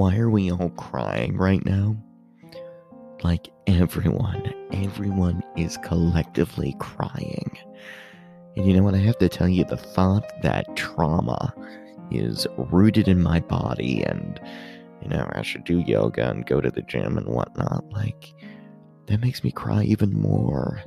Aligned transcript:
why 0.00 0.16
are 0.16 0.30
we 0.30 0.50
all 0.50 0.70
crying 0.70 1.36
right 1.36 1.62
now? 1.66 1.94
Like 3.22 3.50
everyone, 3.66 4.50
everyone 4.72 5.42
is 5.58 5.76
collectively 5.84 6.74
crying. 6.78 7.58
And 8.56 8.64
you 8.64 8.74
know 8.74 8.82
what? 8.82 8.94
I 8.94 8.98
have 9.00 9.18
to 9.18 9.28
tell 9.28 9.46
you, 9.46 9.62
the 9.62 9.76
thought 9.76 10.24
that 10.40 10.74
trauma 10.74 11.54
is 12.10 12.46
rooted 12.56 13.08
in 13.08 13.22
my 13.22 13.40
body 13.40 14.02
and, 14.02 14.40
you 15.02 15.10
know, 15.10 15.28
I 15.32 15.42
should 15.42 15.64
do 15.64 15.80
yoga 15.80 16.30
and 16.30 16.46
go 16.46 16.62
to 16.62 16.70
the 16.70 16.80
gym 16.80 17.18
and 17.18 17.28
whatnot, 17.28 17.84
like, 17.90 18.32
that 19.08 19.20
makes 19.20 19.44
me 19.44 19.52
cry 19.52 19.82
even 19.82 20.18
more. 20.18 20.80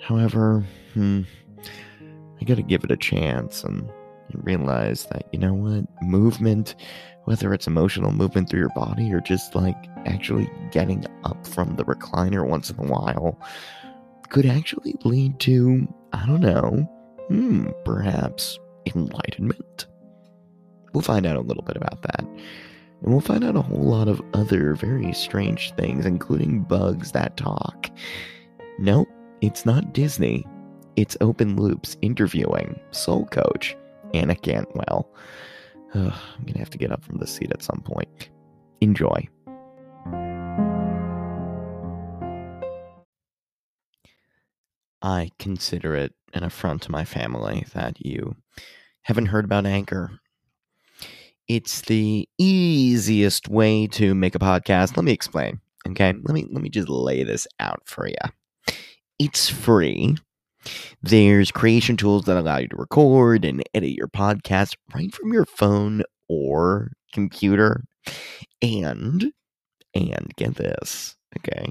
However, 0.00 0.64
hmm, 0.94 1.24
I 2.40 2.44
gotta 2.46 2.62
give 2.62 2.84
it 2.84 2.90
a 2.90 2.96
chance 2.96 3.64
and, 3.64 3.92
and 4.30 4.44
realize 4.44 5.06
that, 5.06 5.26
you 5.32 5.38
know 5.38 5.54
what? 5.54 5.86
Movement, 6.02 6.74
whether 7.24 7.52
it's 7.54 7.66
emotional 7.66 8.12
movement 8.12 8.48
through 8.48 8.60
your 8.60 8.72
body 8.74 9.12
or 9.12 9.20
just 9.20 9.54
like 9.54 9.76
actually 10.06 10.50
getting 10.70 11.04
up 11.24 11.46
from 11.46 11.76
the 11.76 11.84
recliner 11.84 12.46
once 12.46 12.70
in 12.70 12.78
a 12.78 12.88
while, 12.88 13.38
could 14.30 14.46
actually 14.46 14.94
lead 15.04 15.38
to, 15.40 15.86
I 16.12 16.26
don't 16.26 16.40
know, 16.40 16.88
hmm, 17.28 17.68
perhaps 17.84 18.58
enlightenment. 18.94 19.86
We'll 20.92 21.02
find 21.02 21.26
out 21.26 21.36
a 21.36 21.40
little 21.40 21.62
bit 21.62 21.76
about 21.76 22.02
that. 22.02 22.20
And 22.20 23.12
we'll 23.12 23.20
find 23.20 23.44
out 23.44 23.56
a 23.56 23.62
whole 23.62 23.84
lot 23.84 24.08
of 24.08 24.22
other 24.32 24.74
very 24.74 25.12
strange 25.12 25.72
things, 25.74 26.06
including 26.06 26.62
bugs 26.62 27.12
that 27.12 27.36
talk. 27.36 27.90
Nope, 28.78 29.08
it's 29.40 29.66
not 29.66 29.92
Disney. 29.92 30.46
It's 30.96 31.16
Open 31.20 31.56
Loops 31.56 31.96
interviewing 32.02 32.78
Soul 32.92 33.26
Coach 33.26 33.76
Anna 34.14 34.34
Cantwell. 34.34 35.12
Ugh, 35.94 36.12
I'm 36.36 36.42
going 36.42 36.54
to 36.54 36.58
have 36.60 36.70
to 36.70 36.78
get 36.78 36.92
up 36.92 37.04
from 37.04 37.18
the 37.18 37.26
seat 37.26 37.50
at 37.52 37.62
some 37.62 37.82
point. 37.84 38.30
Enjoy. 38.80 39.28
I 45.02 45.30
consider 45.38 45.94
it 45.94 46.14
an 46.32 46.44
affront 46.44 46.82
to 46.82 46.90
my 46.90 47.04
family 47.04 47.66
that 47.74 48.04
you 48.04 48.36
haven't 49.02 49.26
heard 49.26 49.44
about 49.44 49.66
Anchor. 49.66 50.18
It's 51.46 51.82
the 51.82 52.26
easiest 52.38 53.48
way 53.48 53.86
to 53.88 54.14
make 54.14 54.34
a 54.34 54.38
podcast. 54.38 54.96
Let 54.96 55.04
me 55.04 55.12
explain. 55.12 55.60
Okay, 55.86 56.14
let 56.14 56.34
me 56.34 56.46
let 56.50 56.62
me 56.62 56.70
just 56.70 56.88
lay 56.88 57.22
this 57.22 57.46
out 57.60 57.82
for 57.84 58.08
you. 58.08 58.14
It's 59.18 59.50
free. 59.50 60.16
There's 61.02 61.50
creation 61.50 61.96
tools 61.96 62.24
that 62.24 62.36
allow 62.36 62.58
you 62.58 62.68
to 62.68 62.76
record 62.76 63.44
and 63.44 63.62
edit 63.74 63.90
your 63.90 64.08
podcast 64.08 64.76
right 64.94 65.14
from 65.14 65.32
your 65.32 65.46
phone 65.46 66.02
or 66.28 66.92
computer. 67.12 67.84
And 68.62 69.32
and 69.94 70.32
get 70.36 70.56
this, 70.56 71.16
okay? 71.38 71.70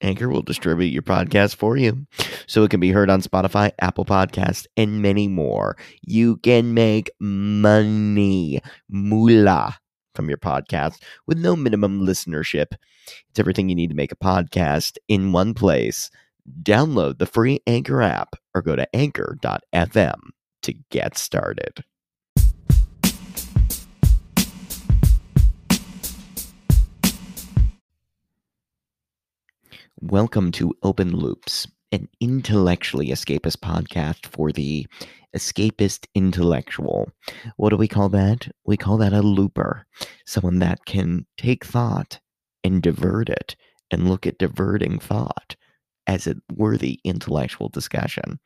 Anchor 0.00 0.28
will 0.28 0.42
distribute 0.42 0.92
your 0.92 1.02
podcast 1.02 1.56
for 1.56 1.76
you 1.76 2.06
so 2.46 2.64
it 2.64 2.70
can 2.70 2.80
be 2.80 2.90
heard 2.90 3.08
on 3.08 3.22
Spotify, 3.22 3.70
Apple 3.80 4.04
Podcasts, 4.04 4.66
and 4.76 5.00
many 5.00 5.28
more. 5.28 5.76
You 6.02 6.36
can 6.38 6.74
make 6.74 7.10
money, 7.20 8.60
moolah, 8.88 9.76
from 10.14 10.28
your 10.28 10.38
podcast 10.38 11.00
with 11.26 11.38
no 11.38 11.56
minimum 11.56 12.00
listenership. 12.00 12.74
It's 13.30 13.38
everything 13.38 13.68
you 13.68 13.74
need 13.74 13.90
to 13.90 13.96
make 13.96 14.12
a 14.12 14.16
podcast 14.16 14.98
in 15.08 15.32
one 15.32 15.54
place. 15.54 16.10
Download 16.48 17.18
the 17.18 17.26
free 17.26 17.60
Anchor 17.68 18.02
app 18.02 18.34
or 18.52 18.62
go 18.62 18.74
to 18.74 18.96
anchor.fm 18.96 20.20
to 20.62 20.74
get 20.90 21.16
started. 21.16 21.84
Welcome 30.00 30.50
to 30.52 30.74
Open 30.82 31.14
Loops, 31.16 31.68
an 31.92 32.08
intellectually 32.20 33.08
escapist 33.08 33.58
podcast 33.58 34.26
for 34.26 34.50
the 34.50 34.88
escapist 35.36 36.06
intellectual. 36.16 37.08
What 37.56 37.70
do 37.70 37.76
we 37.76 37.86
call 37.86 38.08
that? 38.08 38.48
We 38.66 38.76
call 38.76 38.96
that 38.96 39.12
a 39.12 39.22
looper, 39.22 39.86
someone 40.26 40.58
that 40.58 40.86
can 40.86 41.26
take 41.36 41.64
thought 41.64 42.18
and 42.64 42.82
divert 42.82 43.28
it 43.28 43.54
and 43.92 44.08
look 44.08 44.26
at 44.26 44.38
diverting 44.38 44.98
thought 44.98 45.54
as 46.06 46.26
a 46.26 46.36
worthy 46.56 47.00
intellectual 47.04 47.68
discussion. 47.68 48.38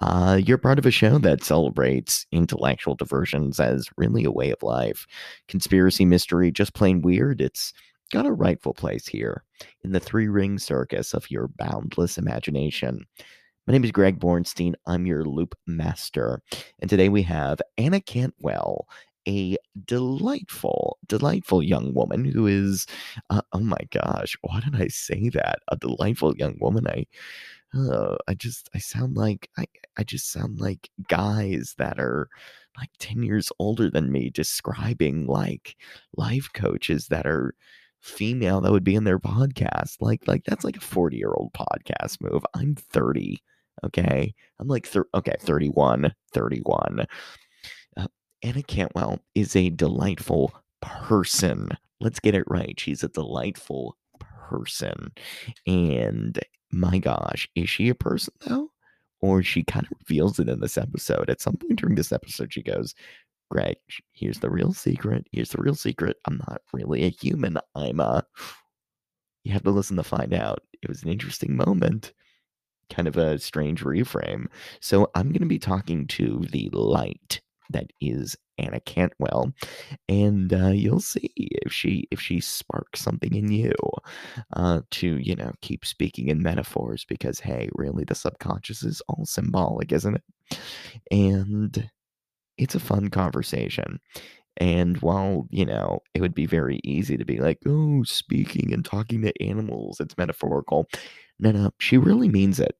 Uh, 0.00 0.40
you're 0.44 0.58
part 0.58 0.78
of 0.78 0.86
a 0.86 0.90
show 0.90 1.18
that 1.18 1.44
celebrates 1.44 2.26
intellectual 2.32 2.94
diversions 2.94 3.60
as 3.60 3.88
really 3.96 4.24
a 4.24 4.30
way 4.30 4.50
of 4.50 4.62
life. 4.62 5.06
Conspiracy 5.48 6.04
mystery, 6.04 6.50
just 6.50 6.74
plain 6.74 7.00
weird. 7.00 7.40
It's 7.40 7.72
got 8.12 8.26
a 8.26 8.32
rightful 8.32 8.74
place 8.74 9.06
here 9.06 9.44
in 9.82 9.92
the 9.92 10.00
three 10.00 10.28
ring 10.28 10.58
circus 10.58 11.14
of 11.14 11.30
your 11.30 11.48
boundless 11.48 12.18
imagination. 12.18 13.06
My 13.66 13.72
name 13.72 13.84
is 13.84 13.92
Greg 13.92 14.20
Bornstein. 14.20 14.74
I'm 14.86 15.06
your 15.06 15.24
loop 15.24 15.54
master. 15.66 16.42
And 16.80 16.90
today 16.90 17.08
we 17.08 17.22
have 17.22 17.62
Anna 17.78 18.00
Cantwell, 18.00 18.86
a 19.28 19.56
delightful, 19.84 20.98
delightful 21.06 21.62
young 21.62 21.94
woman 21.94 22.24
who 22.24 22.46
is, 22.46 22.86
uh, 23.30 23.42
oh 23.52 23.60
my 23.60 23.78
gosh, 23.90 24.36
why 24.42 24.60
did 24.60 24.80
I 24.80 24.88
say 24.88 25.28
that? 25.30 25.60
A 25.68 25.76
delightful 25.76 26.34
young 26.36 26.56
woman. 26.60 26.86
I, 26.86 27.06
uh, 27.76 28.16
I 28.28 28.34
just, 28.34 28.68
I 28.74 28.78
sound 28.78 29.16
like, 29.16 29.48
I, 29.58 29.66
I 29.96 30.04
just 30.04 30.30
sound 30.30 30.60
like 30.60 30.90
guys 31.08 31.74
that 31.78 31.98
are 31.98 32.28
like 32.78 32.90
10 32.98 33.22
years 33.22 33.50
older 33.58 33.90
than 33.90 34.12
me 34.12 34.30
describing 34.30 35.26
like 35.26 35.76
life 36.16 36.48
coaches 36.54 37.08
that 37.08 37.26
are 37.26 37.54
female 38.00 38.60
that 38.60 38.72
would 38.72 38.84
be 38.84 38.94
in 38.94 39.04
their 39.04 39.18
podcast. 39.18 39.96
Like, 40.00 40.26
like 40.26 40.44
that's 40.44 40.64
like 40.64 40.76
a 40.76 40.80
40 40.80 41.16
year 41.16 41.32
old 41.32 41.52
podcast 41.52 42.20
move. 42.20 42.44
I'm 42.54 42.74
30. 42.74 43.42
Okay. 43.84 44.34
I'm 44.60 44.68
like, 44.68 44.86
thir- 44.86 45.08
okay, 45.14 45.34
31, 45.40 46.12
31. 46.32 47.06
Anna 48.44 48.62
Cantwell 48.62 49.20
is 49.34 49.56
a 49.56 49.70
delightful 49.70 50.52
person. 50.82 51.70
Let's 52.00 52.20
get 52.20 52.34
it 52.34 52.44
right. 52.46 52.78
She's 52.78 53.02
a 53.02 53.08
delightful 53.08 53.96
person. 54.20 55.12
And 55.66 56.38
my 56.70 56.98
gosh, 56.98 57.48
is 57.54 57.70
she 57.70 57.88
a 57.88 57.94
person 57.94 58.34
though? 58.46 58.68
Or 59.22 59.42
she 59.42 59.62
kind 59.62 59.86
of 59.86 59.96
reveals 60.06 60.38
it 60.38 60.50
in 60.50 60.60
this 60.60 60.76
episode. 60.76 61.30
At 61.30 61.40
some 61.40 61.56
point 61.56 61.80
during 61.80 61.94
this 61.94 62.12
episode, 62.12 62.52
she 62.52 62.62
goes, 62.62 62.94
Greg, 63.50 63.76
here's 64.12 64.40
the 64.40 64.50
real 64.50 64.74
secret. 64.74 65.26
Here's 65.32 65.48
the 65.48 65.62
real 65.62 65.74
secret. 65.74 66.18
I'm 66.26 66.36
not 66.46 66.60
really 66.74 67.04
a 67.04 67.08
human. 67.08 67.56
I'm 67.74 67.98
a. 67.98 68.26
You 69.44 69.54
have 69.54 69.62
to 69.62 69.70
listen 69.70 69.96
to 69.96 70.02
find 70.02 70.34
out. 70.34 70.60
It 70.82 70.88
was 70.90 71.02
an 71.02 71.08
interesting 71.08 71.56
moment, 71.56 72.12
kind 72.90 73.08
of 73.08 73.16
a 73.16 73.38
strange 73.38 73.82
reframe. 73.82 74.48
So 74.80 75.10
I'm 75.14 75.28
going 75.28 75.40
to 75.40 75.46
be 75.46 75.58
talking 75.58 76.06
to 76.08 76.44
the 76.50 76.68
light 76.72 77.40
that 77.70 77.86
is 78.00 78.36
Anna 78.58 78.80
Cantwell, 78.80 79.52
and 80.08 80.52
uh, 80.52 80.68
you'll 80.68 81.00
see 81.00 81.30
if 81.36 81.72
she 81.72 82.06
if 82.10 82.20
she 82.20 82.40
sparks 82.40 83.00
something 83.00 83.34
in 83.34 83.50
you 83.50 83.72
uh, 84.54 84.80
to 84.92 85.18
you 85.18 85.34
know 85.34 85.52
keep 85.60 85.84
speaking 85.84 86.28
in 86.28 86.42
metaphors 86.42 87.04
because 87.04 87.40
hey, 87.40 87.68
really 87.74 88.04
the 88.04 88.14
subconscious 88.14 88.82
is 88.82 89.02
all 89.08 89.24
symbolic, 89.24 89.92
isn't 89.92 90.16
it? 90.16 90.58
And 91.10 91.90
it's 92.58 92.74
a 92.74 92.80
fun 92.80 93.08
conversation. 93.08 94.00
And 94.58 94.98
while, 94.98 95.48
you 95.50 95.66
know, 95.66 96.00
it 96.14 96.20
would 96.20 96.34
be 96.34 96.46
very 96.46 96.80
easy 96.84 97.16
to 97.16 97.24
be 97.24 97.38
like, 97.38 97.58
oh, 97.66 98.04
speaking 98.04 98.72
and 98.72 98.84
talking 98.84 99.22
to 99.22 99.42
animals, 99.42 99.98
it's 99.98 100.16
metaphorical. 100.16 100.86
No, 101.40 101.50
no, 101.50 101.70
she 101.80 101.98
really 101.98 102.28
means 102.28 102.60
it. 102.60 102.76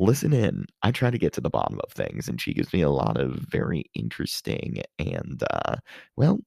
Listen 0.00 0.32
in. 0.32 0.64
I 0.82 0.92
try 0.92 1.10
to 1.10 1.18
get 1.18 1.32
to 1.32 1.40
the 1.40 1.50
bottom 1.50 1.80
of 1.82 1.92
things, 1.92 2.28
and 2.28 2.40
she 2.40 2.54
gives 2.54 2.72
me 2.72 2.82
a 2.82 2.90
lot 2.90 3.20
of 3.20 3.34
very 3.50 3.84
interesting 3.94 4.80
and, 4.98 5.42
uh, 5.50 5.76
well, 6.16 6.38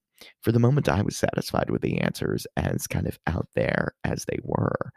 for 0.41 0.53
the 0.53 0.59
moment, 0.59 0.87
I 0.87 1.01
was 1.01 1.17
satisfied 1.17 1.69
with 1.69 1.81
the 1.81 1.99
answers 1.99 2.47
as 2.55 2.87
kind 2.87 3.07
of 3.07 3.19
out 3.27 3.49
there 3.53 3.93
as 4.05 4.23
they 4.25 4.37
were. 4.43 4.91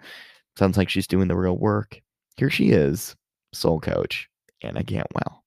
Sounds 0.56 0.76
like 0.76 0.88
she's 0.88 1.08
doing 1.08 1.26
the 1.26 1.36
real 1.36 1.56
work. 1.56 2.00
Here 2.36 2.50
she 2.50 2.70
is, 2.70 3.16
soul 3.52 3.80
coach, 3.80 4.28
Anna 4.62 4.84
Cantwell. 4.84 5.42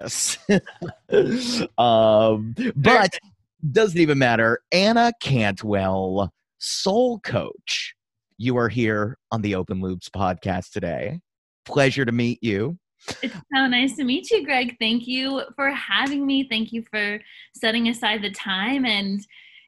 Yes. 0.00 0.38
um, 1.78 2.54
but 2.74 3.18
doesn't 3.70 4.00
even 4.00 4.18
matter. 4.18 4.60
Anna 4.72 5.12
Cantwell, 5.20 6.32
soul 6.62 7.18
coach. 7.20 7.94
You 8.38 8.56
are 8.56 8.68
here 8.68 9.18
on 9.32 9.42
the 9.42 9.56
Open 9.56 9.80
Loops 9.80 10.08
podcast 10.08 10.70
today. 10.70 11.20
Pleasure 11.64 12.04
to 12.04 12.12
meet 12.12 12.38
you. 12.42 12.78
It's 13.20 13.34
so 13.34 13.66
nice 13.66 13.96
to 13.96 14.04
meet 14.04 14.30
you, 14.30 14.44
Greg. 14.44 14.76
Thank 14.78 15.08
you 15.08 15.42
for 15.56 15.70
having 15.70 16.24
me. 16.24 16.46
Thank 16.48 16.72
you 16.72 16.84
for 16.88 17.18
setting 17.54 17.88
aside 17.88 18.22
the 18.22 18.30
time 18.30 18.86
and 18.86 19.20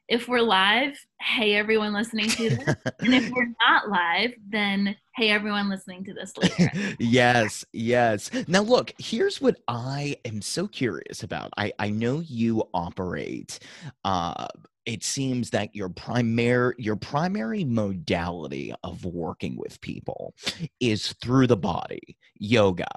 if 0.07 0.29
we're 0.29 0.41
live, 0.41 0.99
hey 1.21 1.55
everyone 1.55 1.95
listening 1.95 2.29
to 2.29 2.51
this. 2.51 2.77
and 3.01 3.15
if 3.15 3.31
we're 3.31 3.55
not 3.67 3.89
live, 3.89 4.35
then 4.49 4.95
hey 5.17 5.31
everyone 5.31 5.71
listening 5.71 6.05
to 6.05 6.13
this 6.13 6.37
later. 6.37 6.71
yes, 6.99 7.65
yes. 7.73 8.31
Now 8.47 8.61
look, 8.61 8.93
here's 8.99 9.41
what 9.41 9.57
I 9.67 10.17
am 10.27 10.43
so 10.43 10.69
curious 10.69 11.23
about. 11.23 11.51
I 11.57 11.73
I 11.79 11.89
know 11.89 12.21
you 12.21 12.65
operate 12.75 13.59
uh 14.05 14.47
it 14.87 15.03
seems 15.03 15.51
that 15.51 15.75
your 15.75 15.89
primary 15.89 16.75
your 16.79 16.97
primary 16.97 17.65
modality 17.65 18.75
of 18.83 19.05
working 19.05 19.57
with 19.57 19.81
people 19.81 20.35
is 20.81 21.13
through 21.23 21.47
the 21.47 21.57
body 21.57 22.17
yoga 22.35 22.89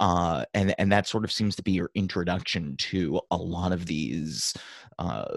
uh, 0.00 0.44
and 0.54 0.74
and 0.78 0.90
that 0.90 1.06
sort 1.06 1.24
of 1.24 1.32
seems 1.32 1.56
to 1.56 1.62
be 1.62 1.72
your 1.72 1.90
introduction 1.94 2.76
to 2.76 3.20
a 3.30 3.36
lot 3.36 3.72
of 3.72 3.86
these 3.86 4.54
uh, 4.98 5.36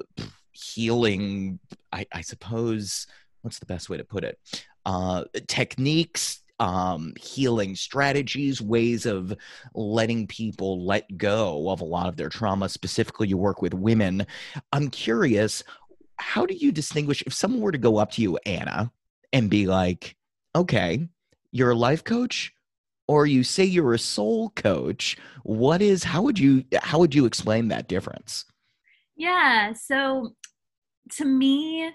healing 0.51 1.59
I, 1.91 2.05
I, 2.13 2.21
suppose 2.21 3.07
what's 3.41 3.59
the 3.59 3.65
best 3.65 3.89
way 3.89 3.97
to 3.97 4.03
put 4.03 4.23
it 4.23 4.37
uh, 4.85 5.25
techniques 5.47 6.41
um, 6.59 7.13
healing 7.19 7.75
strategies, 7.75 8.61
ways 8.61 9.05
of 9.05 9.33
letting 9.73 10.27
people 10.27 10.85
let 10.85 11.17
go 11.17 11.69
of 11.69 11.81
a 11.81 11.85
lot 11.85 12.07
of 12.07 12.17
their 12.17 12.29
trauma. 12.29 12.69
Specifically, 12.69 13.27
you 13.27 13.37
work 13.37 13.61
with 13.61 13.73
women. 13.73 14.27
I'm 14.73 14.89
curious, 14.89 15.63
how 16.19 16.45
do 16.45 16.53
you 16.53 16.71
distinguish 16.71 17.23
if 17.25 17.33
someone 17.33 17.61
were 17.61 17.71
to 17.71 17.77
go 17.77 17.97
up 17.97 18.11
to 18.11 18.21
you, 18.21 18.37
Anna, 18.45 18.91
and 19.33 19.49
be 19.49 19.65
like, 19.67 20.15
okay, 20.55 21.07
you're 21.51 21.71
a 21.71 21.75
life 21.75 22.03
coach? 22.03 22.53
Or 23.07 23.25
you 23.25 23.43
say 23.43 23.63
you're 23.63 23.95
a 23.95 23.99
soul 23.99 24.51
coach. 24.51 25.17
What 25.43 25.81
is 25.81 26.03
how 26.03 26.21
would 26.21 26.37
you 26.37 26.63
how 26.75 26.99
would 26.99 27.15
you 27.15 27.25
explain 27.25 27.69
that 27.69 27.87
difference? 27.87 28.45
Yeah. 29.15 29.73
So 29.73 30.35
to 31.13 31.25
me, 31.25 31.91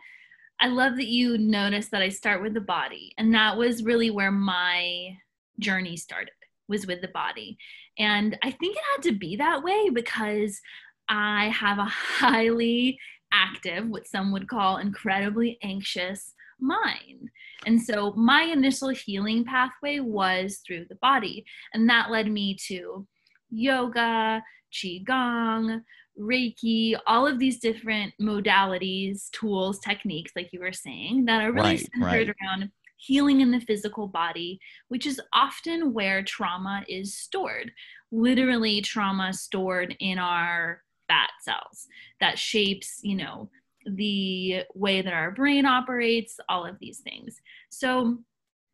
I 0.60 0.68
love 0.68 0.96
that 0.96 1.06
you 1.06 1.38
noticed 1.38 1.90
that 1.92 2.02
I 2.02 2.08
start 2.08 2.42
with 2.42 2.54
the 2.54 2.60
body. 2.60 3.12
And 3.16 3.32
that 3.34 3.56
was 3.56 3.84
really 3.84 4.10
where 4.10 4.32
my 4.32 5.16
journey 5.60 5.96
started, 5.96 6.32
was 6.68 6.86
with 6.86 7.00
the 7.00 7.08
body. 7.08 7.58
And 7.98 8.36
I 8.42 8.50
think 8.50 8.76
it 8.76 8.82
had 8.96 9.02
to 9.04 9.12
be 9.12 9.36
that 9.36 9.62
way 9.62 9.90
because 9.90 10.60
I 11.08 11.48
have 11.50 11.78
a 11.78 11.84
highly 11.84 12.98
active, 13.34 13.88
what 13.88 14.06
some 14.06 14.32
would 14.32 14.48
call 14.48 14.78
incredibly 14.78 15.58
anxious 15.62 16.32
mind. 16.60 17.28
And 17.66 17.80
so 17.82 18.12
my 18.12 18.42
initial 18.42 18.90
healing 18.90 19.44
pathway 19.44 19.98
was 19.98 20.60
through 20.66 20.86
the 20.88 20.94
body. 20.96 21.44
And 21.72 21.88
that 21.88 22.10
led 22.10 22.30
me 22.30 22.56
to 22.68 23.06
yoga, 23.50 24.42
qigong, 24.72 25.82
Reiki, 26.18 26.96
all 27.06 27.26
of 27.26 27.38
these 27.38 27.58
different 27.58 28.12
modalities, 28.20 29.30
tools, 29.30 29.80
techniques, 29.80 30.32
like 30.36 30.52
you 30.52 30.60
were 30.60 30.72
saying, 30.72 31.24
that 31.24 31.42
are 31.42 31.52
really 31.52 31.70
right, 31.70 31.88
centered 31.92 32.28
right. 32.28 32.36
around 32.40 32.70
healing 32.96 33.40
in 33.40 33.50
the 33.50 33.60
physical 33.60 34.06
body, 34.06 34.58
which 34.88 35.06
is 35.06 35.20
often 35.32 35.92
where 35.92 36.22
trauma 36.22 36.84
is 36.88 37.18
stored. 37.18 37.72
Literally, 38.12 38.80
trauma 38.80 39.32
stored 39.32 39.96
in 39.98 40.18
our 40.18 40.82
fat 41.08 41.30
cells 41.42 41.88
that 42.20 42.38
shapes, 42.38 43.00
you 43.02 43.16
know, 43.16 43.50
the 43.86 44.62
way 44.74 45.02
that 45.02 45.12
our 45.12 45.30
brain 45.30 45.66
operates, 45.66 46.38
all 46.48 46.66
of 46.66 46.78
these 46.78 46.98
things. 47.00 47.40
So 47.70 48.18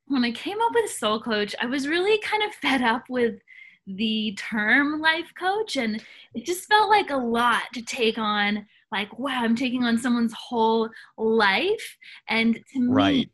when 0.06 0.24
I 0.24 0.32
came 0.32 0.60
up 0.60 0.72
with 0.74 0.90
Soul 0.90 1.20
Coach, 1.20 1.54
I 1.60 1.66
was 1.66 1.88
really 1.88 2.18
kind 2.18 2.42
of 2.42 2.54
fed 2.54 2.82
up 2.82 3.04
with 3.08 3.40
the 3.86 4.36
term 4.38 5.00
life 5.00 5.32
coach 5.38 5.76
and 5.76 6.02
it 6.34 6.44
just 6.44 6.66
felt 6.66 6.90
like 6.90 7.10
a 7.10 7.16
lot 7.16 7.62
to 7.72 7.82
take 7.82 8.18
on 8.18 8.66
like 8.92 9.18
wow 9.18 9.42
i'm 9.42 9.56
taking 9.56 9.84
on 9.84 9.98
someone's 9.98 10.34
whole 10.34 10.88
life 11.16 11.96
and 12.28 12.60
to 12.72 12.80
me 12.80 12.92
right. 12.92 13.30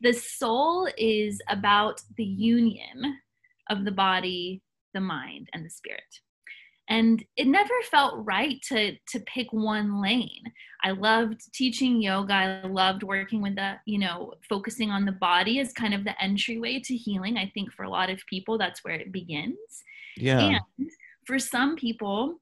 the 0.00 0.12
soul 0.12 0.88
is 0.98 1.40
about 1.48 2.00
the 2.16 2.24
union 2.24 3.18
of 3.68 3.84
the 3.84 3.90
body 3.90 4.62
the 4.94 5.00
mind 5.00 5.48
and 5.52 5.64
the 5.64 5.70
spirit 5.70 6.20
and 6.90 7.24
it 7.36 7.46
never 7.46 7.72
felt 7.90 8.26
right 8.26 8.60
to 8.68 8.96
to 9.08 9.20
pick 9.20 9.52
one 9.52 10.02
lane. 10.02 10.42
I 10.82 10.90
loved 10.90 11.40
teaching 11.54 12.02
yoga. 12.02 12.34
I 12.34 12.66
loved 12.66 13.04
working 13.04 13.40
with 13.40 13.54
the 13.54 13.76
you 13.86 13.98
know 13.98 14.34
focusing 14.48 14.90
on 14.90 15.04
the 15.04 15.12
body 15.12 15.60
as 15.60 15.72
kind 15.72 15.94
of 15.94 16.04
the 16.04 16.20
entryway 16.22 16.80
to 16.80 16.96
healing. 16.96 17.38
I 17.38 17.50
think 17.54 17.72
for 17.72 17.84
a 17.84 17.90
lot 17.90 18.10
of 18.10 18.20
people 18.28 18.58
that's 18.58 18.84
where 18.84 18.94
it 18.94 19.12
begins. 19.12 19.56
Yeah. 20.16 20.58
And 20.78 20.90
for 21.26 21.38
some 21.38 21.76
people 21.76 22.40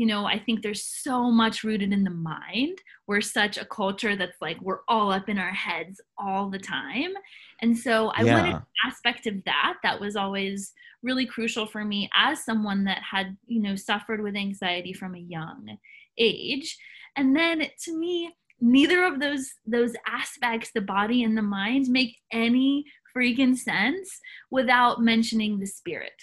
you 0.00 0.06
know 0.06 0.24
i 0.24 0.38
think 0.38 0.62
there's 0.62 0.82
so 0.82 1.30
much 1.30 1.62
rooted 1.62 1.92
in 1.92 2.04
the 2.04 2.10
mind. 2.10 2.78
We're 3.06 3.20
such 3.20 3.58
a 3.58 3.66
culture 3.66 4.16
that's 4.16 4.40
like 4.40 4.58
we're 4.62 4.80
all 4.88 5.12
up 5.12 5.28
in 5.28 5.38
our 5.38 5.52
heads 5.52 6.00
all 6.16 6.48
the 6.48 6.58
time. 6.58 7.12
And 7.60 7.76
so 7.76 8.08
i 8.16 8.22
yeah. 8.22 8.34
wanted 8.34 8.54
an 8.56 8.62
aspect 8.86 9.26
of 9.26 9.44
that 9.44 9.74
that 9.82 10.00
was 10.00 10.16
always 10.16 10.72
really 11.02 11.26
crucial 11.26 11.66
for 11.66 11.84
me 11.84 12.08
as 12.14 12.44
someone 12.46 12.84
that 12.84 13.02
had 13.02 13.36
you 13.46 13.60
know 13.60 13.76
suffered 13.76 14.22
with 14.22 14.36
anxiety 14.36 14.94
from 14.94 15.14
a 15.14 15.26
young 15.36 15.76
age. 16.16 16.78
And 17.16 17.36
then 17.36 17.66
to 17.84 17.98
me 17.98 18.32
neither 18.58 19.04
of 19.04 19.20
those 19.20 19.52
those 19.66 19.92
aspects 20.06 20.70
the 20.74 20.80
body 20.80 21.24
and 21.24 21.36
the 21.36 21.42
mind 21.42 21.88
make 21.88 22.16
any 22.32 22.84
freaking 23.14 23.56
sense 23.56 24.18
without 24.50 25.02
mentioning 25.02 25.58
the 25.58 25.66
spirit 25.66 26.18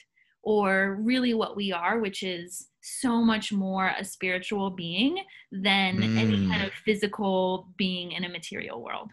or 0.48 0.98
really 1.02 1.34
what 1.34 1.58
we 1.58 1.74
are 1.74 2.00
which 2.00 2.24
is 2.24 2.70
so 2.80 3.22
much 3.22 3.52
more 3.52 3.92
a 4.00 4.06
spiritual 4.06 4.70
being 4.70 5.18
than 5.52 5.98
mm. 5.98 6.18
any 6.18 6.48
kind 6.48 6.62
mm. 6.62 6.68
of 6.68 6.72
physical 6.86 7.68
being 7.76 8.14
in 8.14 8.24
a 8.24 8.30
material 8.30 8.82
world 8.82 9.12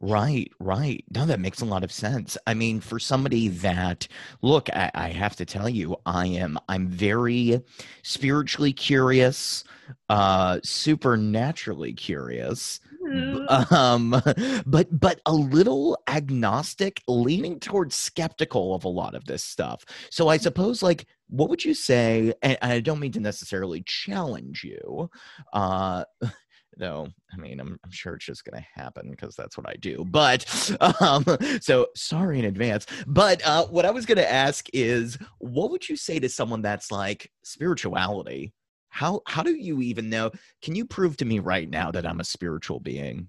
Right, 0.00 0.50
right. 0.58 1.04
No, 1.14 1.26
that 1.26 1.40
makes 1.40 1.60
a 1.60 1.64
lot 1.64 1.84
of 1.84 1.92
sense. 1.92 2.36
I 2.46 2.54
mean, 2.54 2.80
for 2.80 2.98
somebody 2.98 3.48
that 3.48 4.08
look, 4.42 4.68
I, 4.70 4.90
I 4.94 5.08
have 5.08 5.36
to 5.36 5.44
tell 5.44 5.68
you, 5.68 5.96
I 6.06 6.26
am 6.26 6.58
I'm 6.68 6.88
very 6.88 7.62
spiritually 8.02 8.72
curious, 8.72 9.64
uh 10.08 10.58
supernaturally 10.64 11.92
curious. 11.92 12.80
Mm-hmm. 13.06 13.74
Um, 13.74 14.10
but 14.66 15.00
but 15.00 15.20
a 15.26 15.32
little 15.32 15.98
agnostic, 16.08 17.02
leaning 17.08 17.60
towards 17.60 17.94
skeptical 17.96 18.74
of 18.74 18.84
a 18.84 18.88
lot 18.88 19.14
of 19.14 19.24
this 19.24 19.42
stuff. 19.42 19.84
So 20.10 20.28
I 20.28 20.36
suppose 20.36 20.82
like 20.82 21.06
what 21.30 21.48
would 21.48 21.64
you 21.64 21.74
say 21.74 22.34
and 22.42 22.58
i 22.60 22.80
don't 22.80 22.98
mean 22.98 23.12
to 23.12 23.20
necessarily 23.20 23.82
challenge 23.86 24.64
you 24.64 25.08
uh 25.52 26.04
though 26.76 27.08
i 27.32 27.36
mean 27.36 27.60
i'm, 27.60 27.78
I'm 27.84 27.90
sure 27.90 28.14
it's 28.14 28.24
just 28.24 28.44
going 28.44 28.60
to 28.60 28.80
happen 28.80 29.10
because 29.10 29.34
that's 29.36 29.56
what 29.56 29.68
i 29.68 29.74
do 29.74 30.04
but 30.08 30.46
um 31.00 31.24
so 31.60 31.86
sorry 31.94 32.38
in 32.38 32.44
advance 32.44 32.86
but 33.06 33.44
uh 33.44 33.66
what 33.66 33.84
i 33.84 33.90
was 33.90 34.06
going 34.06 34.18
to 34.18 34.30
ask 34.30 34.66
is 34.72 35.18
what 35.38 35.70
would 35.70 35.88
you 35.88 35.96
say 35.96 36.18
to 36.18 36.28
someone 36.28 36.62
that's 36.62 36.90
like 36.90 37.30
spirituality? 37.42 38.52
How 38.88 39.20
how 39.26 39.42
do 39.42 39.54
you 39.54 39.80
even 39.80 40.10
know? 40.10 40.30
Can 40.62 40.74
you 40.74 40.84
prove 40.84 41.16
to 41.18 41.24
me 41.24 41.38
right 41.38 41.68
now 41.68 41.90
that 41.90 42.06
i'm 42.06 42.20
a 42.20 42.24
spiritual 42.24 42.80
being? 42.80 43.28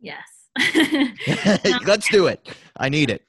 Yes. 0.00 0.24
Let's 1.86 2.08
do 2.10 2.26
it. 2.26 2.46
I 2.76 2.88
need 2.88 3.10
it. 3.10 3.22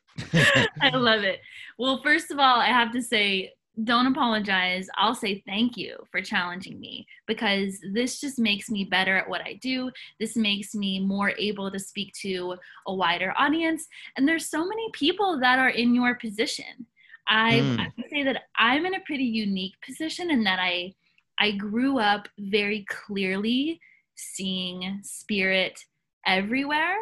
I 0.81 0.89
love 0.93 1.23
it. 1.23 1.39
Well 1.77 2.01
first 2.03 2.31
of 2.31 2.39
all 2.39 2.59
i 2.59 2.67
have 2.67 2.91
to 2.91 3.01
say 3.01 3.53
don't 3.83 4.07
apologize. 4.07 4.87
I'll 4.95 5.15
say 5.15 5.43
thank 5.45 5.77
you 5.77 5.97
for 6.11 6.21
challenging 6.21 6.79
me 6.79 7.05
because 7.27 7.79
this 7.93 8.19
just 8.19 8.39
makes 8.39 8.69
me 8.69 8.83
better 8.83 9.15
at 9.15 9.29
what 9.29 9.41
I 9.41 9.53
do. 9.61 9.91
This 10.19 10.35
makes 10.35 10.73
me 10.75 10.99
more 10.99 11.33
able 11.37 11.71
to 11.71 11.79
speak 11.79 12.13
to 12.21 12.55
a 12.87 12.93
wider 12.93 13.33
audience. 13.37 13.87
And 14.17 14.27
there's 14.27 14.49
so 14.49 14.65
many 14.65 14.89
people 14.91 15.39
that 15.39 15.59
are 15.59 15.69
in 15.69 15.93
your 15.93 16.15
position. 16.15 16.87
I, 17.27 17.53
mm. 17.53 17.79
I 17.79 17.93
would 17.95 18.09
say 18.09 18.23
that 18.23 18.43
I'm 18.57 18.85
in 18.85 18.95
a 18.95 19.01
pretty 19.01 19.23
unique 19.23 19.75
position 19.85 20.31
in 20.31 20.43
that 20.45 20.59
I 20.59 20.93
I 21.39 21.51
grew 21.51 21.99
up 21.99 22.27
very 22.37 22.85
clearly 22.89 23.79
seeing 24.15 24.99
spirit 25.03 25.79
everywhere. 26.25 26.97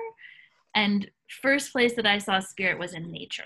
And 0.75 1.09
first 1.41 1.71
place 1.71 1.95
that 1.95 2.05
I 2.05 2.19
saw 2.19 2.39
spirit 2.39 2.77
was 2.77 2.93
in 2.93 3.11
nature. 3.11 3.45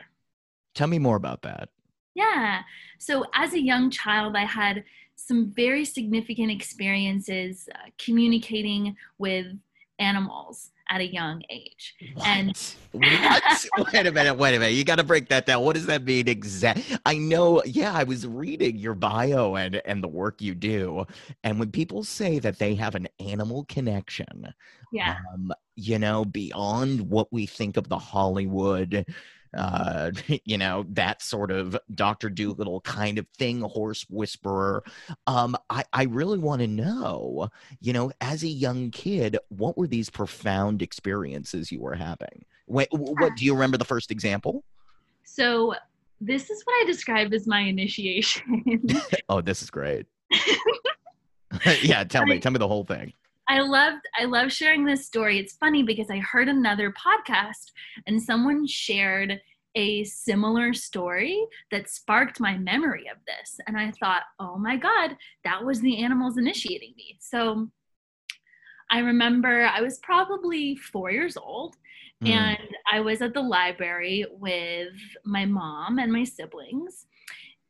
Tell 0.75 0.87
me 0.87 0.99
more 0.99 1.15
about 1.15 1.43
that. 1.43 1.69
Yeah. 2.13 2.61
So 2.97 3.25
as 3.33 3.53
a 3.53 3.61
young 3.61 3.89
child, 3.89 4.35
I 4.35 4.45
had 4.45 4.83
some 5.15 5.51
very 5.51 5.85
significant 5.85 6.51
experiences 6.51 7.69
uh, 7.73 7.89
communicating 7.97 8.95
with 9.17 9.47
animals 9.99 10.71
at 10.89 10.99
a 10.99 11.05
young 11.05 11.41
age. 11.49 11.95
What? 12.15 12.27
And 12.27 12.73
what? 12.91 13.67
wait 13.93 14.05
a 14.05 14.11
minute, 14.11 14.33
wait 14.35 14.55
a 14.55 14.59
minute. 14.59 14.73
You 14.73 14.83
got 14.83 14.97
to 14.97 15.03
break 15.03 15.29
that 15.29 15.45
down. 15.45 15.63
What 15.63 15.75
does 15.75 15.85
that 15.85 16.03
mean 16.03 16.27
exactly? 16.27 16.97
I 17.05 17.17
know, 17.17 17.63
yeah, 17.65 17.93
I 17.93 18.03
was 18.03 18.27
reading 18.27 18.77
your 18.77 18.95
bio 18.95 19.55
and 19.55 19.81
and 19.85 20.03
the 20.03 20.09
work 20.09 20.41
you 20.41 20.53
do. 20.53 21.05
And 21.43 21.59
when 21.59 21.71
people 21.71 22.03
say 22.03 22.39
that 22.39 22.59
they 22.59 22.75
have 22.75 22.95
an 22.95 23.07
animal 23.19 23.65
connection, 23.69 24.53
yeah. 24.91 25.15
Um, 25.33 25.53
you 25.75 25.97
know, 25.97 26.25
beyond 26.25 27.09
what 27.09 27.31
we 27.31 27.45
think 27.45 27.77
of 27.77 27.87
the 27.87 27.97
Hollywood 27.97 29.05
uh, 29.55 30.11
you 30.45 30.57
know, 30.57 30.85
that 30.89 31.21
sort 31.21 31.51
of 31.51 31.77
Dr. 31.93 32.29
Dolittle 32.29 32.81
kind 32.81 33.17
of 33.17 33.27
thing, 33.37 33.61
horse 33.61 34.05
whisperer. 34.09 34.83
Um, 35.27 35.57
I, 35.69 35.83
I 35.93 36.03
really 36.03 36.39
want 36.39 36.61
to 36.61 36.67
know, 36.67 37.49
you 37.79 37.93
know, 37.93 38.11
as 38.21 38.43
a 38.43 38.47
young 38.47 38.91
kid, 38.91 39.37
what 39.49 39.77
were 39.77 39.87
these 39.87 40.09
profound 40.09 40.81
experiences 40.81 41.71
you 41.71 41.81
were 41.81 41.95
having? 41.95 42.45
What, 42.65 42.87
what 42.91 43.35
do 43.35 43.45
you 43.45 43.53
remember 43.53 43.77
the 43.77 43.85
first 43.85 44.11
example? 44.11 44.63
So 45.23 45.75
this 46.19 46.49
is 46.49 46.61
what 46.65 46.73
I 46.81 46.85
describe 46.85 47.33
as 47.33 47.47
my 47.47 47.61
initiation. 47.61 48.81
oh, 49.29 49.41
this 49.41 49.61
is 49.61 49.69
great. 49.69 50.05
yeah, 51.81 52.03
tell 52.03 52.25
me, 52.25 52.39
tell 52.39 52.51
me 52.51 52.59
the 52.59 52.67
whole 52.67 52.85
thing. 52.85 53.13
I 53.51 53.59
loved 53.59 54.07
I 54.17 54.23
love 54.23 54.49
sharing 54.49 54.85
this 54.85 55.05
story. 55.05 55.37
It's 55.37 55.57
funny 55.57 55.83
because 55.83 56.09
I 56.09 56.19
heard 56.19 56.47
another 56.47 56.93
podcast 56.93 57.71
and 58.07 58.21
someone 58.21 58.65
shared 58.65 59.41
a 59.75 60.05
similar 60.05 60.73
story 60.73 61.45
that 61.69 61.89
sparked 61.89 62.39
my 62.39 62.57
memory 62.57 63.09
of 63.11 63.17
this. 63.27 63.59
And 63.67 63.77
I 63.77 63.91
thought, 63.99 64.23
oh 64.39 64.57
my 64.57 64.77
God, 64.77 65.17
that 65.43 65.65
was 65.65 65.81
the 65.81 66.01
animals 66.01 66.37
initiating 66.37 66.93
me. 66.95 67.17
So 67.19 67.67
I 68.89 68.99
remember 68.99 69.65
I 69.65 69.81
was 69.81 69.99
probably 69.99 70.77
four 70.77 71.11
years 71.11 71.35
old 71.35 71.75
mm. 72.23 72.29
and 72.29 72.69
I 72.89 73.01
was 73.01 73.21
at 73.21 73.33
the 73.33 73.41
library 73.41 74.25
with 74.31 74.93
my 75.25 75.45
mom 75.45 75.99
and 75.99 76.09
my 76.09 76.23
siblings. 76.23 77.05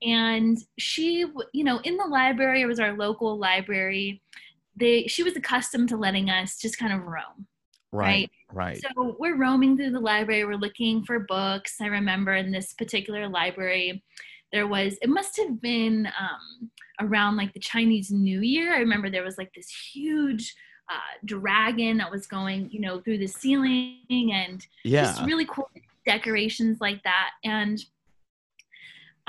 And 0.03 0.59
she, 0.77 1.25
you 1.53 1.63
know, 1.63 1.79
in 1.83 1.97
the 1.97 2.05
library, 2.05 2.61
it 2.61 2.67
was 2.67 2.79
our 2.79 2.95
local 2.95 3.39
library 3.39 4.21
they 4.75 5.07
she 5.07 5.23
was 5.23 5.35
accustomed 5.35 5.89
to 5.89 5.97
letting 5.97 6.29
us 6.29 6.57
just 6.57 6.77
kind 6.77 6.93
of 6.93 7.03
roam 7.03 7.47
right 7.91 8.29
right? 8.53 8.81
so 8.81 9.15
we're 9.19 9.37
roaming 9.37 9.75
through 9.75 9.91
the 9.91 9.99
library. 9.99 10.45
We're 10.45 10.55
looking 10.55 11.03
for 11.03 11.19
books. 11.19 11.75
I 11.81 11.87
remember 11.87 12.33
in 12.33 12.51
this 12.51 12.73
particular 12.73 13.27
library 13.27 14.03
there 14.51 14.67
was 14.67 14.97
it 15.01 15.09
must 15.09 15.37
have 15.37 15.61
been 15.61 16.07
um, 16.07 16.69
around 16.99 17.37
like 17.37 17.53
the 17.53 17.59
chinese 17.59 18.11
new 18.11 18.41
year. 18.41 18.73
I 18.73 18.79
remember 18.79 19.09
there 19.09 19.23
was 19.23 19.37
like 19.37 19.51
this 19.53 19.69
huge 19.93 20.55
uh, 20.89 21.25
dragon 21.25 21.97
that 21.97 22.11
was 22.11 22.27
going 22.27 22.69
you 22.71 22.79
know 22.79 22.99
through 23.01 23.17
the 23.17 23.27
ceiling 23.27 23.99
and 24.09 24.65
yeah. 24.83 25.03
just 25.03 25.23
really 25.23 25.45
cool 25.45 25.69
decorations 26.05 26.79
like 26.81 27.01
that. 27.03 27.31
And 27.43 27.83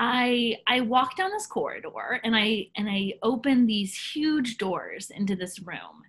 I 0.05 0.57
I 0.67 0.81
walk 0.81 1.15
down 1.15 1.31
this 1.31 1.47
corridor 1.47 2.19
and 2.25 2.35
I 2.35 2.67
and 2.75 2.89
I 2.89 3.13
open 3.23 3.65
these 3.65 3.95
huge 3.95 4.57
doors 4.57 5.09
into 5.09 5.35
this 5.35 5.59
room. 5.59 6.03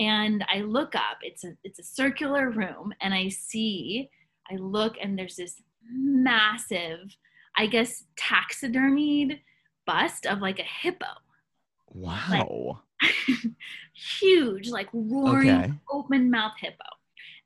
And 0.00 0.44
I 0.52 0.60
look 0.62 0.96
up. 0.96 1.18
It's 1.22 1.44
a 1.44 1.52
it's 1.62 1.78
a 1.78 1.84
circular 1.84 2.50
room 2.50 2.92
and 3.00 3.14
I 3.14 3.28
see 3.28 4.10
I 4.50 4.56
look 4.56 4.96
and 5.00 5.16
there's 5.16 5.36
this 5.36 5.62
massive 5.88 7.16
I 7.56 7.66
guess 7.66 8.04
taxidermied 8.16 9.38
bust 9.86 10.26
of 10.26 10.40
like 10.40 10.58
a 10.58 10.64
hippo. 10.82 11.06
Wow. 11.90 12.80
Like, 13.00 13.12
huge 13.92 14.68
like 14.68 14.88
roaring 14.92 15.50
okay. 15.50 15.72
open 15.92 16.28
mouth 16.28 16.54
hippo 16.60 16.97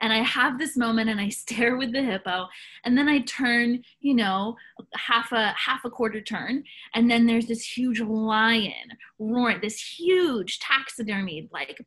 and 0.02 0.12
I 0.12 0.18
have 0.18 0.59
this 0.59 0.76
moment 0.76 1.09
and 1.09 1.21
I 1.21 1.28
stare 1.30 1.76
with 1.76 1.92
the 1.92 2.02
hippo 2.02 2.49
and 2.85 2.99
then 2.99 3.09
I 3.09 3.21
turn, 3.21 3.82
you 4.00 4.14
know, 4.14 4.56
half 4.94 5.32
a 5.32 5.54
half 5.56 5.85
a 5.85 5.90
quarter 5.90 6.21
turn 6.21 6.64
and 6.94 7.11
then 7.11 7.26
there's 7.26 7.47
this 7.47 7.64
huge 7.64 8.00
lion 8.00 8.99
roaring, 9.18 9.61
this 9.62 9.80
huge 9.80 10.59
taxidermy, 10.59 11.49
like 11.52 11.80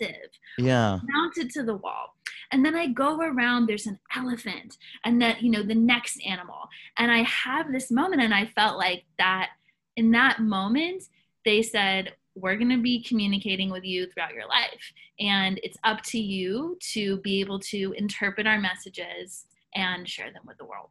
massive, 0.00 0.30
yeah, 0.58 1.00
mounted 1.02 1.50
to 1.52 1.62
the 1.62 1.76
wall. 1.76 2.14
And 2.52 2.64
then 2.64 2.76
I 2.76 2.88
go 2.88 3.18
around, 3.20 3.66
there's 3.66 3.86
an 3.86 3.98
elephant 4.14 4.76
and 5.04 5.20
that, 5.22 5.42
you 5.42 5.50
know, 5.50 5.62
the 5.62 5.74
next 5.74 6.20
animal. 6.24 6.68
And 6.98 7.10
I 7.10 7.22
have 7.22 7.72
this 7.72 7.90
moment 7.90 8.22
and 8.22 8.34
I 8.34 8.46
felt 8.46 8.76
like 8.76 9.04
that 9.18 9.50
in 9.96 10.10
that 10.12 10.40
moment, 10.40 11.04
they 11.44 11.62
said, 11.62 12.14
we're 12.34 12.56
going 12.56 12.70
to 12.70 12.82
be 12.82 13.02
communicating 13.02 13.70
with 13.70 13.84
you 13.84 14.06
throughout 14.06 14.34
your 14.34 14.48
life. 14.48 14.92
And 15.20 15.60
it's 15.62 15.78
up 15.84 16.02
to 16.02 16.18
you 16.18 16.76
to 16.92 17.18
be 17.18 17.40
able 17.40 17.60
to 17.60 17.94
interpret 17.96 18.46
our 18.46 18.58
messages 18.58 19.46
and 19.74 20.08
share 20.08 20.32
them 20.32 20.42
with 20.46 20.58
the 20.58 20.64
world. 20.64 20.90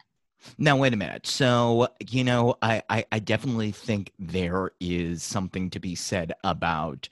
Now, 0.58 0.78
wait 0.78 0.94
a 0.94 0.98
minute. 0.98 1.26
So, 1.26 1.88
you 2.10 2.24
know, 2.24 2.58
I, 2.62 2.84
I, 2.90 3.06
I, 3.14 3.20
definitely 3.20 3.72
think 3.72 4.12
there 4.20 4.72
is 4.82 5.24
something 5.24 5.70
to 5.70 5.80
be 5.80 5.96
said 5.96 6.34
about. 6.44 7.08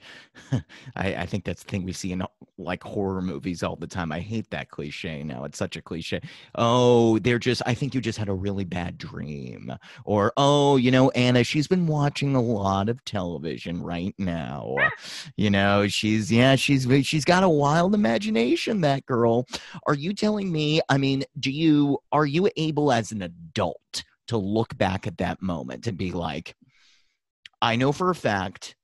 I, 0.96 1.14
I 1.14 1.26
think 1.26 1.44
that's 1.44 1.62
the 1.62 1.70
thing 1.70 1.84
we 1.84 1.94
see 1.94 2.12
in 2.12 2.22
like 2.62 2.82
horror 2.82 3.22
movies 3.22 3.62
all 3.62 3.76
the 3.76 3.86
time. 3.86 4.12
I 4.12 4.20
hate 4.20 4.50
that 4.50 4.70
cliche 4.70 5.22
now. 5.22 5.44
It's 5.44 5.58
such 5.58 5.76
a 5.76 5.82
cliche. 5.82 6.20
Oh, 6.54 7.18
they're 7.18 7.38
just, 7.38 7.62
I 7.66 7.74
think 7.74 7.94
you 7.94 8.00
just 8.00 8.18
had 8.18 8.28
a 8.28 8.34
really 8.34 8.64
bad 8.64 8.98
dream. 8.98 9.72
Or, 10.04 10.32
oh, 10.36 10.76
you 10.76 10.90
know, 10.90 11.10
Anna, 11.10 11.44
she's 11.44 11.68
been 11.68 11.86
watching 11.86 12.34
a 12.34 12.40
lot 12.42 12.88
of 12.88 13.04
television 13.04 13.82
right 13.82 14.14
now. 14.18 14.76
You 15.36 15.50
know, 15.50 15.88
she's, 15.88 16.30
yeah, 16.30 16.56
she's, 16.56 16.86
she's 17.06 17.24
got 17.24 17.42
a 17.42 17.48
wild 17.48 17.94
imagination, 17.94 18.80
that 18.82 19.06
girl. 19.06 19.46
Are 19.86 19.94
you 19.94 20.14
telling 20.14 20.52
me, 20.52 20.80
I 20.88 20.98
mean, 20.98 21.24
do 21.38 21.50
you, 21.50 21.98
are 22.12 22.26
you 22.26 22.50
able 22.56 22.92
as 22.92 23.12
an 23.12 23.22
adult 23.22 24.04
to 24.28 24.36
look 24.36 24.76
back 24.76 25.06
at 25.06 25.18
that 25.18 25.42
moment 25.42 25.86
and 25.86 25.96
be 25.96 26.12
like, 26.12 26.54
I 27.60 27.76
know 27.76 27.92
for 27.92 28.10
a 28.10 28.14
fact 28.14 28.76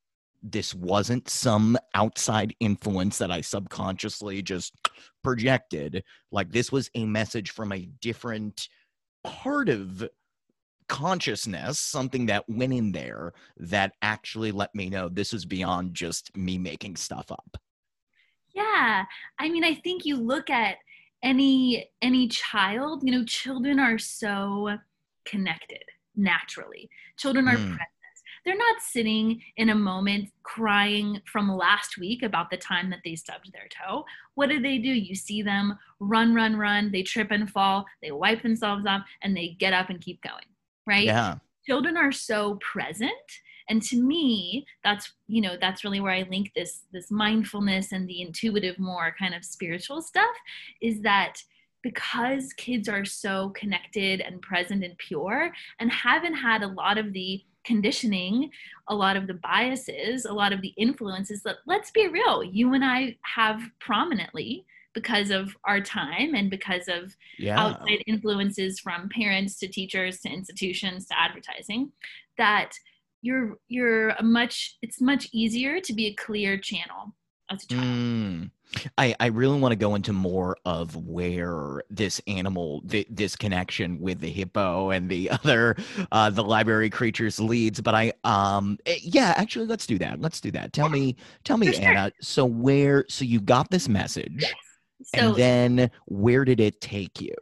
this 0.42 0.74
wasn't 0.74 1.28
some 1.28 1.76
outside 1.94 2.54
influence 2.60 3.18
that 3.18 3.30
I 3.30 3.40
subconsciously 3.40 4.42
just 4.42 4.74
projected. 5.22 6.04
Like 6.30 6.52
this 6.52 6.70
was 6.70 6.90
a 6.94 7.04
message 7.04 7.50
from 7.50 7.72
a 7.72 7.88
different 8.00 8.68
part 9.24 9.68
of 9.68 10.08
consciousness, 10.88 11.78
something 11.78 12.26
that 12.26 12.48
went 12.48 12.72
in 12.72 12.92
there 12.92 13.32
that 13.58 13.92
actually 14.00 14.52
let 14.52 14.74
me 14.74 14.88
know 14.88 15.08
this 15.08 15.32
is 15.32 15.44
beyond 15.44 15.94
just 15.94 16.34
me 16.36 16.58
making 16.58 16.96
stuff 16.96 17.30
up. 17.30 17.56
Yeah. 18.54 19.04
I 19.38 19.48
mean, 19.48 19.64
I 19.64 19.74
think 19.74 20.04
you 20.04 20.16
look 20.16 20.50
at 20.50 20.76
any 21.22 21.90
any 22.00 22.28
child, 22.28 23.02
you 23.04 23.12
know, 23.12 23.24
children 23.24 23.78
are 23.80 23.98
so 23.98 24.78
connected 25.24 25.82
naturally. 26.16 26.88
Children 27.18 27.48
are 27.48 27.56
mm. 27.56 27.68
present 27.68 27.88
they're 28.44 28.56
not 28.56 28.80
sitting 28.80 29.40
in 29.56 29.70
a 29.70 29.74
moment 29.74 30.30
crying 30.42 31.20
from 31.24 31.54
last 31.54 31.98
week 31.98 32.22
about 32.22 32.50
the 32.50 32.56
time 32.56 32.90
that 32.90 33.00
they 33.04 33.14
stubbed 33.14 33.52
their 33.52 33.68
toe. 33.68 34.04
What 34.34 34.48
do 34.48 34.60
they 34.60 34.78
do? 34.78 34.88
You 34.88 35.14
see 35.14 35.42
them 35.42 35.78
run, 36.00 36.34
run, 36.34 36.56
run. 36.56 36.90
They 36.92 37.02
trip 37.02 37.30
and 37.30 37.50
fall. 37.50 37.84
They 38.02 38.12
wipe 38.12 38.42
themselves 38.42 38.86
off 38.86 39.02
and 39.22 39.36
they 39.36 39.56
get 39.58 39.72
up 39.72 39.90
and 39.90 40.00
keep 40.00 40.22
going, 40.22 40.46
right? 40.86 41.04
Yeah. 41.04 41.36
Children 41.66 41.96
are 41.96 42.12
so 42.12 42.56
present 42.56 43.12
and 43.68 43.82
to 43.82 43.96
me 43.96 44.66
that's 44.82 45.12
you 45.26 45.40
know 45.40 45.56
that's 45.60 45.84
really 45.84 46.00
where 46.00 46.12
i 46.12 46.26
link 46.30 46.50
this 46.54 46.84
this 46.92 47.10
mindfulness 47.10 47.92
and 47.92 48.08
the 48.08 48.22
intuitive 48.22 48.78
more 48.78 49.14
kind 49.18 49.34
of 49.34 49.44
spiritual 49.44 50.00
stuff 50.00 50.34
is 50.80 51.00
that 51.00 51.42
because 51.82 52.52
kids 52.54 52.88
are 52.88 53.04
so 53.04 53.50
connected 53.50 54.20
and 54.20 54.42
present 54.42 54.84
and 54.84 54.96
pure 54.98 55.52
and 55.78 55.92
haven't 55.92 56.34
had 56.34 56.62
a 56.62 56.68
lot 56.68 56.98
of 56.98 57.12
the 57.12 57.42
conditioning, 57.68 58.50
a 58.88 58.94
lot 58.94 59.16
of 59.16 59.26
the 59.26 59.34
biases, 59.34 60.24
a 60.24 60.32
lot 60.32 60.54
of 60.54 60.62
the 60.62 60.72
influences 60.78 61.42
that, 61.42 61.56
let's 61.66 61.90
be 61.90 62.08
real, 62.08 62.42
you 62.42 62.72
and 62.72 62.82
I 62.82 63.16
have 63.22 63.60
prominently 63.78 64.64
because 64.94 65.30
of 65.30 65.54
our 65.64 65.80
time 65.80 66.34
and 66.34 66.50
because 66.50 66.88
of 66.88 67.14
yeah. 67.38 67.60
outside 67.60 68.02
influences 68.06 68.80
from 68.80 69.10
parents 69.10 69.58
to 69.58 69.68
teachers 69.68 70.20
to 70.20 70.30
institutions 70.30 71.06
to 71.06 71.20
advertising 71.20 71.92
that 72.38 72.72
you're 73.20 73.58
you're 73.68 74.10
a 74.10 74.22
much 74.22 74.76
it's 74.80 75.00
much 75.00 75.28
easier 75.32 75.80
to 75.80 75.92
be 75.92 76.06
a 76.06 76.14
clear 76.14 76.56
channel 76.56 77.14
as 77.50 77.64
a 77.64 77.66
child. 77.66 77.84
Mm. 77.84 78.50
I, 78.98 79.14
I 79.18 79.26
really 79.26 79.58
want 79.58 79.72
to 79.72 79.76
go 79.76 79.94
into 79.94 80.12
more 80.12 80.56
of 80.64 80.94
where 80.94 81.82
this 81.88 82.20
animal, 82.26 82.82
th- 82.82 83.06
this 83.10 83.34
connection 83.34 83.98
with 83.98 84.20
the 84.20 84.28
hippo 84.28 84.90
and 84.90 85.08
the 85.08 85.30
other, 85.44 85.76
uh, 86.12 86.30
the 86.30 86.44
library 86.44 86.90
creatures 86.90 87.40
leads. 87.40 87.80
But 87.80 87.94
I, 87.94 88.12
um, 88.24 88.78
eh, 88.86 88.98
yeah, 89.02 89.34
actually, 89.36 89.66
let's 89.66 89.86
do 89.86 89.98
that. 89.98 90.20
Let's 90.20 90.40
do 90.40 90.50
that. 90.52 90.72
Tell 90.72 90.88
me, 90.88 91.16
tell 91.44 91.56
me, 91.56 91.72
sure. 91.72 91.84
Anna. 91.84 92.12
So 92.20 92.44
where, 92.44 93.04
so 93.08 93.24
you 93.24 93.40
got 93.40 93.70
this 93.70 93.88
message, 93.88 94.42
yes. 94.42 94.54
so, 95.02 95.18
and 95.18 95.36
then 95.36 95.90
where 96.06 96.44
did 96.44 96.60
it 96.60 96.80
take 96.80 97.20
you? 97.20 97.34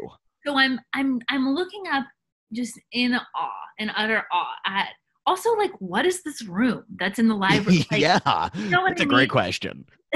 So 0.47 0.57
I'm, 0.57 0.81
I'm, 0.95 1.21
I'm 1.29 1.55
looking 1.55 1.85
up 1.93 2.05
just 2.53 2.81
in 2.93 3.15
awe, 3.15 3.51
in 3.79 3.91
utter 3.91 4.23
awe 4.33 4.55
at 4.65 4.91
also 5.26 5.54
like 5.56 5.73
what 5.80 6.06
is 6.06 6.23
this 6.23 6.42
room 6.42 6.85
that's 6.97 7.18
in 7.18 7.28
the 7.28 7.35
library 7.35 7.87
like, 7.90 8.00
yeah 8.00 8.49
you 8.54 8.71
know 8.71 8.85
that's 8.87 9.00
I 9.00 9.04
a 9.04 9.06
mean? 9.06 9.09
great 9.09 9.30
question 9.30 9.85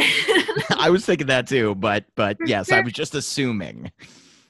i 0.79 0.88
was 0.90 1.05
thinking 1.05 1.26
that 1.26 1.47
too 1.47 1.75
but 1.75 2.05
but 2.14 2.38
For 2.38 2.47
yes 2.47 2.69
sure. 2.69 2.79
i 2.79 2.81
was 2.81 2.93
just 2.93 3.14
assuming 3.14 3.90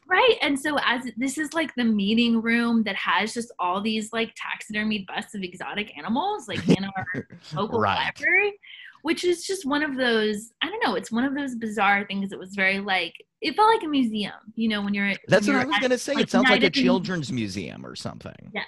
right 0.06 0.36
and 0.42 0.58
so 0.58 0.76
as 0.84 1.02
this 1.16 1.38
is 1.38 1.54
like 1.54 1.74
the 1.76 1.84
meeting 1.84 2.40
room 2.40 2.82
that 2.84 2.96
has 2.96 3.32
just 3.32 3.52
all 3.58 3.80
these 3.80 4.12
like 4.12 4.34
taxidermied 4.34 5.06
busts 5.06 5.34
of 5.34 5.42
exotic 5.42 5.96
animals 5.96 6.46
like 6.46 6.66
in 6.68 6.84
our 6.84 7.28
local 7.54 7.80
right. 7.80 8.12
library 8.14 8.58
which 9.02 9.24
is 9.24 9.46
just 9.46 9.64
one 9.64 9.82
of 9.82 9.96
those 9.96 10.52
i 10.62 10.68
don't 10.68 10.84
know 10.84 10.94
it's 10.94 11.10
one 11.10 11.24
of 11.24 11.34
those 11.34 11.54
bizarre 11.54 12.04
things 12.06 12.30
that 12.30 12.38
was 12.38 12.54
very 12.54 12.80
like 12.80 13.14
it 13.40 13.56
felt 13.56 13.74
like 13.74 13.82
a 13.82 13.88
museum, 13.88 14.34
you 14.54 14.68
know, 14.68 14.82
when 14.82 14.92
you're. 14.92 15.06
At 15.06 15.20
that's 15.28 15.46
when 15.46 15.56
what 15.56 15.62
you're 15.62 15.72
I 15.72 15.76
was 15.76 15.78
going 15.78 15.90
to 15.90 15.98
say. 15.98 16.14
like, 16.14 16.24
it 16.24 16.30
sounds 16.30 16.50
like 16.50 16.62
a 16.62 16.70
children's 16.70 17.32
museum 17.32 17.86
or 17.86 17.96
something. 17.96 18.50
Yes. 18.52 18.66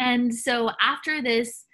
And 0.00 0.34
so 0.34 0.70
after 0.80 1.22
this, 1.22 1.66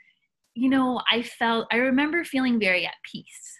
you 0.54 0.68
know, 0.68 1.00
I 1.11 1.23
felt, 1.23 1.68
I 1.71 1.76
remember 1.76 2.25
feeling 2.25 2.61
very 2.61 2.85
at 2.85 2.95
peace. 3.11 3.59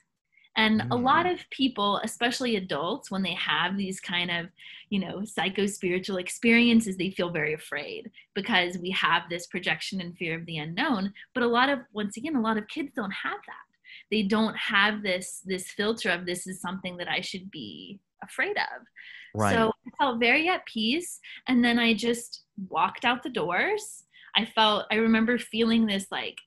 And 0.57 0.81
a 0.81 0.85
mm. 0.85 1.05
lot 1.05 1.27
of 1.27 1.39
people, 1.51 2.01
especially 2.03 2.57
adults, 2.57 3.11
when 3.11 3.23
they 3.23 3.35
have 3.35 3.77
these 3.77 4.01
kind 4.01 4.31
of, 4.31 4.47
you 4.89 4.99
know, 4.99 5.25
psycho 5.25 5.67
spiritual 5.67 6.17
experiences, 6.17 6.97
they 6.97 7.11
feel 7.11 7.31
very 7.31 7.53
afraid 7.53 8.11
because 8.35 8.79
we 8.79 8.91
have 8.91 9.23
this 9.29 9.47
projection 9.47 10.01
and 10.01 10.17
fear 10.17 10.39
of 10.39 10.47
the 10.47 10.59
unknown. 10.59 11.13
But 11.35 11.43
a 11.43 11.49
lot 11.49 11.69
of, 11.69 11.81
once 11.93 12.17
again, 12.17 12.37
a 12.37 12.41
lot 12.41 12.57
of 12.57 12.69
kids 12.69 12.93
don't 12.95 13.11
have 13.11 13.39
that. 13.47 13.67
They 14.11 14.23
don't 14.23 14.57
have 14.57 15.03
this 15.03 15.43
this 15.45 15.71
filter 15.71 16.11
of 16.11 16.27
this 16.27 16.47
is 16.47 16.61
something 16.61 16.97
that 16.99 17.09
I 17.09 17.21
should 17.21 17.51
be 17.51 17.99
afraid 18.23 18.57
of. 18.57 18.87
Right. 19.35 19.53
So 19.53 19.69
I 19.87 19.91
felt 19.99 20.21
very 20.21 20.49
at 20.49 20.65
peace. 20.65 21.21
And 21.49 21.65
then 21.65 21.79
I 21.79 21.93
just 21.93 22.43
walked 22.69 23.05
out 23.05 23.23
the 23.23 23.31
doors. 23.31 24.05
I 24.37 24.45
felt, 24.45 24.87
I 24.91 24.97
remember 24.97 25.39
feeling 25.39 25.87
this 25.87 26.07
like 26.11 26.39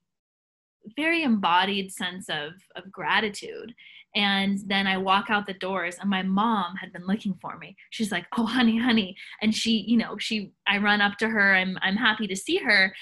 very 0.95 1.23
embodied 1.23 1.91
sense 1.91 2.29
of, 2.29 2.53
of 2.75 2.91
gratitude. 2.91 3.73
And 4.15 4.59
then 4.65 4.87
I 4.87 4.97
walk 4.97 5.29
out 5.29 5.45
the 5.45 5.53
doors 5.53 5.97
and 5.99 6.09
my 6.09 6.23
mom 6.23 6.75
had 6.77 6.91
been 6.93 7.05
looking 7.05 7.35
for 7.41 7.57
me. 7.57 7.75
She's 7.91 8.11
like, 8.11 8.25
Oh, 8.37 8.45
honey, 8.45 8.77
honey. 8.77 9.15
And 9.41 9.53
she, 9.53 9.83
you 9.87 9.97
know, 9.97 10.17
she, 10.17 10.51
I 10.67 10.77
run 10.77 11.01
up 11.01 11.17
to 11.19 11.29
her. 11.29 11.53
I'm, 11.53 11.77
I'm 11.81 11.95
happy 11.95 12.25
to 12.27 12.35
see 12.35 12.57
her. 12.57 12.93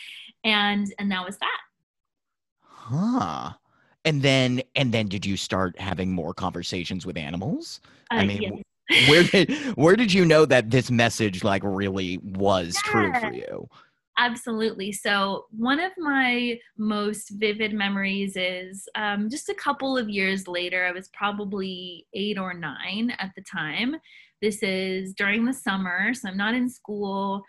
And, 0.44 0.94
and 1.00 1.12
that 1.12 1.26
was 1.26 1.38
that. 1.38 1.60
huh. 2.62 3.54
And 4.06 4.22
then 4.22 4.62
and 4.76 4.94
then 4.94 5.08
did 5.08 5.26
you 5.26 5.36
start 5.36 5.78
having 5.80 6.14
more 6.14 6.34
conversations 6.34 7.06
with 7.06 7.18
animals? 7.18 7.82
I 8.10 8.20
Uh, 8.22 8.26
mean, 8.26 8.64
yes. 8.90 9.10
where 9.10 9.24
did 9.24 9.52
where 9.76 9.96
did 9.98 10.14
you 10.14 10.24
know 10.24 10.46
that 10.46 10.70
this 10.72 10.90
message 10.90 11.44
like 11.44 11.62
really 11.66 12.18
was 12.20 12.76
true 12.86 13.12
for 13.20 13.34
you? 13.34 13.68
Absolutely. 14.20 14.92
So, 14.92 15.46
one 15.52 15.80
of 15.80 15.92
my 15.98 16.60
most 16.78 17.30
vivid 17.36 17.74
memories 17.74 18.36
is 18.36 18.88
um, 18.96 19.30
just 19.30 19.50
a 19.50 19.54
couple 19.54 19.96
of 19.96 20.10
years 20.10 20.48
later. 20.48 20.86
I 20.86 20.92
was 20.92 21.10
probably 21.10 22.08
eight 22.16 22.40
or 22.40 22.54
nine 22.54 23.14
at 23.20 23.32
the 23.36 23.44
time. 23.44 23.96
This 24.42 24.64
is 24.64 25.14
during 25.14 25.46
the 25.46 25.54
summer, 25.54 26.14
so 26.14 26.30
I'm 26.30 26.38
not 26.38 26.56
in 26.56 26.70
school. 26.70 27.44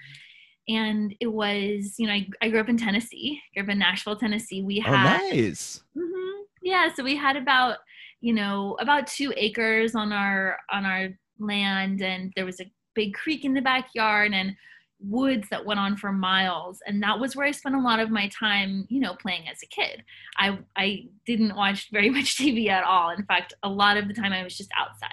And 0.68 1.14
it 1.20 1.28
was, 1.28 1.94
you 1.96 2.06
know, 2.06 2.12
I, 2.12 2.28
I 2.42 2.50
grew 2.50 2.60
up 2.60 2.68
in 2.68 2.76
Tennessee, 2.76 3.40
grew 3.54 3.62
up 3.62 3.70
in 3.70 3.78
Nashville, 3.78 4.16
Tennessee. 4.16 4.62
We 4.62 4.80
had. 4.80 4.92
Oh, 4.92 4.96
had 4.96 5.34
nice. 5.34 5.82
Mhm. 5.96 6.42
Yeah, 6.62 6.92
so 6.92 7.02
we 7.02 7.16
had 7.16 7.36
about 7.36 7.78
you 8.20 8.34
know 8.34 8.76
about 8.80 9.06
two 9.06 9.32
acres 9.36 9.94
on 9.94 10.12
our 10.12 10.58
on 10.70 10.84
our 10.84 11.08
land, 11.38 12.02
and 12.02 12.30
there 12.36 12.44
was 12.44 12.60
a 12.60 12.70
big 12.94 13.14
creek 13.14 13.44
in 13.46 13.54
the 13.54 13.62
backyard 13.62 14.34
and 14.34 14.54
woods 15.00 15.48
that 15.50 15.64
went 15.64 15.80
on 15.80 15.96
for 15.96 16.12
miles, 16.12 16.80
and 16.86 17.02
that 17.02 17.18
was 17.18 17.36
where 17.36 17.46
I 17.46 17.50
spent 17.52 17.74
a 17.76 17.80
lot 17.80 18.00
of 18.00 18.10
my 18.10 18.28
time, 18.28 18.86
you 18.88 19.00
know, 19.00 19.14
playing 19.14 19.48
as 19.48 19.62
a 19.62 19.66
kid. 19.66 20.02
I 20.36 20.58
I 20.76 21.06
didn't 21.26 21.54
watch 21.56 21.88
very 21.92 22.10
much 22.18 22.36
TV 22.36 22.68
at 22.68 22.84
all. 22.84 23.10
In 23.10 23.24
fact, 23.24 23.54
a 23.62 23.68
lot 23.68 23.96
of 23.96 24.08
the 24.08 24.14
time 24.14 24.32
I 24.32 24.42
was 24.42 24.56
just 24.56 24.70
outside. 24.76 25.10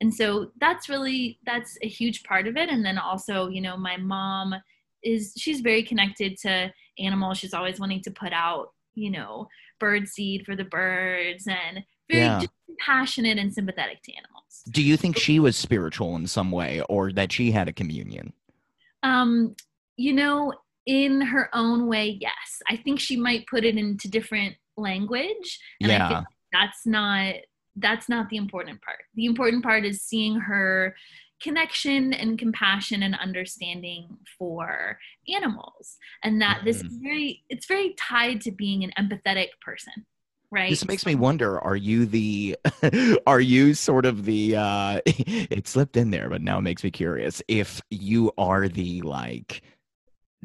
And 0.00 0.12
so 0.12 0.50
that's 0.60 0.88
really 0.88 1.38
that's 1.46 1.78
a 1.82 1.88
huge 1.88 2.24
part 2.24 2.46
of 2.48 2.56
it. 2.56 2.68
And 2.68 2.84
then 2.84 2.98
also, 2.98 3.48
you 3.48 3.60
know, 3.60 3.76
my 3.76 3.96
mom 3.96 4.54
is 5.02 5.32
she's 5.36 5.60
very 5.60 5.82
connected 5.82 6.36
to 6.38 6.72
animals. 6.98 7.38
She's 7.38 7.54
always 7.54 7.78
wanting 7.78 8.02
to 8.02 8.10
put 8.10 8.32
out, 8.32 8.72
you 8.94 9.10
know, 9.10 9.48
bird 9.78 10.08
seed 10.08 10.44
for 10.44 10.56
the 10.56 10.64
birds 10.64 11.46
and 11.46 11.84
very 12.10 12.24
Yeah. 12.24 12.42
passionate 12.80 13.38
and 13.38 13.52
sympathetic 13.54 14.02
to 14.02 14.12
animals. 14.14 14.64
Do 14.70 14.82
you 14.82 14.96
think 14.96 15.16
she 15.16 15.38
was 15.38 15.56
spiritual 15.56 16.16
in 16.16 16.26
some 16.26 16.50
way 16.50 16.82
or 16.88 17.12
that 17.12 17.32
she 17.32 17.52
had 17.52 17.68
a 17.68 17.72
communion? 17.72 18.32
Um, 19.04 19.54
you 19.96 20.12
know, 20.12 20.52
in 20.86 21.20
her 21.20 21.48
own 21.54 21.86
way, 21.86 22.18
yes. 22.20 22.62
I 22.68 22.76
think 22.76 22.98
she 22.98 23.16
might 23.16 23.46
put 23.46 23.64
it 23.64 23.76
into 23.76 24.08
different 24.08 24.56
language. 24.76 25.60
And 25.80 25.92
I 25.92 25.96
Yeah. 25.96 26.08
think 26.08 26.26
that's 26.52 26.84
not 26.86 27.34
that's 27.76 28.08
not 28.08 28.28
the 28.28 28.36
important 28.36 28.80
part. 28.82 29.00
The 29.16 29.24
important 29.24 29.62
part 29.64 29.84
is 29.84 30.00
seeing 30.00 30.36
her 30.36 30.94
connection 31.42 32.12
and 32.12 32.38
compassion 32.38 33.02
and 33.02 33.16
understanding 33.16 34.16
for 34.38 34.98
animals. 35.28 35.96
And 36.22 36.40
that 36.40 36.60
this 36.64 36.80
is 36.82 36.96
very 37.02 37.42
it's 37.48 37.66
very 37.66 37.94
tied 37.98 38.40
to 38.42 38.52
being 38.52 38.84
an 38.84 38.92
empathetic 38.98 39.48
person. 39.60 40.06
Right. 40.54 40.70
This 40.70 40.86
makes 40.86 41.04
me 41.04 41.16
wonder, 41.16 41.60
are 41.60 41.74
you 41.74 42.06
the 42.06 42.56
are 43.26 43.40
you 43.40 43.74
sort 43.74 44.06
of 44.06 44.24
the 44.24 44.54
uh 44.54 45.00
it 45.06 45.66
slipped 45.66 45.96
in 45.96 46.12
there, 46.12 46.30
but 46.30 46.42
now 46.42 46.58
it 46.58 46.62
makes 46.62 46.84
me 46.84 46.92
curious. 46.92 47.42
If 47.48 47.82
you 47.90 48.30
are 48.38 48.68
the 48.68 49.02
like 49.02 49.62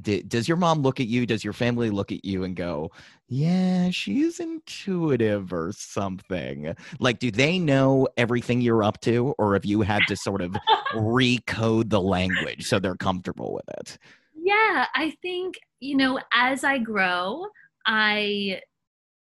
d- 0.02 0.24
does 0.24 0.48
your 0.48 0.58
mom 0.58 0.82
look 0.82 1.00
at 1.00 1.08
you? 1.08 1.28
Does 1.28 1.44
your 1.44 1.54
family 1.54 1.92
look 1.92 2.12
at 2.12 2.26
you 2.26 2.44
and 2.44 2.56
go, 2.56 2.92
"Yeah, 3.28 3.92
she's 3.92 4.40
intuitive 4.40 5.54
or 5.54 5.74
something"? 5.74 6.76
Like, 7.00 7.20
do 7.20 7.32
they 7.32 7.60
know 7.60 8.08
everything 8.18 8.62
you're 8.62 8.84
up 8.84 9.02
to, 9.02 9.36
or 9.38 9.54
have 9.54 9.66
you 9.66 9.82
had 9.82 10.08
to 10.08 10.16
sort 10.16 10.42
of 10.42 10.58
recode 10.92 11.90
the 11.90 12.02
language 12.02 12.66
so 12.68 12.80
they're 12.80 12.96
comfortable 12.96 13.54
with 13.54 13.70
it? 13.80 13.98
Yeah, 14.36 14.88
I 14.96 15.16
think, 15.22 15.60
you 15.80 15.98
know, 15.98 16.20
as 16.34 16.64
I 16.64 16.80
grow, 16.80 17.46
I 17.86 18.62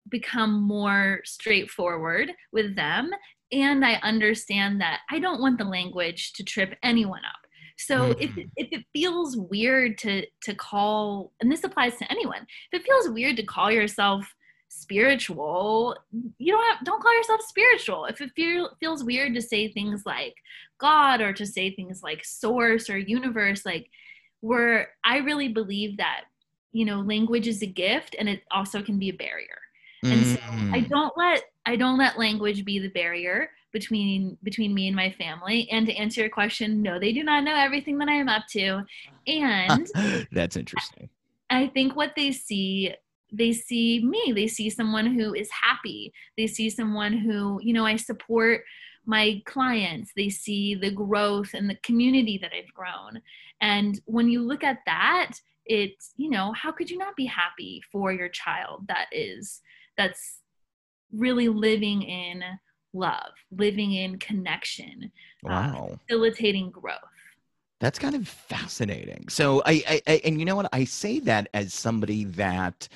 become 0.10 0.62
more 0.62 1.22
straightforward 1.24 2.32
with 2.52 2.76
them. 2.76 3.12
And 3.52 3.86
I 3.86 3.96
understand 3.96 4.82
that 4.82 5.02
I 5.10 5.20
don't 5.20 5.42
want 5.42 5.58
the 5.58 5.66
language 5.66 6.34
to 6.34 6.44
trip 6.44 6.76
anyone 6.84 7.24
up. 7.26 7.46
So 7.78 8.12
if, 8.20 8.32
mm-hmm. 8.32 8.40
it, 8.40 8.50
if 8.56 8.68
it 8.72 8.86
feels 8.94 9.36
weird 9.36 9.98
to 10.00 10.26
to 10.44 10.56
call, 10.56 11.34
and 11.42 11.52
this 11.52 11.64
applies 11.64 11.98
to 11.98 12.10
anyone, 12.12 12.48
if 12.72 12.82
it 12.82 12.86
feels 12.86 13.10
weird 13.10 13.36
to 13.38 13.44
call 13.44 13.72
yourself 13.72 14.34
spiritual, 14.70 15.96
you 16.38 16.54
don't 16.54 16.76
have, 16.76 16.86
don't 16.86 17.02
call 17.02 17.16
yourself 17.16 17.42
spiritual. 17.42 18.06
If 18.06 18.22
it 18.22 18.32
feel, 18.36 18.72
feels 18.80 19.04
weird 19.04 19.34
to 19.36 19.42
say 19.42 19.72
things 19.72 20.04
like 20.06 20.36
God 20.80 21.22
or 21.22 21.34
to 21.34 21.46
say 21.46 21.74
things 21.76 22.02
like 22.02 22.24
source 22.26 22.90
or 22.90 22.98
universe, 22.98 23.66
like 23.66 23.90
where 24.42 24.90
I 25.04 25.18
really 25.18 25.50
believe 25.50 25.98
that 25.98 26.22
you 26.72 26.86
know 26.86 27.02
language 27.02 27.48
is 27.48 27.62
a 27.62 27.68
gift 27.68 28.16
and 28.18 28.30
it 28.30 28.42
also 28.52 28.82
can 28.82 29.00
be 29.00 29.10
a 29.10 29.14
barrier. 29.14 29.60
And 30.12 30.26
so 30.28 30.38
I 30.74 30.80
Mm. 30.80 30.90
don't 30.90 31.18
let 31.18 31.44
I 31.66 31.76
don't 31.76 31.98
let 31.98 32.20
language 32.20 32.64
be 32.66 32.80
the 32.80 32.90
barrier 32.90 33.50
between 33.72 34.38
between 34.44 34.74
me 34.74 34.88
and 34.88 34.96
my 34.96 35.12
family. 35.12 35.70
And 35.72 35.86
to 35.88 35.94
answer 35.96 36.22
your 36.22 36.30
question, 36.30 36.82
no, 36.82 37.00
they 37.00 37.12
do 37.12 37.24
not 37.24 37.44
know 37.44 37.56
everything 37.56 37.98
that 38.00 38.08
I 38.10 38.14
am 38.16 38.30
up 38.30 38.44
to. 38.52 38.84
And 39.28 39.88
That's 40.32 40.56
interesting. 40.58 41.10
I 41.50 41.68
think 41.68 41.96
what 41.96 42.14
they 42.16 42.32
see, 42.32 42.94
they 43.32 43.54
see 43.54 44.04
me. 44.04 44.32
They 44.34 44.48
see 44.48 44.70
someone 44.70 45.08
who 45.16 45.34
is 45.34 45.50
happy. 45.52 46.14
They 46.38 46.48
see 46.48 46.70
someone 46.70 47.14
who, 47.14 47.60
you 47.62 47.74
know, 47.74 47.86
I 47.86 47.96
support 47.98 48.64
my 49.06 49.42
clients. 49.46 50.12
They 50.16 50.30
see 50.30 50.74
the 50.76 50.92
growth 50.92 51.54
and 51.54 51.70
the 51.70 51.78
community 51.84 52.40
that 52.42 52.52
I've 52.58 52.74
grown. 52.74 53.22
And 53.62 54.00
when 54.06 54.30
you 54.30 54.42
look 54.42 54.64
at 54.64 54.80
that, 54.86 55.34
it's, 55.66 56.14
you 56.18 56.30
know, 56.30 56.54
how 56.54 56.72
could 56.72 56.90
you 56.90 56.98
not 56.98 57.16
be 57.16 57.26
happy 57.26 57.82
for 57.92 58.12
your 58.12 58.30
child 58.30 58.86
that 58.88 59.08
is, 59.12 59.62
that's 59.98 60.42
really 61.12 61.48
living 61.48 62.02
in 62.04 62.44
love, 62.94 63.32
living 63.52 63.94
in 63.94 64.18
connection, 64.20 65.12
uh, 65.50 65.64
Wow. 65.72 66.00
facilitating 66.08 66.72
growth. 66.72 67.00
That's 67.82 68.00
kind 68.00 68.16
of 68.16 68.28
fascinating. 68.28 69.28
So 69.30 69.62
I, 69.66 69.84
I, 69.88 70.02
I 70.08 70.22
and 70.24 70.40
you 70.40 70.46
know 70.46 70.56
what? 70.56 70.70
I 70.72 70.86
say 70.86 71.20
that 71.20 71.50
as 71.54 71.74
somebody 71.74 72.24
that 72.24 72.88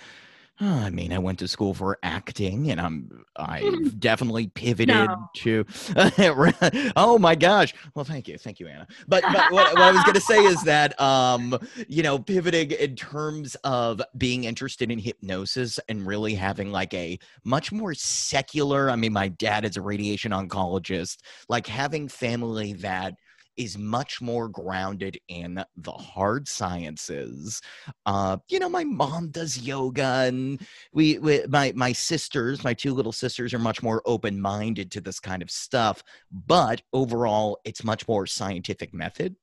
I 0.61 0.89
mean, 0.89 1.13
I 1.13 1.19
went 1.19 1.39
to 1.39 1.47
school 1.47 1.73
for 1.73 1.97
acting 2.03 2.69
and 2.69 2.81
I'm 2.81 3.25
I 3.37 3.71
definitely 3.99 4.47
pivoted 4.47 4.89
No. 4.89 5.29
to 5.37 5.65
Oh 6.95 7.17
my 7.17 7.35
gosh. 7.35 7.73
Well, 7.95 8.03
thank 8.05 8.27
you. 8.27 8.37
Thank 8.37 8.59
you, 8.59 8.67
Anna. 8.67 8.85
But, 9.07 9.23
but 9.23 9.51
what, 9.51 9.73
what 9.73 9.81
I 9.81 9.91
was 9.91 10.03
going 10.03 10.15
to 10.15 10.21
say 10.21 10.43
is 10.43 10.61
that 10.63 10.99
um, 10.99 11.57
you 11.87 12.03
know, 12.03 12.19
pivoting 12.19 12.71
in 12.71 12.95
terms 12.95 13.55
of 13.63 14.01
being 14.17 14.43
interested 14.43 14.91
in 14.91 14.99
hypnosis 14.99 15.79
and 15.87 16.05
really 16.05 16.35
having 16.35 16.71
like 16.71 16.93
a 16.93 17.17
much 17.45 17.71
more 17.71 17.93
secular, 17.93 18.89
I 18.89 18.95
mean, 18.97 19.13
my 19.13 19.29
dad 19.29 19.63
is 19.65 19.77
a 19.77 19.81
radiation 19.81 20.31
oncologist, 20.31 21.19
like 21.47 21.67
having 21.67 22.07
family 22.09 22.73
that 22.73 23.15
is 23.59 23.77
much 23.77 24.21
more 24.21 24.47
grounded 24.47 25.19
in 25.27 25.63
the 25.75 25.91
hard 25.91 26.47
sciences. 26.47 27.61
Uh, 28.05 28.37
you 28.47 28.57
know, 28.57 28.69
my 28.69 28.85
mom 28.85 29.29
does 29.29 29.59
yoga, 29.59 30.23
and 30.27 30.65
we, 30.93 31.19
we 31.19 31.45
my 31.49 31.73
my 31.75 31.91
sisters, 31.91 32.63
my 32.63 32.73
two 32.73 32.93
little 32.93 33.11
sisters, 33.11 33.53
are 33.53 33.59
much 33.59 33.83
more 33.83 34.01
open 34.05 34.39
minded 34.39 34.89
to 34.91 35.01
this 35.01 35.19
kind 35.19 35.41
of 35.41 35.51
stuff. 35.51 36.01
But 36.31 36.81
overall, 36.93 37.59
it's 37.65 37.83
much 37.83 38.07
more 38.07 38.25
scientific 38.25 38.93
method, 38.93 39.35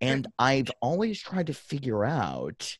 and 0.00 0.26
I've 0.40 0.70
always 0.80 1.20
tried 1.20 1.46
to 1.46 1.54
figure 1.54 2.04
out 2.04 2.76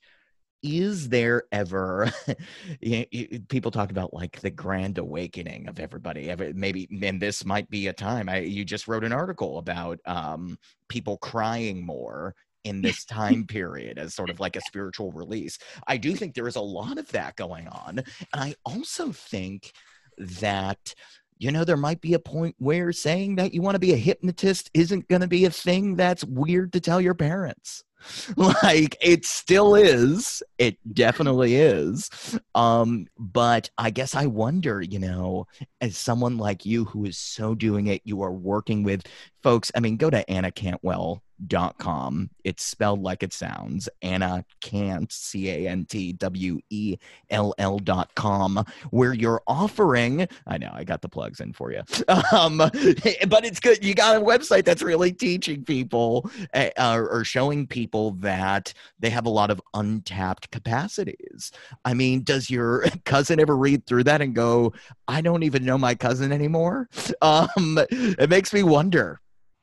is 0.62 1.08
there 1.08 1.44
ever 1.52 2.10
you 2.80 3.04
know, 3.12 3.38
people 3.48 3.70
talk 3.70 3.90
about 3.90 4.14
like 4.14 4.40
the 4.40 4.50
grand 4.50 4.98
awakening 4.98 5.68
of 5.68 5.80
everybody 5.80 6.34
maybe 6.54 6.88
and 7.02 7.20
this 7.20 7.44
might 7.44 7.68
be 7.70 7.88
a 7.88 7.92
time 7.92 8.28
I, 8.28 8.38
you 8.38 8.64
just 8.64 8.88
wrote 8.88 9.04
an 9.04 9.12
article 9.12 9.58
about 9.58 9.98
um, 10.06 10.58
people 10.88 11.18
crying 11.18 11.84
more 11.84 12.34
in 12.64 12.80
this 12.80 13.04
time 13.06 13.46
period 13.46 13.98
as 13.98 14.14
sort 14.14 14.30
of 14.30 14.40
like 14.40 14.56
a 14.56 14.60
spiritual 14.62 15.12
release 15.12 15.58
i 15.86 15.96
do 15.96 16.14
think 16.14 16.34
there 16.34 16.48
is 16.48 16.56
a 16.56 16.60
lot 16.60 16.98
of 16.98 17.08
that 17.12 17.36
going 17.36 17.68
on 17.68 17.98
and 17.98 18.06
i 18.34 18.54
also 18.64 19.12
think 19.12 19.72
that 20.18 20.94
you 21.42 21.50
know, 21.50 21.64
there 21.64 21.76
might 21.76 22.00
be 22.00 22.14
a 22.14 22.20
point 22.20 22.54
where 22.58 22.92
saying 22.92 23.34
that 23.34 23.52
you 23.52 23.62
want 23.62 23.74
to 23.74 23.80
be 23.80 23.92
a 23.92 23.96
hypnotist 23.96 24.70
isn't 24.74 25.08
going 25.08 25.22
to 25.22 25.26
be 25.26 25.44
a 25.44 25.50
thing 25.50 25.96
that's 25.96 26.22
weird 26.22 26.72
to 26.72 26.78
tell 26.80 27.00
your 27.00 27.14
parents. 27.14 27.82
like 28.36 28.96
it 29.00 29.24
still 29.24 29.74
is. 29.74 30.42
It 30.58 30.78
definitely 30.94 31.56
is. 31.56 32.10
Um 32.54 33.06
but 33.18 33.70
i 33.78 33.90
guess 33.90 34.14
i 34.14 34.26
wonder 34.26 34.82
you 34.82 34.98
know 34.98 35.46
as 35.80 35.96
someone 35.96 36.38
like 36.38 36.66
you 36.66 36.84
who 36.84 37.04
is 37.04 37.16
so 37.18 37.54
doing 37.54 37.86
it 37.86 38.02
you 38.04 38.22
are 38.22 38.32
working 38.32 38.82
with 38.82 39.02
folks 39.42 39.70
i 39.74 39.80
mean 39.80 39.96
go 39.96 40.10
to 40.10 40.28
anna 40.30 40.50
cantwell 40.50 41.22
dot 41.46 41.78
com. 41.78 42.30
It's 42.44 42.62
spelled 42.64 43.02
like 43.02 43.22
it 43.22 43.32
sounds. 43.32 43.88
Anna 44.02 44.44
Cant, 44.60 45.12
C 45.12 45.48
A 45.50 45.68
N 45.68 45.84
T 45.84 46.12
W 46.12 46.60
E 46.70 46.96
L 47.30 47.54
L 47.58 47.78
dot 47.78 48.14
com, 48.14 48.64
where 48.90 49.12
you're 49.12 49.42
offering. 49.46 50.26
I 50.46 50.58
know 50.58 50.70
I 50.72 50.84
got 50.84 51.02
the 51.02 51.08
plugs 51.08 51.40
in 51.40 51.52
for 51.52 51.72
you, 51.72 51.82
um, 52.32 52.58
but 52.58 53.44
it's 53.44 53.60
good. 53.60 53.84
You 53.84 53.94
got 53.94 54.16
a 54.16 54.20
website 54.20 54.64
that's 54.64 54.82
really 54.82 55.12
teaching 55.12 55.64
people 55.64 56.30
uh, 56.54 56.70
or 57.10 57.24
showing 57.24 57.66
people 57.66 58.12
that 58.12 58.72
they 58.98 59.10
have 59.10 59.26
a 59.26 59.30
lot 59.30 59.50
of 59.50 59.60
untapped 59.74 60.50
capacities. 60.50 61.52
I 61.84 61.94
mean, 61.94 62.22
does 62.22 62.50
your 62.50 62.84
cousin 63.04 63.40
ever 63.40 63.56
read 63.56 63.86
through 63.86 64.04
that 64.04 64.20
and 64.20 64.34
go, 64.34 64.72
"I 65.08 65.20
don't 65.20 65.42
even 65.42 65.64
know 65.64 65.78
my 65.78 65.94
cousin 65.94 66.32
anymore"? 66.32 66.88
Um, 67.20 67.78
it 67.90 68.28
makes 68.28 68.52
me 68.52 68.62
wonder 68.62 69.21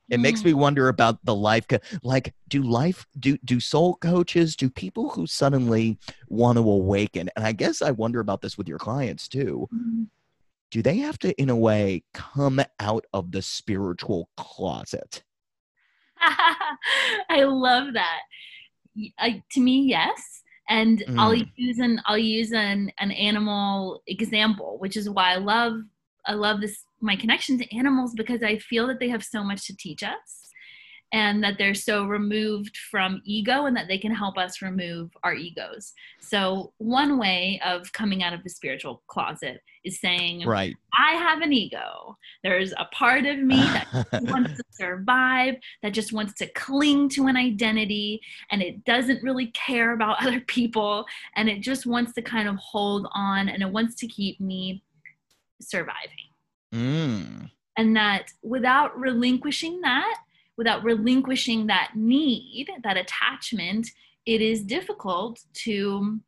it 0.09 0.19
makes 0.19 0.43
me 0.43 0.51
mm. 0.51 0.55
wonder 0.55 0.89
about 0.89 1.23
the 1.23 1.35
life 1.35 1.65
like 2.03 2.33
do 2.47 2.63
life 2.63 3.05
do 3.19 3.37
do 3.45 3.59
soul 3.59 3.95
coaches 3.95 4.55
do 4.55 4.69
people 4.69 5.09
who 5.09 5.27
suddenly 5.27 5.97
want 6.27 6.57
to 6.57 6.61
awaken 6.61 7.29
and 7.35 7.45
i 7.45 7.51
guess 7.51 7.81
i 7.81 7.91
wonder 7.91 8.19
about 8.19 8.41
this 8.41 8.57
with 8.57 8.67
your 8.67 8.77
clients 8.77 9.27
too 9.27 9.67
mm-hmm. 9.73 10.03
do 10.71 10.81
they 10.81 10.97
have 10.97 11.17
to 11.19 11.39
in 11.41 11.49
a 11.49 11.55
way 11.55 12.03
come 12.13 12.61
out 12.79 13.05
of 13.13 13.31
the 13.31 13.41
spiritual 13.41 14.29
closet 14.37 15.23
i 16.21 17.43
love 17.43 17.93
that 17.93 18.21
I, 19.17 19.43
to 19.51 19.61
me 19.61 19.83
yes 19.87 20.43
and 20.67 20.99
mm. 20.99 21.19
i'll 21.19 21.33
use 21.33 21.79
an 21.79 22.01
i'll 22.05 22.17
use 22.17 22.51
an 22.51 22.91
an 22.99 23.11
animal 23.11 24.01
example 24.07 24.77
which 24.79 24.97
is 24.97 25.09
why 25.09 25.33
i 25.33 25.37
love 25.37 25.73
i 26.25 26.33
love 26.33 26.61
this 26.61 26.83
my 27.01 27.15
connection 27.15 27.57
to 27.57 27.75
animals 27.75 28.13
because 28.15 28.43
I 28.43 28.57
feel 28.57 28.87
that 28.87 28.99
they 28.99 29.09
have 29.09 29.23
so 29.23 29.43
much 29.43 29.65
to 29.67 29.75
teach 29.75 30.03
us 30.03 30.49
and 31.11 31.43
that 31.43 31.57
they're 31.57 31.73
so 31.73 32.05
removed 32.05 32.77
from 32.91 33.21
ego 33.25 33.65
and 33.65 33.75
that 33.75 33.87
they 33.87 33.97
can 33.97 34.13
help 34.13 34.37
us 34.37 34.61
remove 34.61 35.11
our 35.23 35.33
egos. 35.33 35.93
So, 36.19 36.73
one 36.77 37.17
way 37.17 37.59
of 37.65 37.91
coming 37.93 38.21
out 38.21 38.33
of 38.33 38.43
the 38.43 38.49
spiritual 38.49 39.01
closet 39.07 39.61
is 39.83 39.99
saying, 39.99 40.45
Right, 40.45 40.75
I 40.97 41.13
have 41.13 41.41
an 41.41 41.51
ego. 41.51 42.17
There's 42.43 42.73
a 42.73 42.85
part 42.93 43.25
of 43.25 43.39
me 43.39 43.57
that 43.57 43.87
wants 44.23 44.57
to 44.57 44.63
survive, 44.71 45.55
that 45.81 45.93
just 45.93 46.13
wants 46.13 46.33
to 46.35 46.47
cling 46.47 47.09
to 47.09 47.27
an 47.27 47.37
identity, 47.37 48.21
and 48.51 48.61
it 48.61 48.83
doesn't 48.85 49.23
really 49.23 49.47
care 49.47 49.93
about 49.93 50.21
other 50.23 50.41
people, 50.41 51.05
and 51.35 51.49
it 51.49 51.61
just 51.61 51.85
wants 51.85 52.13
to 52.13 52.21
kind 52.21 52.47
of 52.47 52.55
hold 52.57 53.07
on 53.13 53.49
and 53.49 53.63
it 53.63 53.69
wants 53.69 53.95
to 53.95 54.07
keep 54.07 54.39
me 54.39 54.83
surviving. 55.61 56.28
Mm. 56.73 57.49
And 57.77 57.95
that 57.95 58.31
without 58.41 58.97
relinquishing 58.99 59.81
that, 59.81 60.21
without 60.57 60.83
relinquishing 60.83 61.67
that 61.67 61.91
need, 61.95 62.69
that 62.83 62.97
attachment, 62.97 63.89
it 64.25 64.41
is 64.41 64.63
difficult 64.63 65.39
to 65.53 66.19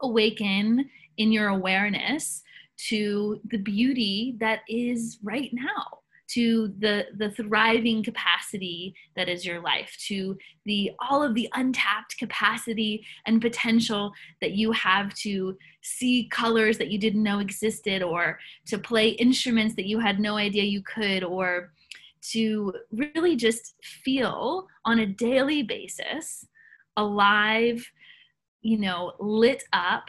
awaken 0.00 0.90
in 1.16 1.32
your 1.32 1.48
awareness 1.48 2.42
to 2.88 3.40
the 3.44 3.58
beauty 3.58 4.36
that 4.40 4.60
is 4.68 5.18
right 5.22 5.50
now 5.52 6.00
to 6.26 6.72
the 6.78 7.06
the 7.16 7.30
thriving 7.30 8.02
capacity 8.02 8.94
that 9.16 9.28
is 9.28 9.44
your 9.44 9.60
life 9.60 9.94
to 10.06 10.36
the 10.64 10.90
all 11.08 11.22
of 11.22 11.34
the 11.34 11.48
untapped 11.54 12.16
capacity 12.18 13.04
and 13.26 13.42
potential 13.42 14.12
that 14.40 14.52
you 14.52 14.72
have 14.72 15.12
to 15.14 15.56
see 15.82 16.28
colors 16.30 16.78
that 16.78 16.90
you 16.90 16.98
didn't 16.98 17.22
know 17.22 17.40
existed 17.40 18.02
or 18.02 18.38
to 18.66 18.78
play 18.78 19.08
instruments 19.10 19.74
that 19.74 19.86
you 19.86 19.98
had 19.98 20.18
no 20.18 20.36
idea 20.36 20.62
you 20.62 20.82
could 20.82 21.22
or 21.22 21.72
to 22.22 22.72
really 22.90 23.36
just 23.36 23.74
feel 23.82 24.66
on 24.86 25.00
a 25.00 25.06
daily 25.06 25.62
basis 25.62 26.46
alive 26.96 27.86
you 28.62 28.78
know 28.78 29.12
lit 29.20 29.62
up 29.74 30.08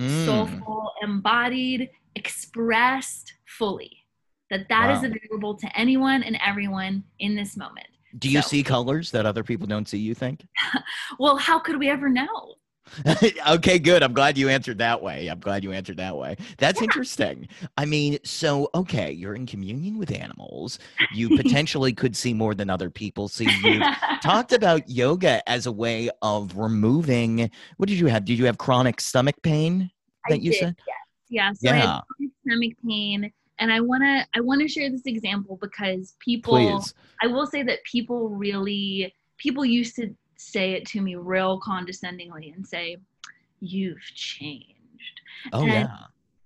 mm. 0.00 0.24
soulful 0.24 0.92
embodied 1.02 1.90
expressed 2.14 3.34
fully 3.46 4.05
that 4.50 4.68
that 4.68 4.88
wow. 4.88 4.96
is 4.96 5.04
available 5.04 5.54
to 5.54 5.78
anyone 5.78 6.22
and 6.22 6.38
everyone 6.44 7.04
in 7.18 7.34
this 7.34 7.56
moment. 7.56 7.86
Do 8.18 8.28
you 8.28 8.42
so. 8.42 8.48
see 8.48 8.62
colors 8.62 9.10
that 9.10 9.26
other 9.26 9.42
people 9.42 9.66
don't 9.66 9.88
see, 9.88 9.98
you 9.98 10.14
think? 10.14 10.46
well, 11.18 11.36
how 11.36 11.58
could 11.58 11.78
we 11.78 11.90
ever 11.90 12.08
know? 12.08 12.54
okay, 13.50 13.78
good. 13.78 14.02
I'm 14.02 14.12
glad 14.12 14.38
you 14.38 14.48
answered 14.48 14.78
that 14.78 15.02
way. 15.02 15.26
I'm 15.26 15.40
glad 15.40 15.64
you 15.64 15.72
answered 15.72 15.96
that 15.96 16.16
way. 16.16 16.36
That's 16.58 16.80
yeah. 16.80 16.84
interesting. 16.84 17.48
I 17.76 17.84
mean, 17.84 18.18
so 18.22 18.70
okay, 18.74 19.10
you're 19.10 19.34
in 19.34 19.44
communion 19.44 19.98
with 19.98 20.12
animals. 20.12 20.78
You 21.12 21.28
potentially 21.36 21.92
could 21.92 22.16
see 22.16 22.32
more 22.32 22.54
than 22.54 22.70
other 22.70 22.88
people 22.88 23.28
see. 23.28 23.48
You 23.62 23.82
talked 24.22 24.52
about 24.52 24.88
yoga 24.88 25.46
as 25.48 25.66
a 25.66 25.72
way 25.72 26.10
of 26.22 26.56
removing. 26.56 27.50
What 27.76 27.88
did 27.88 27.98
you 27.98 28.06
have? 28.06 28.24
Did 28.24 28.38
you 28.38 28.46
have 28.46 28.56
chronic 28.56 29.00
stomach 29.00 29.36
pain 29.42 29.90
that 30.28 30.36
I 30.36 30.38
you 30.38 30.52
did, 30.52 30.60
said? 30.60 30.76
Yes. 31.28 31.58
Yeah. 31.60 31.72
So 31.72 31.76
yeah. 31.76 32.00
stomach 32.46 32.72
pain 32.86 33.32
and 33.58 33.72
i 33.72 33.80
want 33.80 34.02
to 34.02 34.26
i 34.34 34.40
want 34.40 34.60
to 34.60 34.68
share 34.68 34.90
this 34.90 35.06
example 35.06 35.58
because 35.60 36.14
people 36.18 36.54
Please. 36.54 36.94
i 37.22 37.26
will 37.26 37.46
say 37.46 37.62
that 37.62 37.82
people 37.84 38.28
really 38.28 39.14
people 39.38 39.64
used 39.64 39.96
to 39.96 40.14
say 40.36 40.72
it 40.72 40.86
to 40.86 41.00
me 41.00 41.14
real 41.16 41.58
condescendingly 41.60 42.52
and 42.54 42.66
say 42.66 42.96
you've 43.60 44.02
changed 44.14 45.20
oh 45.52 45.62
and 45.62 45.68
yeah 45.68 45.96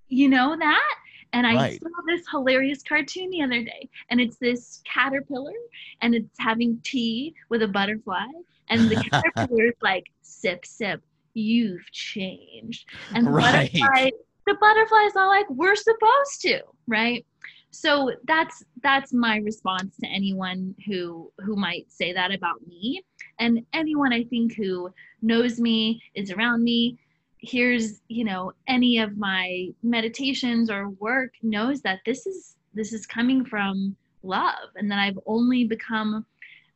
you 0.09 0.29
know 0.29 0.57
that 0.59 0.95
and 1.33 1.47
I 1.47 1.55
right. 1.55 1.81
saw 1.81 1.89
this 2.07 2.27
hilarious 2.31 2.83
cartoon 2.83 3.31
the 3.31 3.43
other 3.43 3.63
day, 3.63 3.89
and 4.11 4.21
it's 4.21 4.37
this 4.37 4.83
caterpillar, 4.85 5.55
and 6.03 6.15
it's 6.15 6.39
having 6.39 6.81
tea 6.83 7.35
with 7.49 7.63
a 7.63 7.69
butterfly, 7.69 8.27
and 8.69 8.91
the 8.91 8.97
caterpillar 9.11 9.67
is 9.67 9.75
like, 9.81 10.07
"Sip, 10.23 10.67
sip, 10.67 11.03
you've 11.35 11.89
changed," 11.93 12.87
and 13.15 13.27
the 13.27 13.31
right. 13.31 13.73
butterfly 13.73 14.11
the 14.51 14.59
butterflies 14.61 15.15
are 15.17 15.29
like 15.29 15.49
we're 15.51 15.77
supposed 15.77 16.41
to 16.43 16.61
right? 16.91 17.25
So 17.71 18.13
that's 18.27 18.65
that's 18.83 19.13
my 19.13 19.37
response 19.39 19.97
to 20.03 20.09
anyone 20.09 20.75
who 20.87 21.33
who 21.39 21.55
might 21.55 21.91
say 21.91 22.13
that 22.13 22.35
about 22.35 22.67
me. 22.67 23.03
And 23.39 23.65
anyone 23.73 24.13
i 24.13 24.25
think 24.25 24.55
who 24.55 24.93
knows 25.23 25.61
me 25.61 26.03
is 26.15 26.31
around 26.31 26.65
me 26.65 26.99
here's 27.39 28.03
you 28.09 28.25
know 28.25 28.53
any 28.67 28.99
of 28.99 29.17
my 29.17 29.69
meditations 29.83 30.71
or 30.71 30.91
work 30.91 31.33
knows 31.43 31.81
that 31.81 32.01
this 32.05 32.27
is 32.27 32.57
this 32.75 32.93
is 32.93 33.07
coming 33.07 33.45
from 33.45 33.97
love 34.23 34.69
and 34.77 34.91
that 34.91 34.99
i've 34.99 35.19
only 35.25 35.65
become 35.65 36.27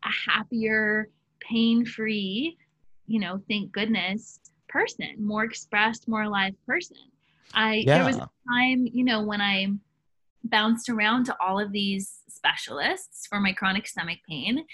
a 0.04 0.30
happier 0.30 1.08
pain-free 1.40 2.56
you 3.06 3.20
know 3.20 3.38
thank 3.46 3.70
goodness 3.72 4.40
person 4.68 5.14
more 5.18 5.44
expressed 5.44 6.08
more 6.08 6.22
alive 6.22 6.54
person 6.66 6.96
I 7.52 7.82
yeah. 7.86 7.98
there 7.98 8.06
was 8.06 8.16
a 8.16 8.30
time, 8.48 8.88
you 8.92 9.04
know, 9.04 9.22
when 9.22 9.40
I 9.40 9.68
bounced 10.44 10.88
around 10.88 11.24
to 11.24 11.36
all 11.40 11.58
of 11.58 11.72
these 11.72 12.20
specialists 12.28 13.26
for 13.26 13.40
my 13.40 13.52
chronic 13.52 13.86
stomach 13.86 14.18
pain 14.28 14.64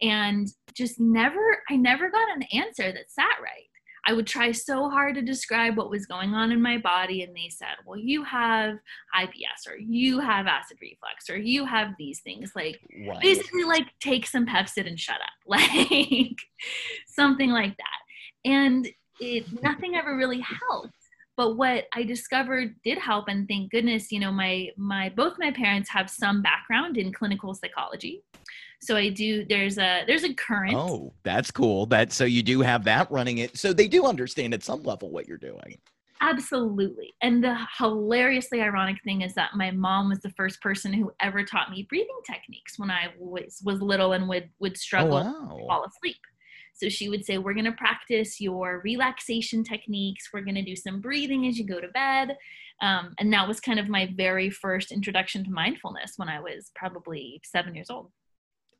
and 0.00 0.48
just 0.74 0.98
never 0.98 1.62
I 1.70 1.76
never 1.76 2.10
got 2.10 2.36
an 2.36 2.42
answer 2.52 2.92
that 2.92 3.10
sat 3.10 3.36
right. 3.42 3.68
I 4.06 4.12
would 4.12 4.26
try 4.26 4.52
so 4.52 4.90
hard 4.90 5.14
to 5.14 5.22
describe 5.22 5.76
what 5.76 5.90
was 5.90 6.04
going 6.04 6.34
on 6.34 6.52
in 6.52 6.60
my 6.60 6.76
body, 6.76 7.22
and 7.22 7.34
they 7.34 7.48
said, 7.48 7.76
Well, 7.86 7.98
you 7.98 8.22
have 8.24 8.76
IBS, 9.16 9.66
or 9.66 9.76
you 9.76 10.20
have 10.20 10.46
acid 10.46 10.76
reflux, 10.80 11.30
or 11.30 11.38
you 11.38 11.64
have 11.64 11.94
these 11.98 12.20
things. 12.20 12.52
Like, 12.54 12.80
right. 13.08 13.20
basically, 13.22 13.64
like, 13.64 13.86
take 14.00 14.26
some 14.26 14.46
Pepcid 14.46 14.86
and 14.86 15.00
shut 15.00 15.16
up, 15.16 15.30
like 15.46 16.36
something 17.06 17.50
like 17.50 17.76
that. 17.78 18.50
And 18.50 18.88
it 19.20 19.46
nothing 19.62 19.96
ever 19.96 20.14
really 20.16 20.40
helped 20.40 20.92
but 21.36 21.56
what 21.56 21.86
i 21.92 22.02
discovered 22.02 22.74
did 22.82 22.98
help 22.98 23.28
and 23.28 23.46
thank 23.48 23.70
goodness 23.70 24.10
you 24.12 24.20
know 24.20 24.32
my 24.32 24.68
my 24.76 25.08
both 25.10 25.34
my 25.38 25.50
parents 25.50 25.88
have 25.90 26.08
some 26.10 26.42
background 26.42 26.96
in 26.96 27.12
clinical 27.12 27.54
psychology 27.54 28.22
So 28.80 28.96
I 28.96 29.08
do. 29.08 29.46
There's 29.48 29.78
a 29.78 30.04
there's 30.06 30.24
a 30.24 30.34
current. 30.34 30.76
Oh, 30.76 31.14
that's 31.22 31.50
cool. 31.50 31.86
That 31.86 32.12
so 32.12 32.24
you 32.24 32.42
do 32.42 32.60
have 32.60 32.84
that 32.84 33.10
running 33.10 33.38
it. 33.38 33.56
So 33.56 33.72
they 33.72 33.88
do 33.88 34.04
understand 34.04 34.52
at 34.52 34.62
some 34.62 34.82
level 34.82 35.10
what 35.10 35.26
you're 35.26 35.38
doing. 35.38 35.78
Absolutely. 36.20 37.14
And 37.22 37.42
the 37.44 37.56
hilariously 37.78 38.62
ironic 38.62 39.02
thing 39.04 39.22
is 39.22 39.34
that 39.34 39.50
my 39.56 39.70
mom 39.70 40.08
was 40.08 40.20
the 40.20 40.30
first 40.30 40.60
person 40.62 40.92
who 40.92 41.12
ever 41.20 41.44
taught 41.44 41.70
me 41.70 41.86
breathing 41.88 42.18
techniques 42.30 42.78
when 42.78 42.90
I 42.90 43.12
was 43.18 43.60
was 43.64 43.80
little 43.82 44.12
and 44.12 44.28
would 44.28 44.48
would 44.58 44.76
Oh, 44.76 44.76
struggle 44.76 45.18
to 45.20 45.24
wow. 45.24 45.66
fall 45.68 45.84
asleep. 45.84 46.16
So 46.74 46.88
she 46.88 47.08
would 47.08 47.24
say, 47.24 47.38
We're 47.38 47.54
going 47.54 47.64
to 47.64 47.72
practice 47.72 48.40
your 48.40 48.80
relaxation 48.84 49.64
techniques. 49.64 50.28
We're 50.32 50.42
going 50.42 50.56
to 50.56 50.62
do 50.62 50.76
some 50.76 51.00
breathing 51.00 51.46
as 51.46 51.58
you 51.58 51.66
go 51.66 51.80
to 51.80 51.88
bed. 51.88 52.36
Um, 52.82 53.14
and 53.18 53.32
that 53.32 53.46
was 53.46 53.60
kind 53.60 53.78
of 53.78 53.88
my 53.88 54.12
very 54.16 54.50
first 54.50 54.90
introduction 54.90 55.44
to 55.44 55.50
mindfulness 55.50 56.14
when 56.16 56.28
I 56.28 56.40
was 56.40 56.70
probably 56.74 57.40
seven 57.44 57.74
years 57.74 57.90
old. 57.90 58.10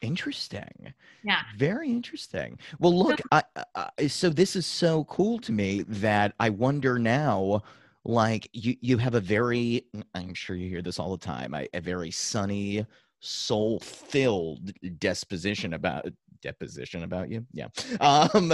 Interesting. 0.00 0.92
Yeah. 1.22 1.40
Very 1.56 1.90
interesting. 1.90 2.58
Well, 2.78 2.96
look, 2.96 3.20
I, 3.32 3.42
I, 3.74 4.06
so 4.08 4.28
this 4.28 4.56
is 4.56 4.66
so 4.66 5.04
cool 5.04 5.38
to 5.38 5.52
me 5.52 5.82
that 5.88 6.34
I 6.38 6.50
wonder 6.50 6.98
now, 6.98 7.62
like 8.04 8.48
you, 8.52 8.76
you 8.82 8.98
have 8.98 9.14
a 9.14 9.20
very, 9.20 9.86
I'm 10.14 10.34
sure 10.34 10.56
you 10.56 10.68
hear 10.68 10.82
this 10.82 10.98
all 10.98 11.16
the 11.16 11.24
time, 11.24 11.54
a, 11.54 11.66
a 11.72 11.80
very 11.80 12.10
sunny, 12.10 12.84
soul-filled 13.20 14.72
disposition 14.98 15.72
about 15.72 16.04
deposition 16.44 17.02
about 17.02 17.30
you. 17.30 17.44
Yeah. 17.52 17.68
Um, 18.00 18.52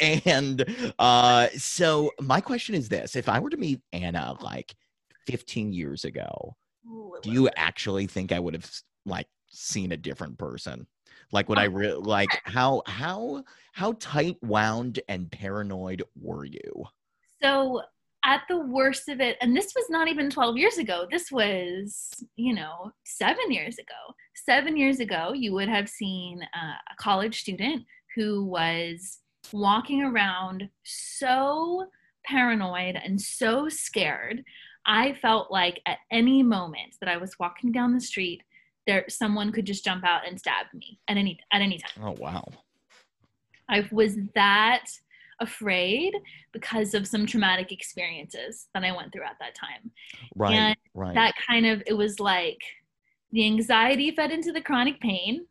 and 0.00 0.64
uh, 0.98 1.48
so 1.56 2.12
my 2.20 2.40
question 2.40 2.74
is 2.74 2.88
this: 2.88 3.16
If 3.16 3.28
I 3.28 3.40
were 3.40 3.50
to 3.50 3.56
meet 3.56 3.80
Anna 3.92 4.36
like 4.40 4.74
15 5.26 5.72
years 5.72 6.04
ago, 6.04 6.56
do 7.22 7.30
you 7.30 7.50
actually 7.56 8.06
think 8.06 8.32
I 8.32 8.38
would 8.38 8.54
have 8.54 8.70
like 9.04 9.26
seen 9.48 9.92
a 9.92 9.96
different 9.96 10.38
person? 10.38 10.86
Like 11.32 11.48
would 11.48 11.58
I 11.58 11.64
re- 11.64 11.92
like 11.92 12.30
how 12.44 12.82
how 12.86 13.44
how 13.72 13.94
tight 13.98 14.36
wound 14.42 15.00
and 15.08 15.30
paranoid 15.30 16.02
were 16.18 16.44
you? 16.44 16.84
So 17.42 17.82
at 18.28 18.42
the 18.46 18.58
worst 18.58 19.08
of 19.08 19.22
it, 19.22 19.38
and 19.40 19.56
this 19.56 19.72
was 19.74 19.86
not 19.88 20.06
even 20.06 20.28
12 20.28 20.58
years 20.58 20.76
ago, 20.76 21.06
this 21.10 21.32
was, 21.32 22.10
you 22.36 22.54
know, 22.54 22.92
seven 23.06 23.50
years 23.50 23.78
ago. 23.78 23.94
Seven 24.34 24.76
years 24.76 25.00
ago, 25.00 25.32
you 25.32 25.54
would 25.54 25.68
have 25.68 25.88
seen 25.88 26.42
uh, 26.42 26.74
a 26.92 26.96
college 27.02 27.40
student 27.40 27.86
who 28.14 28.44
was 28.44 29.20
walking 29.50 30.02
around 30.02 30.68
so 30.84 31.86
paranoid 32.26 32.96
and 33.02 33.18
so 33.18 33.70
scared. 33.70 34.44
I 34.84 35.14
felt 35.22 35.50
like 35.50 35.80
at 35.86 35.98
any 36.12 36.42
moment 36.42 36.96
that 37.00 37.08
I 37.08 37.16
was 37.16 37.38
walking 37.40 37.72
down 37.72 37.94
the 37.94 38.00
street, 38.00 38.42
there 38.86 39.06
someone 39.08 39.52
could 39.52 39.64
just 39.64 39.84
jump 39.84 40.04
out 40.04 40.28
and 40.28 40.38
stab 40.38 40.66
me 40.74 40.98
at 41.08 41.16
any 41.16 41.38
at 41.50 41.62
any 41.62 41.78
time. 41.78 42.04
Oh 42.04 42.16
wow. 42.18 42.44
I 43.70 43.88
was 43.90 44.16
that 44.34 44.84
afraid 45.40 46.14
because 46.52 46.94
of 46.94 47.06
some 47.06 47.26
traumatic 47.26 47.72
experiences 47.72 48.68
that 48.74 48.84
I 48.84 48.94
went 48.94 49.12
through 49.12 49.24
at 49.24 49.36
that 49.40 49.54
time. 49.54 49.90
Right. 50.34 50.54
And 50.54 50.76
right. 50.94 51.14
That 51.14 51.34
kind 51.46 51.66
of, 51.66 51.82
it 51.86 51.94
was 51.94 52.20
like 52.20 52.60
the 53.32 53.44
anxiety 53.44 54.10
fed 54.10 54.30
into 54.30 54.52
the 54.52 54.60
chronic 54.60 55.00
pain 55.00 55.46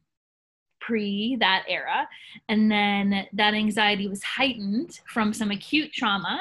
pre 0.79 1.37
that 1.39 1.65
era. 1.67 2.07
And 2.49 2.71
then 2.71 3.27
that 3.33 3.53
anxiety 3.53 4.07
was 4.07 4.23
heightened 4.23 4.99
from 5.07 5.33
some 5.33 5.51
acute 5.51 5.91
trauma. 5.93 6.39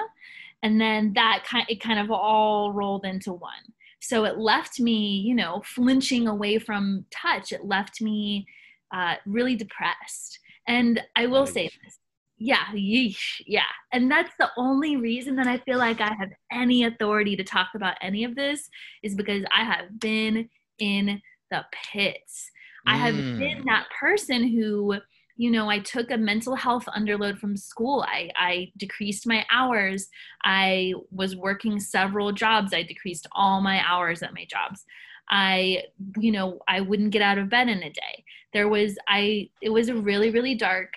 And 0.62 0.80
then 0.80 1.12
that 1.14 1.44
kind, 1.46 1.66
it 1.68 1.80
kind 1.80 1.98
of 1.98 2.10
all 2.10 2.72
rolled 2.72 3.04
into 3.04 3.32
one. 3.32 3.52
So 4.00 4.24
it 4.24 4.38
left 4.38 4.78
me, 4.78 5.18
you 5.18 5.34
know, 5.34 5.62
flinching 5.64 6.28
away 6.28 6.58
from 6.58 7.04
touch. 7.10 7.52
It 7.52 7.64
left 7.64 8.00
me 8.00 8.46
uh, 8.92 9.16
really 9.26 9.56
depressed. 9.56 10.38
And 10.68 11.00
I 11.16 11.26
will 11.26 11.46
say 11.46 11.70
this. 11.84 11.98
Yeah, 12.38 12.66
yeesh, 12.74 13.40
yeah. 13.46 13.62
And 13.92 14.10
that's 14.10 14.32
the 14.38 14.50
only 14.58 14.96
reason 14.96 15.36
that 15.36 15.46
I 15.46 15.56
feel 15.58 15.78
like 15.78 16.00
I 16.02 16.12
have 16.18 16.30
any 16.52 16.84
authority 16.84 17.34
to 17.36 17.44
talk 17.44 17.68
about 17.74 17.96
any 18.02 18.24
of 18.24 18.34
this 18.34 18.68
is 19.02 19.14
because 19.14 19.44
I 19.56 19.64
have 19.64 19.98
been 19.98 20.50
in 20.78 21.22
the 21.50 21.64
pits. 21.92 22.50
I 22.86 22.96
have 22.98 23.14
been 23.38 23.62
Mm. 23.62 23.64
that 23.66 23.86
person 23.98 24.48
who, 24.48 24.96
you 25.36 25.50
know, 25.50 25.70
I 25.70 25.78
took 25.78 26.10
a 26.10 26.18
mental 26.18 26.54
health 26.54 26.84
underload 26.94 27.38
from 27.38 27.56
school. 27.56 28.04
I, 28.06 28.30
I 28.36 28.72
decreased 28.76 29.26
my 29.26 29.46
hours. 29.50 30.08
I 30.44 30.92
was 31.10 31.36
working 31.36 31.80
several 31.80 32.32
jobs. 32.32 32.74
I 32.74 32.82
decreased 32.82 33.26
all 33.32 33.62
my 33.62 33.80
hours 33.86 34.22
at 34.22 34.34
my 34.34 34.44
jobs. 34.44 34.84
I, 35.30 35.84
you 36.18 36.32
know, 36.32 36.60
I 36.68 36.80
wouldn't 36.82 37.10
get 37.10 37.22
out 37.22 37.38
of 37.38 37.48
bed 37.48 37.68
in 37.68 37.82
a 37.82 37.90
day. 37.90 38.24
There 38.52 38.68
was, 38.68 38.96
I, 39.08 39.48
it 39.62 39.70
was 39.70 39.88
a 39.88 39.94
really, 39.96 40.30
really 40.30 40.54
dark 40.54 40.92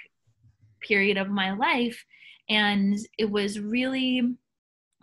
period 0.82 1.18
of 1.18 1.30
my 1.30 1.52
life. 1.52 2.06
And 2.50 2.98
it 3.18 3.30
was 3.30 3.60
really 3.60 4.22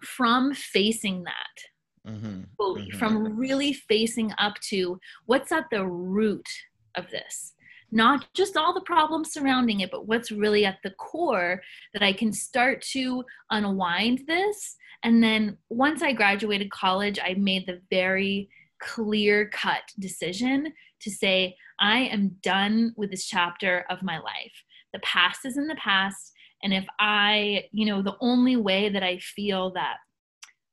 from 0.02 0.54
facing 0.54 1.24
that 1.24 1.56
Mhm, 2.06 2.46
fully, 2.56 2.82
mhm. 2.82 2.98
from 2.98 3.36
really 3.36 3.72
facing 3.72 4.32
up 4.38 4.54
to 4.68 5.00
what's 5.26 5.52
at 5.52 5.68
the 5.70 5.84
root 5.86 6.46
of 6.94 7.10
this. 7.10 7.54
Not 7.90 8.32
just 8.34 8.56
all 8.56 8.74
the 8.74 8.80
problems 8.80 9.32
surrounding 9.32 9.80
it, 9.80 9.90
but 9.90 10.06
what's 10.06 10.30
really 10.30 10.64
at 10.64 10.78
the 10.82 10.90
core 10.90 11.62
that 11.92 12.02
I 12.02 12.12
can 12.12 12.32
start 12.32 12.82
to 12.92 13.24
unwind 13.50 14.26
this. 14.26 14.76
And 15.02 15.22
then 15.22 15.58
once 15.68 16.02
I 16.02 16.12
graduated 16.12 16.70
college, 16.70 17.18
I 17.22 17.34
made 17.34 17.66
the 17.66 17.80
very 17.90 18.48
clear 18.80 19.48
cut 19.48 19.82
decision 19.98 20.72
to 21.00 21.10
say, 21.10 21.56
I 21.78 22.00
am 22.00 22.36
done 22.42 22.92
with 22.96 23.10
this 23.10 23.26
chapter 23.26 23.84
of 23.88 24.02
my 24.02 24.18
life. 24.18 24.64
The 24.96 25.00
past 25.00 25.44
is 25.44 25.58
in 25.58 25.66
the 25.66 25.74
past. 25.74 26.32
And 26.62 26.72
if 26.72 26.86
I, 26.98 27.64
you 27.70 27.84
know, 27.84 28.00
the 28.00 28.16
only 28.22 28.56
way 28.56 28.88
that 28.88 29.02
I 29.02 29.18
feel 29.18 29.72
that 29.72 29.96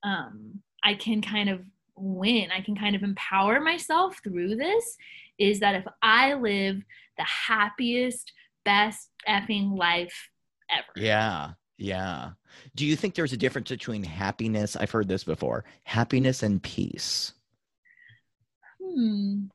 um, 0.01 0.61
I 0.81 0.93
can 0.93 1.21
kind 1.21 1.49
of 1.49 1.59
win, 1.97 2.51
I 2.51 2.61
can 2.61 2.73
kind 2.77 2.95
of 2.95 3.03
empower 3.03 3.59
myself 3.59 4.17
through 4.23 4.55
this 4.55 4.95
is 5.37 5.59
that 5.59 5.75
if 5.75 5.83
I 6.01 6.35
live 6.35 6.77
the 7.17 7.23
happiest, 7.23 8.31
best 8.63 9.09
effing 9.27 9.77
life 9.77 10.29
ever. 10.71 10.87
Yeah. 10.95 11.51
Yeah. 11.77 12.29
Do 12.75 12.85
you 12.85 12.95
think 12.95 13.13
there's 13.13 13.33
a 13.33 13.37
difference 13.37 13.69
between 13.69 14.03
happiness? 14.03 14.77
I've 14.77 14.91
heard 14.91 15.09
this 15.09 15.25
before. 15.25 15.65
Happiness 15.83 16.43
and 16.43 16.63
peace. 16.63 17.33
Hmm. 18.81 19.47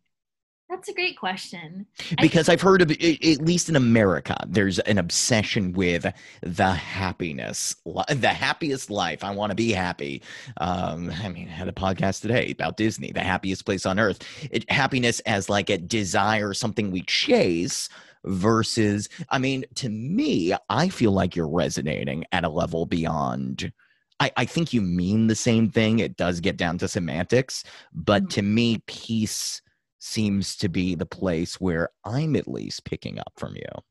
That's 0.69 0.89
a 0.89 0.93
great 0.93 1.17
question. 1.19 1.87
Because 2.21 2.49
I've 2.49 2.61
heard 2.61 2.83
of, 2.83 2.91
at 2.91 3.41
least 3.41 3.71
in 3.71 3.77
America, 3.77 4.37
there's 4.47 4.79
an 4.81 4.99
obsession 4.99 5.73
with 5.73 6.07
the 6.43 6.73
happiness, 6.73 7.75
the 7.85 8.29
happiest 8.29 8.91
life. 8.91 9.25
I 9.25 9.31
want 9.31 9.51
to 9.51 9.57
be 9.57 9.73
happy. 9.73 10.23
Um, 10.59 11.11
I 11.23 11.31
mean, 11.31 11.49
I 11.49 11.53
had 11.53 11.69
a 11.69 11.73
podcast 11.73 12.21
today 12.21 12.51
about 12.51 12.77
Disney, 12.77 13.13
the 13.13 13.21
happiest 13.21 13.65
place 13.65 13.87
on 13.87 13.99
earth. 13.99 14.21
It, 14.51 14.71
happiness 14.71 15.21
as 15.21 15.49
like 15.49 15.71
a 15.71 15.79
desire, 15.79 16.53
something 16.53 16.91
we 16.91 17.03
chase, 17.03 17.89
versus, 18.25 19.09
I 19.31 19.39
mean, 19.39 19.65
to 19.77 19.89
me, 19.89 20.53
I 20.69 20.89
feel 20.91 21.13
like 21.13 21.35
you're 21.35 21.49
resonating 21.49 22.25
at 22.33 22.45
a 22.45 22.49
level 22.49 22.85
beyond. 22.85 23.73
I, 24.21 24.33
I 24.37 24.45
think 24.45 24.73
you 24.75 24.83
mean 24.83 25.29
the 25.29 25.35
same 25.35 25.71
thing. 25.71 26.01
It 26.01 26.17
does 26.17 26.41
get 26.41 26.57
down 26.57 26.77
to 26.79 26.89
semantics, 26.89 27.65
but 27.95 28.25
Mhm. 28.25 28.29
to 28.31 28.43
me, 28.43 28.83
peace 28.87 29.63
seems 29.99 30.57
to 30.57 30.69
be 30.69 30.95
the 30.95 31.07
place 31.07 31.61
where 31.61 31.91
I'm 32.05 32.37
at 32.37 32.49
least 32.49 32.85
picking 32.85 33.19
up 33.19 33.33
from 33.37 33.57
you. 33.57 33.83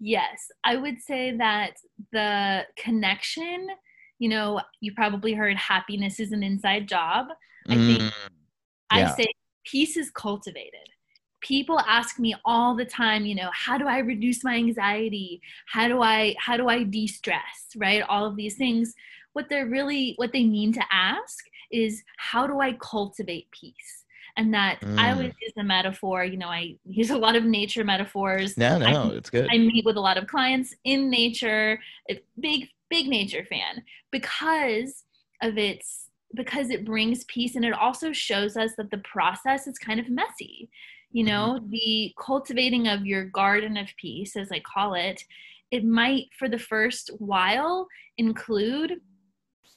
Yes, 0.00 0.50
I 0.64 0.76
would 0.76 1.00
say 1.00 1.36
that 1.36 1.72
the 2.12 2.64
connection, 2.76 3.68
you 4.18 4.28
know, 4.28 4.60
you 4.80 4.92
probably 4.94 5.34
heard 5.34 5.56
happiness 5.56 6.20
is 6.20 6.32
an 6.32 6.42
inside 6.42 6.88
job. 6.88 7.26
I 7.70 7.78
think 7.78 8.02
Mm, 8.02 8.30
I 8.90 9.06
say 9.06 9.28
peace 9.64 9.96
is 9.96 10.10
cultivated. 10.10 10.88
People 11.42 11.80
ask 11.80 12.18
me 12.18 12.34
all 12.44 12.74
the 12.76 12.84
time, 12.86 13.26
you 13.26 13.34
know, 13.34 13.50
how 13.52 13.78
do 13.78 13.86
I 13.88 13.98
reduce 13.98 14.44
my 14.44 14.54
anxiety? 14.56 15.40
How 15.68 15.88
do 15.88 16.02
I 16.02 16.34
how 16.38 16.56
do 16.56 16.68
I 16.68 16.84
de-stress, 16.84 17.68
right? 17.76 18.02
All 18.02 18.26
of 18.26 18.36
these 18.36 18.56
things. 18.56 18.94
What 19.34 19.48
they're 19.50 19.66
really 19.66 20.14
what 20.16 20.32
they 20.32 20.44
mean 20.44 20.72
to 20.74 20.82
ask 20.92 21.44
is 21.70 22.02
how 22.18 22.46
do 22.46 22.60
I 22.60 22.72
cultivate 22.74 23.50
peace? 23.52 24.04
And 24.38 24.54
that 24.54 24.78
I 24.82 25.10
Mm. 25.10 25.12
always 25.14 25.32
use 25.42 25.52
the 25.56 25.64
metaphor, 25.64 26.24
you 26.24 26.36
know, 26.36 26.46
I 26.48 26.76
use 26.86 27.10
a 27.10 27.18
lot 27.18 27.34
of 27.34 27.44
nature 27.44 27.82
metaphors. 27.82 28.56
no, 28.56 28.76
I 28.76 28.92
no, 28.92 29.10
it's 29.10 29.30
good. 29.30 29.48
I 29.50 29.58
meet 29.58 29.84
with 29.84 29.96
a 29.96 30.00
lot 30.00 30.16
of 30.16 30.28
clients 30.28 30.74
in 30.84 31.10
nature, 31.10 31.80
big, 32.38 32.68
big 32.88 33.08
nature 33.08 33.44
fan 33.44 33.82
because 34.12 35.04
of 35.42 35.58
its 35.58 36.08
because 36.34 36.70
it 36.70 36.84
brings 36.84 37.24
peace 37.24 37.56
and 37.56 37.64
it 37.64 37.72
also 37.72 38.12
shows 38.12 38.56
us 38.56 38.76
that 38.76 38.90
the 38.90 38.98
process 38.98 39.66
is 39.66 39.76
kind 39.78 39.98
of 39.98 40.08
messy. 40.08 40.70
You 41.10 41.24
know, 41.24 41.58
the 41.70 42.14
cultivating 42.18 42.86
of 42.86 43.06
your 43.06 43.24
garden 43.24 43.76
of 43.76 43.88
peace, 43.96 44.36
as 44.36 44.52
I 44.52 44.60
call 44.60 44.94
it, 44.94 45.24
it 45.70 45.84
might 45.84 46.26
for 46.38 46.48
the 46.48 46.58
first 46.58 47.10
while 47.18 47.88
include 48.18 49.00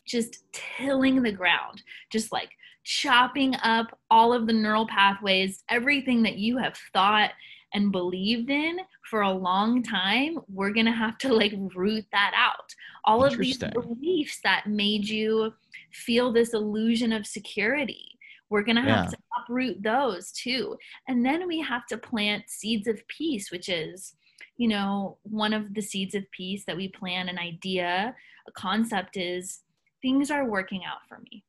just 0.06 0.44
tilling 0.52 1.24
the 1.24 1.32
ground, 1.32 1.82
just 2.12 2.32
like 2.32 2.52
chopping 2.84 3.56
up 3.64 3.98
all 4.10 4.34
of 4.34 4.48
the 4.48 4.54
neural 4.54 4.88
pathways, 4.88 5.64
everything 5.70 6.24
that 6.24 6.38
you 6.38 6.58
have 6.58 6.76
thought 6.94 7.32
and 7.74 7.92
believed 7.92 8.50
in 8.50 8.80
for 9.10 9.22
a 9.22 9.32
long 9.32 9.82
time, 9.84 10.40
we're 10.50 10.74
going 10.74 10.86
to 10.86 10.92
have 10.92 11.18
to 11.20 11.34
like 11.34 11.54
root 11.76 12.06
that 12.12 12.34
out. 12.36 12.74
All 13.06 13.24
of 13.24 13.38
these 13.38 13.58
beliefs 13.58 14.40
that 14.44 14.68
made 14.68 15.08
you 15.08 15.54
feel 15.92 16.32
this 16.32 16.54
illusion 16.54 17.14
of 17.14 17.26
security. 17.26 18.08
We're 18.50 18.64
going 18.64 18.76
to 18.76 18.82
have 18.82 19.06
yeah. 19.06 19.12
to 19.12 19.18
uproot 19.40 19.82
those 19.82 20.32
too. 20.32 20.78
And 21.08 21.26
then 21.26 21.48
we 21.48 21.62
have 21.62 21.86
to 21.88 21.98
plant 21.98 22.50
seeds 22.50 22.88
of 22.88 23.06
peace, 23.08 23.50
which 23.50 23.70
is, 23.70 24.16
you 24.58 24.68
know, 24.68 25.18
one 25.24 25.54
of 25.54 25.74
the 25.74 25.82
seeds 25.82 26.16
of 26.16 26.30
peace 26.32 26.66
that 26.66 26.76
we 26.76 26.90
plant 26.90 27.30
an 27.30 27.40
idea, 27.40 28.14
a 28.48 28.52
concept 28.52 29.16
is 29.16 29.62
things 30.02 30.30
are 30.30 30.46
working 30.46 30.82
out 30.84 31.08
for 31.08 31.20
me. 31.20 31.46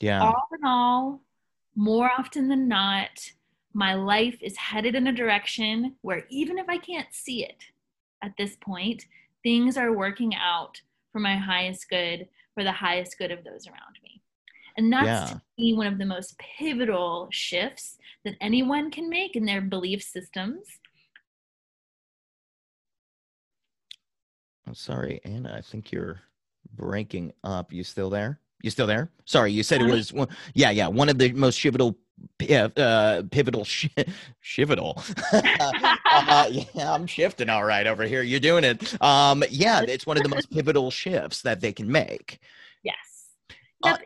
Yeah. 0.00 0.22
All 0.22 0.48
in 0.52 0.64
all, 0.64 1.20
more 1.74 2.10
often 2.18 2.48
than 2.48 2.68
not, 2.68 3.30
my 3.72 3.94
life 3.94 4.38
is 4.40 4.56
headed 4.56 4.94
in 4.94 5.06
a 5.06 5.12
direction 5.12 5.96
where 6.02 6.24
even 6.30 6.58
if 6.58 6.68
I 6.68 6.78
can't 6.78 7.12
see 7.12 7.44
it 7.44 7.64
at 8.22 8.36
this 8.38 8.56
point, 8.56 9.06
things 9.42 9.76
are 9.76 9.92
working 9.92 10.34
out 10.34 10.80
for 11.12 11.18
my 11.18 11.36
highest 11.36 11.88
good, 11.88 12.28
for 12.54 12.64
the 12.64 12.72
highest 12.72 13.18
good 13.18 13.30
of 13.30 13.44
those 13.44 13.66
around 13.66 13.98
me. 14.02 14.22
And 14.76 14.92
that's 14.92 15.06
yeah. 15.06 15.26
to 15.26 15.42
me 15.58 15.74
one 15.74 15.86
of 15.86 15.98
the 15.98 16.04
most 16.04 16.36
pivotal 16.38 17.28
shifts 17.30 17.98
that 18.24 18.34
anyone 18.40 18.90
can 18.90 19.08
make 19.08 19.36
in 19.36 19.44
their 19.44 19.60
belief 19.60 20.02
systems. 20.02 20.66
I'm 24.66 24.74
sorry, 24.74 25.20
Anna, 25.24 25.54
I 25.56 25.60
think 25.60 25.92
you're 25.92 26.20
breaking 26.74 27.32
up. 27.44 27.72
You 27.72 27.84
still 27.84 28.10
there? 28.10 28.40
You 28.62 28.70
still 28.70 28.86
there? 28.86 29.10
Sorry, 29.24 29.52
you 29.52 29.62
said 29.62 29.82
it 29.82 29.90
was 29.90 30.12
one. 30.12 30.28
Yeah, 30.54 30.70
yeah, 30.70 30.88
one 30.88 31.08
of 31.08 31.18
the 31.18 31.32
most 31.32 31.60
pivotal, 31.60 31.96
uh, 32.48 33.22
pivotal, 33.30 33.64
sh- 33.66 33.88
pivotal. 34.56 35.02
uh, 35.32 36.48
yeah, 36.50 36.92
I'm 36.92 37.06
shifting 37.06 37.50
all 37.50 37.64
right 37.64 37.86
over 37.86 38.04
here. 38.04 38.22
You're 38.22 38.40
doing 38.40 38.64
it. 38.64 39.00
Um, 39.02 39.44
yeah, 39.50 39.82
it's 39.82 40.06
one 40.06 40.16
of 40.16 40.22
the 40.22 40.28
most 40.30 40.50
pivotal 40.50 40.90
shifts 40.90 41.42
that 41.42 41.60
they 41.60 41.72
can 41.72 41.90
make. 41.90 42.38
Yes. 42.82 42.94
Uh, 43.82 43.96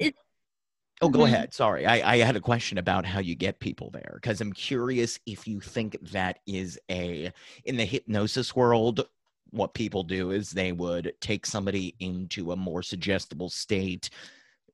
Oh, 1.00 1.08
go 1.08 1.20
mm-hmm. 1.20 1.34
ahead. 1.34 1.54
Sorry. 1.54 1.86
I, 1.86 2.14
I 2.14 2.16
had 2.18 2.34
a 2.34 2.40
question 2.40 2.78
about 2.78 3.06
how 3.06 3.20
you 3.20 3.36
get 3.36 3.60
people 3.60 3.90
there 3.90 4.18
because 4.20 4.40
I'm 4.40 4.52
curious 4.52 5.18
if 5.26 5.46
you 5.46 5.60
think 5.60 5.96
that 6.10 6.40
is 6.46 6.78
a, 6.90 7.32
in 7.64 7.76
the 7.76 7.84
hypnosis 7.84 8.56
world, 8.56 9.06
what 9.50 9.74
people 9.74 10.02
do 10.02 10.32
is 10.32 10.50
they 10.50 10.72
would 10.72 11.14
take 11.20 11.46
somebody 11.46 11.94
into 12.00 12.52
a 12.52 12.56
more 12.56 12.82
suggestible 12.82 13.48
state 13.48 14.10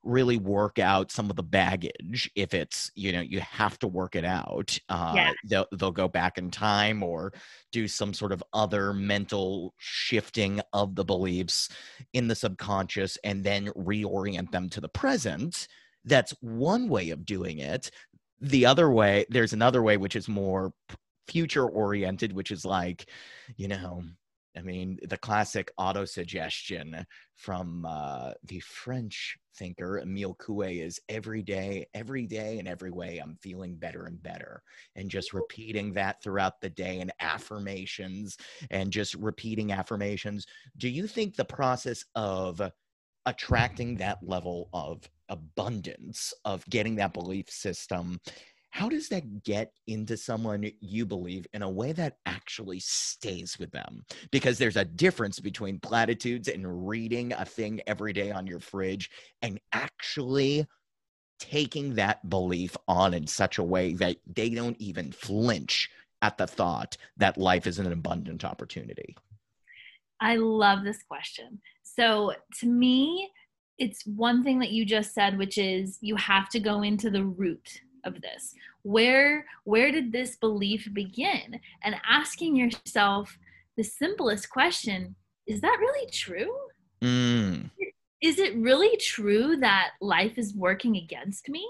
really 0.04 0.36
work 0.36 0.78
out 0.78 1.10
some 1.10 1.30
of 1.30 1.36
the 1.36 1.42
baggage 1.42 2.30
if 2.34 2.54
it's 2.54 2.90
you 2.94 3.12
know 3.12 3.20
you 3.20 3.40
have 3.40 3.78
to 3.78 3.88
work 3.88 4.14
it 4.14 4.24
out 4.24 4.78
uh 4.88 5.12
yeah. 5.14 5.32
they'll, 5.46 5.66
they'll 5.72 5.90
go 5.90 6.06
back 6.08 6.38
in 6.38 6.50
time 6.50 7.02
or 7.02 7.32
do 7.72 7.88
some 7.88 8.12
sort 8.12 8.32
of 8.32 8.42
other 8.52 8.92
mental 8.92 9.74
shifting 9.78 10.60
of 10.72 10.94
the 10.94 11.04
beliefs 11.04 11.68
in 12.12 12.28
the 12.28 12.34
subconscious 12.34 13.16
and 13.24 13.42
then 13.42 13.66
reorient 13.68 14.50
them 14.50 14.68
to 14.68 14.80
the 14.80 14.88
present 14.88 15.68
that's 16.04 16.34
one 16.40 16.88
way 16.88 17.10
of 17.10 17.24
doing 17.24 17.58
it 17.58 17.90
the 18.40 18.66
other 18.66 18.90
way 18.90 19.24
there's 19.30 19.52
another 19.54 19.82
way 19.82 19.96
which 19.96 20.16
is 20.16 20.28
more 20.28 20.72
future 21.26 21.66
oriented 21.66 22.32
which 22.32 22.50
is 22.50 22.64
like 22.64 23.08
you 23.56 23.68
know 23.68 24.02
I 24.56 24.62
mean, 24.62 24.98
the 25.02 25.16
classic 25.16 25.72
auto-suggestion 25.76 27.04
from 27.34 27.84
uh, 27.88 28.32
the 28.44 28.60
French 28.60 29.36
thinker 29.56 29.98
Emile 29.98 30.36
Coué 30.36 30.84
is 30.84 31.00
every 31.08 31.42
day, 31.42 31.86
every 31.94 32.26
day, 32.26 32.58
in 32.58 32.66
every 32.66 32.90
way, 32.90 33.18
I'm 33.18 33.36
feeling 33.42 33.74
better 33.76 34.04
and 34.04 34.22
better. 34.22 34.62
And 34.96 35.10
just 35.10 35.32
repeating 35.32 35.92
that 35.94 36.22
throughout 36.22 36.60
the 36.60 36.70
day 36.70 37.00
and 37.00 37.12
affirmations 37.20 38.36
and 38.70 38.92
just 38.92 39.14
repeating 39.14 39.72
affirmations. 39.72 40.46
Do 40.76 40.88
you 40.88 41.06
think 41.06 41.34
the 41.34 41.44
process 41.44 42.04
of 42.14 42.60
attracting 43.26 43.96
that 43.96 44.18
level 44.22 44.68
of 44.72 45.08
abundance, 45.28 46.32
of 46.44 46.64
getting 46.68 46.96
that 46.96 47.14
belief 47.14 47.48
system, 47.48 48.20
how 48.74 48.88
does 48.88 49.08
that 49.08 49.44
get 49.44 49.72
into 49.86 50.16
someone 50.16 50.68
you 50.80 51.06
believe 51.06 51.46
in 51.52 51.62
a 51.62 51.70
way 51.70 51.92
that 51.92 52.16
actually 52.26 52.80
stays 52.80 53.56
with 53.56 53.70
them? 53.70 54.04
Because 54.32 54.58
there's 54.58 54.76
a 54.76 54.84
difference 54.84 55.38
between 55.38 55.78
platitudes 55.78 56.48
and 56.48 56.88
reading 56.88 57.32
a 57.34 57.44
thing 57.44 57.80
every 57.86 58.12
day 58.12 58.32
on 58.32 58.48
your 58.48 58.58
fridge 58.58 59.12
and 59.42 59.60
actually 59.72 60.66
taking 61.38 61.94
that 61.94 62.28
belief 62.28 62.76
on 62.88 63.14
in 63.14 63.28
such 63.28 63.58
a 63.58 63.62
way 63.62 63.92
that 63.92 64.16
they 64.34 64.50
don't 64.50 64.80
even 64.80 65.12
flinch 65.12 65.88
at 66.20 66.36
the 66.36 66.46
thought 66.48 66.96
that 67.16 67.38
life 67.38 67.68
is 67.68 67.78
an 67.78 67.92
abundant 67.92 68.44
opportunity. 68.44 69.16
I 70.20 70.34
love 70.34 70.82
this 70.82 71.04
question. 71.04 71.60
So 71.84 72.32
to 72.58 72.66
me 72.66 73.30
it's 73.78 74.04
one 74.06 74.42
thing 74.42 74.58
that 74.60 74.70
you 74.70 74.84
just 74.84 75.14
said 75.14 75.36
which 75.38 75.58
is 75.58 75.98
you 76.00 76.16
have 76.16 76.48
to 76.48 76.60
go 76.60 76.82
into 76.82 77.10
the 77.10 77.24
root 77.24 77.80
of 78.04 78.20
this? 78.20 78.54
Where 78.82 79.46
where 79.64 79.90
did 79.90 80.12
this 80.12 80.36
belief 80.36 80.88
begin? 80.92 81.60
And 81.82 81.96
asking 82.08 82.56
yourself 82.56 83.38
the 83.76 83.84
simplest 83.84 84.50
question 84.50 85.16
is 85.46 85.60
that 85.60 85.78
really 85.80 86.10
true? 86.10 86.54
Mm. 87.02 87.70
is 88.22 88.38
it 88.38 88.56
really 88.56 88.96
true 88.96 89.58
that 89.58 89.90
life 90.00 90.38
is 90.38 90.54
working 90.54 90.96
against 90.96 91.50
me? 91.50 91.68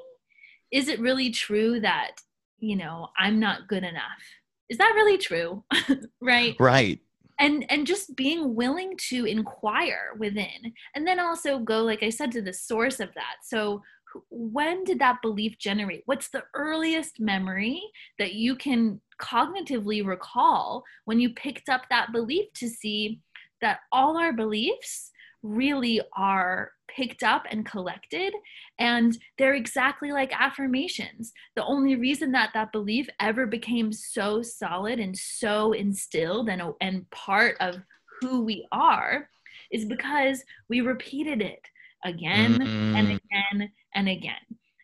Is 0.70 0.86
it 0.86 1.00
really 1.00 1.30
true 1.30 1.80
that 1.80 2.12
you 2.58 2.76
know 2.76 3.08
i'm 3.18 3.40
not 3.40 3.68
good 3.68 3.84
enough? 3.84 4.22
Is 4.68 4.78
that 4.78 4.92
really 4.94 5.18
true? 5.18 5.64
Right? 6.20 6.54
Right. 6.58 7.00
And 7.38 7.66
and 7.70 7.86
just 7.86 8.16
being 8.16 8.54
willing 8.54 8.96
to 9.08 9.24
inquire 9.26 10.14
within. 10.18 10.72
And 10.94 11.06
then 11.06 11.18
also 11.20 11.58
go 11.58 11.82
like 11.82 12.02
i 12.02 12.10
said 12.10 12.30
to 12.32 12.42
the 12.42 12.52
source 12.52 13.00
of 13.00 13.12
that. 13.14 13.36
So 13.42 13.82
when 14.30 14.84
did 14.84 14.98
that 15.00 15.22
belief 15.22 15.58
generate? 15.58 16.02
What's 16.06 16.28
the 16.28 16.44
earliest 16.54 17.20
memory 17.20 17.82
that 18.18 18.34
you 18.34 18.56
can 18.56 19.00
cognitively 19.20 20.04
recall 20.04 20.84
when 21.04 21.20
you 21.20 21.30
picked 21.30 21.68
up 21.68 21.82
that 21.90 22.12
belief 22.12 22.52
to 22.54 22.68
see 22.68 23.20
that 23.60 23.80
all 23.92 24.18
our 24.18 24.32
beliefs 24.32 25.10
really 25.42 26.00
are 26.16 26.72
picked 26.88 27.22
up 27.22 27.44
and 27.50 27.66
collected 27.66 28.32
and 28.78 29.18
they're 29.36 29.54
exactly 29.54 30.10
like 30.10 30.32
affirmations 30.38 31.32
the 31.54 31.64
only 31.64 31.96
reason 31.96 32.32
that 32.32 32.50
that 32.54 32.72
belief 32.72 33.08
ever 33.20 33.46
became 33.46 33.92
so 33.92 34.40
solid 34.42 34.98
and 34.98 35.16
so 35.16 35.72
instilled 35.72 36.48
and, 36.48 36.62
and 36.80 37.08
part 37.10 37.56
of 37.60 37.76
who 38.20 38.42
we 38.42 38.66
are 38.72 39.28
is 39.70 39.84
because 39.84 40.42
we 40.68 40.80
repeated 40.80 41.42
it 41.42 41.60
again 42.04 42.58
mm-hmm. 42.58 42.96
and 42.96 43.08
again 43.08 43.72
and 43.94 44.08
again. 44.08 44.34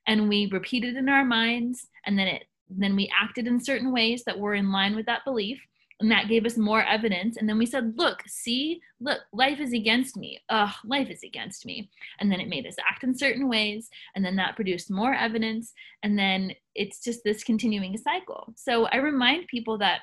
And 0.06 0.28
we 0.28 0.46
repeated 0.46 0.96
in 0.96 1.09
our 1.09 1.24
minds, 1.24 1.87
and 2.06 2.18
then 2.18 2.26
it 2.26 2.44
then 2.70 2.94
we 2.94 3.11
acted 3.20 3.46
in 3.46 3.62
certain 3.62 3.92
ways 3.92 4.22
that 4.24 4.38
were 4.38 4.54
in 4.54 4.70
line 4.72 4.94
with 4.94 5.06
that 5.06 5.24
belief. 5.24 5.61
And 5.98 6.11
that 6.11 6.28
gave 6.28 6.46
us 6.46 6.56
more 6.56 6.83
evidence. 6.83 7.37
And 7.37 7.46
then 7.46 7.59
we 7.59 7.66
said, 7.66 7.92
look, 7.98 8.22
see, 8.26 8.80
look, 9.00 9.18
life 9.35 9.61
is 9.61 9.74
against 9.74 10.16
me. 10.16 10.40
Ugh, 10.48 10.72
life 10.85 11.11
is 11.11 11.22
against 11.22 11.66
me. 11.66 11.90
And 12.18 12.33
then 12.33 12.40
it 12.40 12.48
made 12.48 12.66
us 12.66 12.76
act 12.88 13.04
in 13.04 13.14
certain 13.14 13.48
ways. 13.48 13.90
And 14.14 14.24
then 14.24 14.37
that 14.37 14.56
produced 14.56 14.90
more 14.90 15.12
evidence. 15.12 15.74
And 16.02 16.18
then 16.18 16.52
it's 16.74 17.04
just 17.04 17.22
this 17.22 17.44
continuing 17.44 17.98
cycle. 17.98 18.54
So 18.56 18.87
I 18.87 18.96
remind 18.96 19.48
people 19.48 19.76
that 19.78 20.00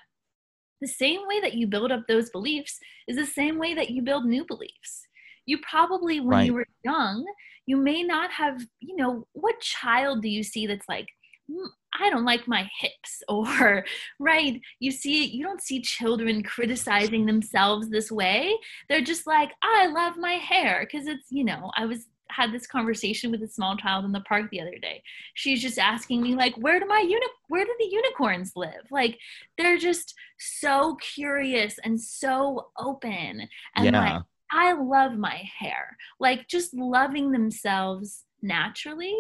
the 0.82 0.88
same 0.88 1.22
way 1.26 1.40
that 1.40 1.56
you 1.56 1.66
build 1.66 1.92
up 1.92 2.06
those 2.08 2.30
beliefs 2.30 2.78
is 3.08 3.16
the 3.16 3.26
same 3.26 3.58
way 3.58 3.74
that 3.74 3.90
you 3.90 4.04
build 4.04 4.26
new 4.26 4.46
beliefs. 4.46 5.08
You 5.48 5.58
probably, 5.60 6.20
when 6.20 6.30
right. 6.30 6.46
you 6.46 6.54
were 6.54 6.68
young, 6.84 7.26
you 7.66 7.78
may 7.78 8.04
not 8.04 8.32
have, 8.32 8.62
you 8.80 8.96
know, 8.96 9.26
what 9.34 9.60
child 9.60 10.22
do 10.22 10.30
you 10.30 10.44
see 10.44 10.68
that's 10.68 10.88
like, 10.88 11.08
mm, 11.50 11.68
I 12.00 12.12
don't 12.12 12.26
like 12.26 12.48
my 12.48 12.70
hips, 12.80 13.24
or, 13.28 13.84
right? 14.20 14.62
You 14.80 14.92
see, 14.92 15.26
you 15.26 15.44
don't 15.44 15.62
see 15.62 15.82
children 15.82 16.44
criticizing 16.44 17.26
themselves 17.26 17.90
this 17.90 18.12
way. 18.12 18.56
They're 18.88 19.02
just 19.02 19.26
like, 19.26 19.52
I 19.64 19.88
love 19.88 20.18
my 20.18 20.34
hair. 20.34 20.88
Cause 20.92 21.08
it's, 21.08 21.32
you 21.32 21.44
know, 21.44 21.72
I 21.76 21.86
was, 21.86 22.06
had 22.30 22.52
this 22.52 22.68
conversation 22.68 23.32
with 23.32 23.42
a 23.42 23.48
small 23.48 23.78
child 23.78 24.06
in 24.06 24.12
the 24.12 24.22
park 24.22 24.50
the 24.52 24.62
other 24.62 24.78
day. 24.82 25.02
She's 25.34 25.62
just 25.62 25.80
asking 25.80 26.22
me 26.22 26.36
like, 26.36 26.56
where 26.56 26.80
do 26.80 26.86
my 26.86 27.00
uni- 27.00 27.26
where 27.48 27.66
do 27.66 27.74
the 27.80 27.90
unicorns 27.90 28.52
live? 28.56 28.86
Like 28.92 29.18
they're 29.58 29.78
just 29.78 30.14
so 30.38 30.98
curious 31.16 31.80
and 31.84 32.00
so 32.00 32.68
open 32.78 33.48
and 33.76 33.86
yeah. 33.86 34.14
like 34.14 34.24
I 34.52 34.74
love 34.74 35.18
my 35.18 35.44
hair. 35.58 35.98
Like 36.20 36.48
just 36.48 36.74
loving 36.74 37.32
themselves 37.32 38.24
naturally, 38.42 39.16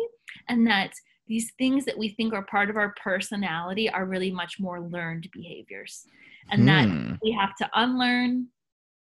and 0.47 0.65
that 0.67 0.93
these 1.27 1.51
things 1.57 1.85
that 1.85 1.97
we 1.97 2.09
think 2.09 2.33
are 2.33 2.45
part 2.45 2.69
of 2.69 2.77
our 2.77 2.93
personality 3.01 3.89
are 3.89 4.05
really 4.05 4.31
much 4.31 4.59
more 4.59 4.81
learned 4.81 5.27
behaviors. 5.33 6.05
And 6.49 6.61
hmm. 6.61 6.67
that 6.67 7.19
we 7.21 7.31
have 7.31 7.55
to 7.57 7.69
unlearn 7.73 8.47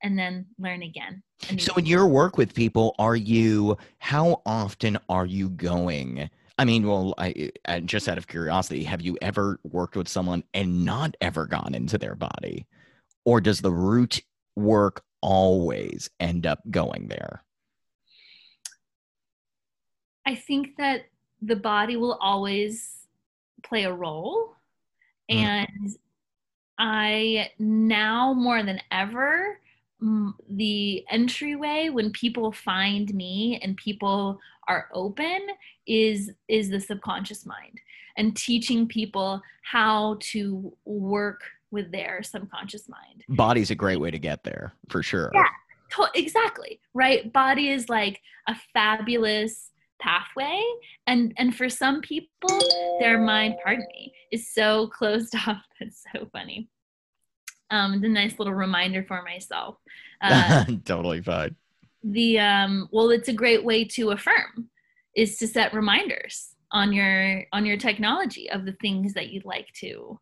and 0.02 0.18
then 0.18 0.46
learn 0.58 0.82
again. 0.82 1.22
So, 1.58 1.74
in 1.76 1.86
your 1.86 2.06
work 2.06 2.36
with 2.36 2.54
people, 2.54 2.94
are 2.98 3.16
you, 3.16 3.76
how 3.98 4.42
often 4.44 4.98
are 5.08 5.26
you 5.26 5.48
going? 5.50 6.28
I 6.58 6.64
mean, 6.66 6.86
well, 6.86 7.14
I, 7.16 7.50
I, 7.66 7.80
just 7.80 8.08
out 8.08 8.18
of 8.18 8.26
curiosity, 8.26 8.84
have 8.84 9.00
you 9.00 9.16
ever 9.22 9.58
worked 9.62 9.96
with 9.96 10.08
someone 10.08 10.44
and 10.52 10.84
not 10.84 11.16
ever 11.22 11.46
gone 11.46 11.74
into 11.74 11.96
their 11.96 12.14
body, 12.14 12.66
or 13.24 13.40
does 13.40 13.60
the 13.60 13.72
root 13.72 14.20
work 14.56 15.02
always 15.20 16.10
end 16.18 16.46
up 16.46 16.60
going 16.70 17.08
there? 17.08 17.42
I 20.26 20.34
think 20.34 20.76
that 20.76 21.06
the 21.42 21.56
body 21.56 21.96
will 21.96 22.18
always 22.20 23.06
play 23.62 23.84
a 23.84 23.92
role, 23.92 24.54
mm. 25.30 25.36
and 25.36 25.96
I 26.78 27.50
now 27.58 28.32
more 28.32 28.62
than 28.62 28.80
ever 28.90 29.58
the 30.48 31.04
entryway 31.10 31.88
when 31.90 32.10
people 32.12 32.52
find 32.52 33.12
me 33.14 33.60
and 33.62 33.76
people 33.76 34.40
are 34.66 34.88
open 34.94 35.40
is 35.86 36.30
is 36.48 36.70
the 36.70 36.80
subconscious 36.80 37.44
mind 37.44 37.78
and 38.16 38.36
teaching 38.36 38.86
people 38.86 39.42
how 39.62 40.16
to 40.20 40.72
work 40.84 41.42
with 41.70 41.92
their 41.92 42.22
subconscious 42.22 42.88
mind. 42.88 43.24
Body's 43.28 43.70
a 43.70 43.74
great 43.74 44.00
way 44.00 44.10
to 44.10 44.18
get 44.18 44.44
there 44.44 44.72
for 44.88 45.02
sure. 45.02 45.30
Yeah 45.34 45.44
to- 45.90 46.10
exactly 46.14 46.80
right? 46.94 47.32
Body 47.32 47.70
is 47.70 47.88
like 47.88 48.20
a 48.48 48.56
fabulous 48.72 49.70
pathway 50.00 50.62
and 51.06 51.34
and 51.36 51.54
for 51.54 51.68
some 51.68 52.00
people 52.00 52.58
their 53.00 53.18
mind 53.18 53.54
pardon 53.62 53.86
me 53.92 54.12
is 54.32 54.52
so 54.52 54.86
closed 54.92 55.34
off. 55.46 55.62
That's 55.78 56.04
so 56.12 56.28
funny. 56.32 56.68
Um, 57.70 58.00
the 58.00 58.08
nice 58.08 58.38
little 58.38 58.54
reminder 58.54 59.04
for 59.04 59.22
myself. 59.22 59.76
Uh, 60.20 60.64
totally 60.84 61.22
fine. 61.22 61.54
The 62.02 62.38
um, 62.40 62.88
well, 62.90 63.10
it's 63.10 63.28
a 63.28 63.32
great 63.32 63.64
way 63.64 63.84
to 63.84 64.10
affirm 64.10 64.70
is 65.14 65.38
to 65.38 65.46
set 65.46 65.74
reminders 65.74 66.54
on 66.72 66.92
your 66.92 67.44
on 67.52 67.66
your 67.66 67.76
technology 67.76 68.50
of 68.50 68.64
the 68.64 68.72
things 68.80 69.12
that 69.14 69.28
you'd 69.30 69.44
like 69.44 69.68
to 69.74 70.18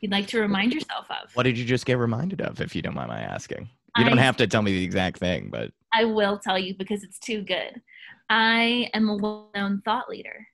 you'd 0.00 0.12
like 0.12 0.26
to 0.28 0.40
remind 0.40 0.72
yourself 0.72 1.06
of. 1.10 1.34
What 1.34 1.44
did 1.44 1.58
you 1.58 1.64
just 1.64 1.86
get 1.86 1.98
reminded 1.98 2.40
of, 2.40 2.60
if 2.60 2.74
you 2.74 2.82
don't 2.82 2.94
mind 2.94 3.08
my 3.08 3.20
asking? 3.20 3.68
You 3.96 4.04
don't 4.04 4.18
have 4.18 4.36
to 4.36 4.46
tell 4.46 4.62
me 4.62 4.72
the 4.72 4.84
exact 4.84 5.18
thing, 5.18 5.48
but 5.50 5.72
I 5.92 6.04
will 6.04 6.38
tell 6.38 6.58
you 6.58 6.74
because 6.74 7.02
it's 7.02 7.18
too 7.18 7.42
good. 7.42 7.82
I 8.28 8.88
am 8.94 9.08
a 9.08 9.16
well-known 9.16 9.82
thought 9.84 10.08
leader. 10.08 10.46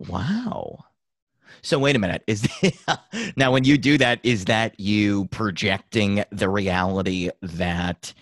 Wow. 0.00 0.84
So 1.62 1.78
wait 1.78 1.94
a 1.94 1.98
minute. 1.98 2.24
Is 2.26 2.48
now 3.36 3.52
when 3.52 3.64
you 3.64 3.78
do 3.78 3.96
that, 3.98 4.18
is 4.22 4.46
that 4.46 4.78
you 4.80 5.26
projecting 5.26 6.24
the 6.30 6.48
reality 6.48 7.30
that 7.42 8.12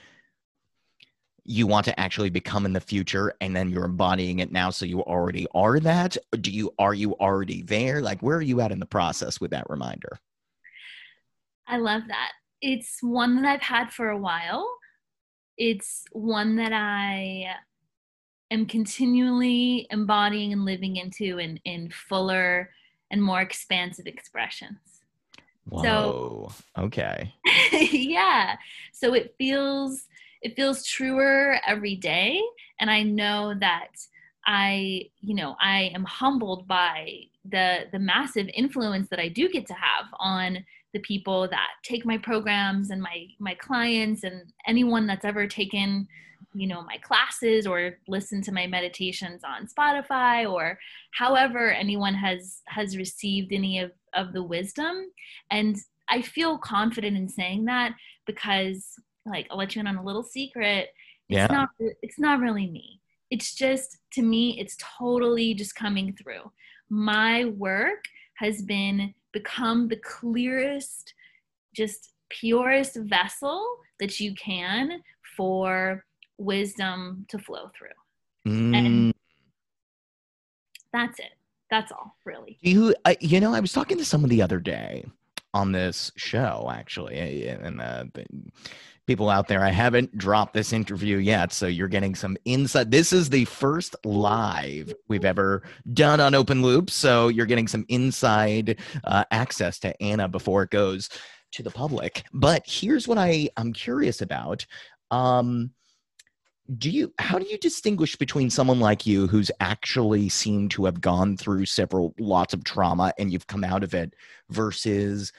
you 1.49 1.66
want 1.66 1.86
to 1.86 1.99
actually 1.99 2.28
become 2.28 2.66
in 2.66 2.74
the 2.74 2.80
future 2.80 3.32
and 3.40 3.57
then 3.57 3.70
you're 3.70 3.86
embodying 3.86 4.40
it 4.40 4.53
now 4.53 4.68
so 4.68 4.84
you 4.84 5.01
already 5.01 5.46
are 5.55 5.80
that? 5.80 6.14
Do 6.42 6.51
you 6.51 6.74
are 6.78 6.92
you 6.92 7.14
already 7.14 7.62
there? 7.62 8.03
Like 8.03 8.20
where 8.20 8.36
are 8.36 8.42
you 8.42 8.61
at 8.61 8.70
in 8.70 8.78
the 8.78 8.86
process 8.86 9.40
with 9.40 9.51
that 9.53 9.68
reminder? 9.70 10.20
I 11.66 11.78
love 11.78 12.03
that. 12.09 12.32
It's 12.61 12.99
one 13.01 13.34
that 13.36 13.46
I've 13.46 13.62
had 13.62 13.92
for 13.92 14.11
a 14.11 14.18
while. 14.18 14.68
It's 15.57 16.05
one 16.12 16.57
that 16.57 16.74
I 16.74 17.46
am 18.51 18.66
continually 18.66 19.86
embodying 19.90 20.53
and 20.53 20.66
living 20.66 20.96
into 20.96 21.38
in 21.38 21.59
in 21.64 21.90
fuller 21.90 22.70
and 23.11 23.22
more 23.22 23.40
expansive 23.40 24.07
expressions. 24.07 24.78
Whoa. 25.64 25.82
So, 25.82 26.53
okay. 26.76 27.34
yeah. 27.72 28.57
So 28.92 29.14
it 29.14 29.34
feels 29.38 30.09
it 30.43 30.57
feels 30.57 30.86
truer 30.86 31.59
every 31.66 31.97
day. 31.97 32.41
And 32.80 32.91
I 32.91 33.03
know 33.03 33.55
that 33.61 33.89
I, 34.47 35.07
you 35.20 35.34
know, 35.34 35.57
I 35.61 35.91
am 35.95 36.05
humbled 36.05 36.66
by 36.66 37.24
the 37.45 37.84
the 37.93 37.99
massive 37.99 38.49
influence 38.55 39.09
that 39.11 39.20
I 39.20 39.28
do 39.28 39.49
get 39.49 39.66
to 39.66 39.74
have 39.74 40.07
on 40.18 40.64
the 40.93 41.01
people 41.01 41.49
that 41.49 41.68
take 41.82 42.05
my 42.05 42.18
programs 42.18 42.91
and 42.91 43.03
my 43.03 43.26
my 43.39 43.55
clients 43.55 44.24
and 44.24 44.53
anyone 44.66 45.07
that's 45.07 45.24
ever 45.24 45.47
taken 45.47 46.09
you 46.55 46.66
know 46.66 46.82
my 46.82 46.97
classes 46.99 47.66
or 47.66 47.99
listen 48.09 48.41
to 48.43 48.53
my 48.53 48.66
meditations 48.66 49.43
on 49.45 49.66
spotify 49.66 50.51
or 50.51 50.78
however 51.12 51.70
anyone 51.70 52.14
has 52.14 52.62
has 52.66 52.97
received 52.97 53.53
any 53.53 53.80
of 53.80 53.93
of 54.14 54.32
the 54.32 54.43
wisdom. 54.43 55.11
And 55.51 55.76
i 56.09 56.22
feel 56.22 56.59
confident 56.59 57.16
in 57.16 57.28
saying 57.28 57.66
that 57.66 57.93
because 58.26 58.95
like 59.31 59.47
i'll 59.51 59.59
let 59.59 59.74
you 59.74 59.81
in 59.81 59.87
on 59.87 59.97
a 59.97 60.05
little 60.05 60.22
secret 60.22 60.89
it's 61.29 61.37
yeah. 61.37 61.47
not 61.47 61.68
it's 61.79 62.18
not 62.18 62.41
really 62.41 62.66
me 62.66 63.01
it's 63.31 63.55
just 63.55 63.99
to 64.12 64.22
me 64.22 64.59
it's 64.59 64.76
totally 64.99 65.55
just 65.55 65.74
coming 65.74 66.16
through 66.20 66.51
my 66.91 67.45
work 67.45 68.05
has 68.35 68.62
been 68.62 69.12
become 69.33 69.89
the 69.89 69.97
clearest 69.97 71.14
just 71.74 72.12
purest 72.31 72.97
vessel 72.97 73.64
that 74.01 74.20
you 74.20 74.35
can 74.35 75.03
for 75.37 76.05
wisdom 76.39 77.26
to 77.29 77.39
flow 77.39 77.70
through. 77.76 77.89
Mm. 78.47 78.76
And 78.76 79.14
that's 80.93 81.18
it. 81.18 81.33
That's 81.70 81.93
all, 81.93 82.16
really. 82.24 82.59
You, 82.61 82.95
uh, 83.05 83.14
you 83.20 83.41
know, 83.41 83.55
I 83.55 83.61
was 83.61 83.72
talking 83.72 83.99
to 83.99 84.05
someone 84.05 84.31
the 84.31 84.41
other 84.41 84.59
day 84.59 85.05
on 85.53 85.72
this 85.72 86.11
show, 86.16 86.70
actually, 86.72 87.49
and 87.49 87.81
uh, 87.81 88.05
people 89.09 89.30
out 89.30 89.48
there, 89.48 89.64
I 89.64 89.70
haven't 89.70 90.16
dropped 90.18 90.52
this 90.52 90.70
interview 90.70 91.16
yet, 91.16 91.50
so 91.50 91.66
you're 91.66 91.88
getting 91.88 92.14
some 92.14 92.36
insight. 92.44 92.90
This 92.90 93.11
is 93.11 93.30
the 93.30 93.46
first 93.46 93.96
live 94.04 94.94
we've 95.09 95.24
ever 95.24 95.62
done 95.94 96.20
on 96.20 96.34
Open 96.34 96.61
Loop, 96.61 96.90
so 96.90 97.28
you're 97.28 97.46
getting 97.46 97.66
some 97.66 97.86
inside 97.88 98.78
uh, 99.04 99.24
access 99.30 99.78
to 99.80 100.02
Anna 100.02 100.28
before 100.28 100.62
it 100.62 100.70
goes 100.70 101.09
to 101.52 101.62
the 101.62 101.70
public. 101.70 102.22
But 102.34 102.64
here's 102.66 103.09
what 103.09 103.16
I 103.16 103.48
I'm 103.56 103.72
curious 103.72 104.20
about. 104.20 104.66
Um, 105.11 105.70
do 106.76 106.90
you 106.90 107.14
how 107.18 107.38
do 107.38 107.46
you 107.46 107.56
distinguish 107.56 108.14
between 108.14 108.50
someone 108.50 108.78
like 108.78 109.06
you 109.06 109.26
who's 109.26 109.50
actually 109.59 110.28
seemed 110.28 110.70
to 110.72 110.84
have 110.84 111.00
gone 111.00 111.34
through 111.34 111.64
several 111.64 112.14
lots 112.18 112.52
of 112.52 112.62
trauma 112.62 113.11
and 113.18 113.32
you've 113.32 113.46
come 113.46 113.64
out 113.64 113.82
of 113.82 113.94
it 113.94 114.12
versus 114.50 115.32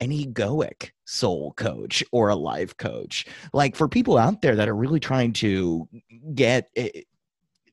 an 0.00 0.10
egoic 0.10 0.90
soul 1.04 1.52
coach 1.52 2.02
or 2.12 2.28
a 2.28 2.36
life 2.36 2.76
coach 2.76 3.26
like 3.52 3.76
for 3.76 3.88
people 3.88 4.18
out 4.18 4.42
there 4.42 4.56
that 4.56 4.68
are 4.68 4.76
really 4.76 5.00
trying 5.00 5.32
to 5.32 5.88
get 6.34 6.68
eh, 6.76 6.88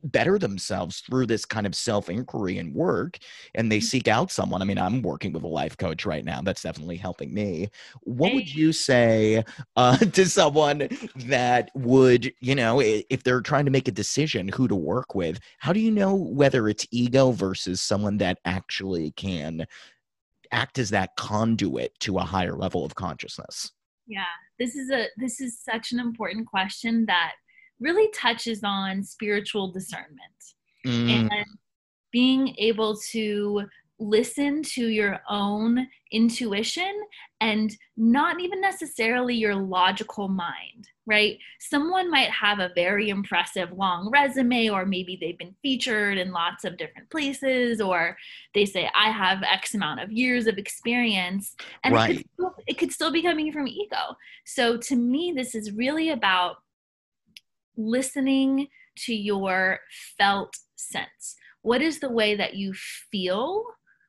better 0.04 0.38
themselves 0.38 1.00
through 1.00 1.26
this 1.26 1.46
kind 1.46 1.66
of 1.66 1.74
self 1.76 2.10
inquiry 2.10 2.58
and 2.58 2.74
work 2.74 3.18
and 3.56 3.72
they 3.72 3.78
mm-hmm. 3.78 3.86
seek 3.86 4.08
out 4.08 4.32
someone. 4.32 4.62
I 4.62 4.66
mean, 4.66 4.78
I'm 4.78 5.02
working 5.02 5.32
with 5.32 5.44
a 5.44 5.48
life 5.48 5.78
coach 5.78 6.06
right 6.06 6.26
now. 6.26 6.42
That's 6.42 6.62
definitely 6.62 6.98
helping 6.98 7.34
me. 7.34 7.70
What 8.02 8.34
would 8.34 8.54
you 8.54 8.74
say 8.74 9.44
uh, 9.76 9.98
to 9.98 10.26
someone 10.26 10.90
that 11.16 11.72
would, 11.76 12.32
you 12.42 12.56
know, 12.56 12.82
if 12.82 13.24
they're 13.24 13.42
trying 13.42 13.66
to 13.66 13.72
make 13.72 13.88
a 13.88 13.92
decision 13.92 14.48
who 14.50 14.68
to 14.68 14.76
work 14.76 15.16
with, 15.16 15.40
how 15.60 15.74
do 15.74 15.80
you 15.80 15.92
know 15.92 16.14
whether 16.14 16.68
it's 16.68 16.88
ego 16.92 17.32
versus 17.32 17.82
someone 17.82 18.18
that 18.18 18.40
actually 18.46 19.12
can 19.12 19.66
act 20.54 20.80
as 20.80 20.90
that 20.92 21.16
conduit 21.18 21.92
to 22.02 22.18
a 22.18 22.24
higher 22.24 22.56
level 22.56 22.86
of 22.86 22.96
consciousness? 22.96 23.72
Yeah, 24.08 24.24
this 24.60 24.76
is 24.76 24.92
a 24.92 25.08
this 25.18 25.42
is 25.42 25.60
such 25.60 25.92
an 25.92 26.00
important 26.00 26.48
question 26.48 27.06
that 27.08 27.34
really 27.80 28.10
touches 28.12 28.62
on 28.64 29.04
spiritual 29.04 29.72
discernment 29.72 30.20
mm. 30.86 31.10
and 31.10 31.46
being 32.12 32.56
able 32.58 32.98
to 33.12 33.64
listen 34.04 34.62
to 34.62 34.88
your 34.88 35.22
own 35.30 35.88
intuition 36.12 36.94
and 37.40 37.76
not 37.96 38.42
even 38.42 38.60
necessarily 38.60 39.34
your 39.36 39.56
logical 39.56 40.28
mind, 40.28 40.90
right? 41.06 41.38
Someone 41.60 42.12
might 42.12 42.30
have 42.30 42.60
a 42.60 42.72
very 42.76 43.10
impressive 43.10 43.72
long 43.72 44.10
resume, 44.12 44.70
or 44.70 44.86
maybe 44.86 45.18
they've 45.20 45.38
been 45.38 45.56
featured 45.62 46.18
in 46.18 46.32
lots 46.32 46.66
of 46.66 46.78
different 46.78 47.10
places, 47.10 47.80
or 47.80 48.18
they 48.54 48.66
say, 48.66 48.90
I 48.96 49.10
have 49.10 49.42
X 49.44 49.74
amount 49.74 50.02
of 50.02 50.12
years 50.12 50.48
of 50.48 50.58
experience, 50.58 51.56
and 51.84 51.94
right. 51.94 52.12
it, 52.12 52.18
could 52.18 52.26
still, 52.34 52.56
it 52.68 52.78
could 52.78 52.92
still 52.92 53.12
be 53.12 53.24
coming 53.24 53.52
from 53.52 53.68
ego. 53.68 54.18
So 54.46 54.78
to 54.78 54.96
me, 54.96 55.34
this 55.36 55.56
is 55.56 55.72
really 55.72 56.10
about 56.10 56.58
listening 57.78 58.68
to 58.96 59.16
your 59.16 59.80
felt 60.18 60.58
sense. 60.76 61.36
What 61.62 61.82
is 61.82 62.00
the 62.00 62.12
way 62.12 62.36
that 62.36 62.56
you 62.56 62.74
feel 62.74 63.64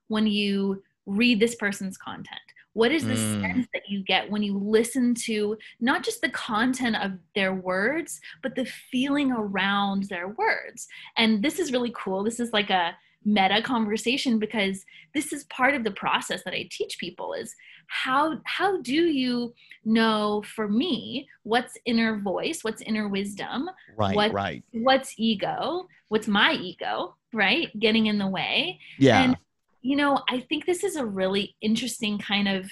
when 0.08 0.26
you 0.26 0.82
read 1.06 1.40
this 1.40 1.54
person's 1.54 1.96
content? 1.96 2.40
What 2.74 2.90
is 2.90 3.04
the 3.04 3.14
mm. 3.14 3.40
sense 3.40 3.68
that 3.72 3.88
you 3.88 4.02
get 4.02 4.28
when 4.28 4.42
you 4.42 4.58
listen 4.58 5.14
to 5.26 5.56
not 5.80 6.02
just 6.02 6.20
the 6.20 6.28
content 6.30 6.96
of 6.96 7.12
their 7.36 7.54
words, 7.54 8.20
but 8.42 8.56
the 8.56 8.66
feeling 8.90 9.30
around 9.30 10.04
their 10.04 10.28
words? 10.28 10.88
And 11.16 11.40
this 11.42 11.60
is 11.60 11.70
really 11.70 11.94
cool. 11.96 12.24
This 12.24 12.40
is 12.40 12.52
like 12.52 12.70
a 12.70 12.96
meta 13.24 13.62
conversation 13.62 14.38
because 14.38 14.84
this 15.14 15.32
is 15.32 15.44
part 15.44 15.74
of 15.74 15.84
the 15.84 15.90
process 15.92 16.42
that 16.44 16.52
I 16.52 16.68
teach 16.70 16.98
people 16.98 17.32
is 17.32 17.54
how 17.86 18.38
how 18.44 18.80
do 18.82 18.92
you 18.92 19.54
know 19.84 20.42
for 20.54 20.68
me 20.68 21.28
what's 21.42 21.78
inner 21.86 22.18
voice, 22.18 22.62
what's 22.62 22.82
inner 22.82 23.08
wisdom, 23.08 23.70
right, 23.96 24.14
what, 24.16 24.32
right, 24.32 24.62
what's 24.72 25.14
ego, 25.16 25.86
what's 26.08 26.28
my 26.28 26.52
ego, 26.52 27.14
right, 27.32 27.68
getting 27.78 28.06
in 28.06 28.18
the 28.18 28.28
way, 28.28 28.78
yeah. 28.98 29.22
And 29.22 29.36
you 29.84 29.96
know, 29.96 30.18
I 30.30 30.40
think 30.40 30.64
this 30.64 30.82
is 30.82 30.96
a 30.96 31.04
really 31.04 31.54
interesting 31.60 32.18
kind 32.18 32.48
of 32.48 32.70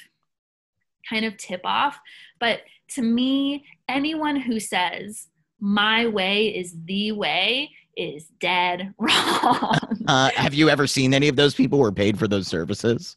kind 1.09 1.27
of 1.27 1.37
tip 1.37 1.61
off, 1.65 2.01
but 2.41 2.63
to 2.95 3.03
me, 3.03 3.67
anyone 3.89 4.37
who 4.37 4.59
says 4.59 5.29
my 5.61 6.07
way 6.07 6.47
is 6.47 6.75
the 6.87 7.13
way 7.13 7.71
is 7.99 8.29
dead 8.41 8.95
wrong. 8.99 9.79
Uh, 10.09 10.31
have 10.35 10.55
you 10.55 10.71
ever 10.71 10.87
seen 10.87 11.13
any 11.13 11.29
of 11.29 11.37
those 11.37 11.55
people 11.55 11.79
who 11.79 11.85
are 11.85 11.93
paid 11.93 12.19
for 12.19 12.27
those 12.27 12.49
services? 12.49 13.17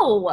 No, 0.00 0.32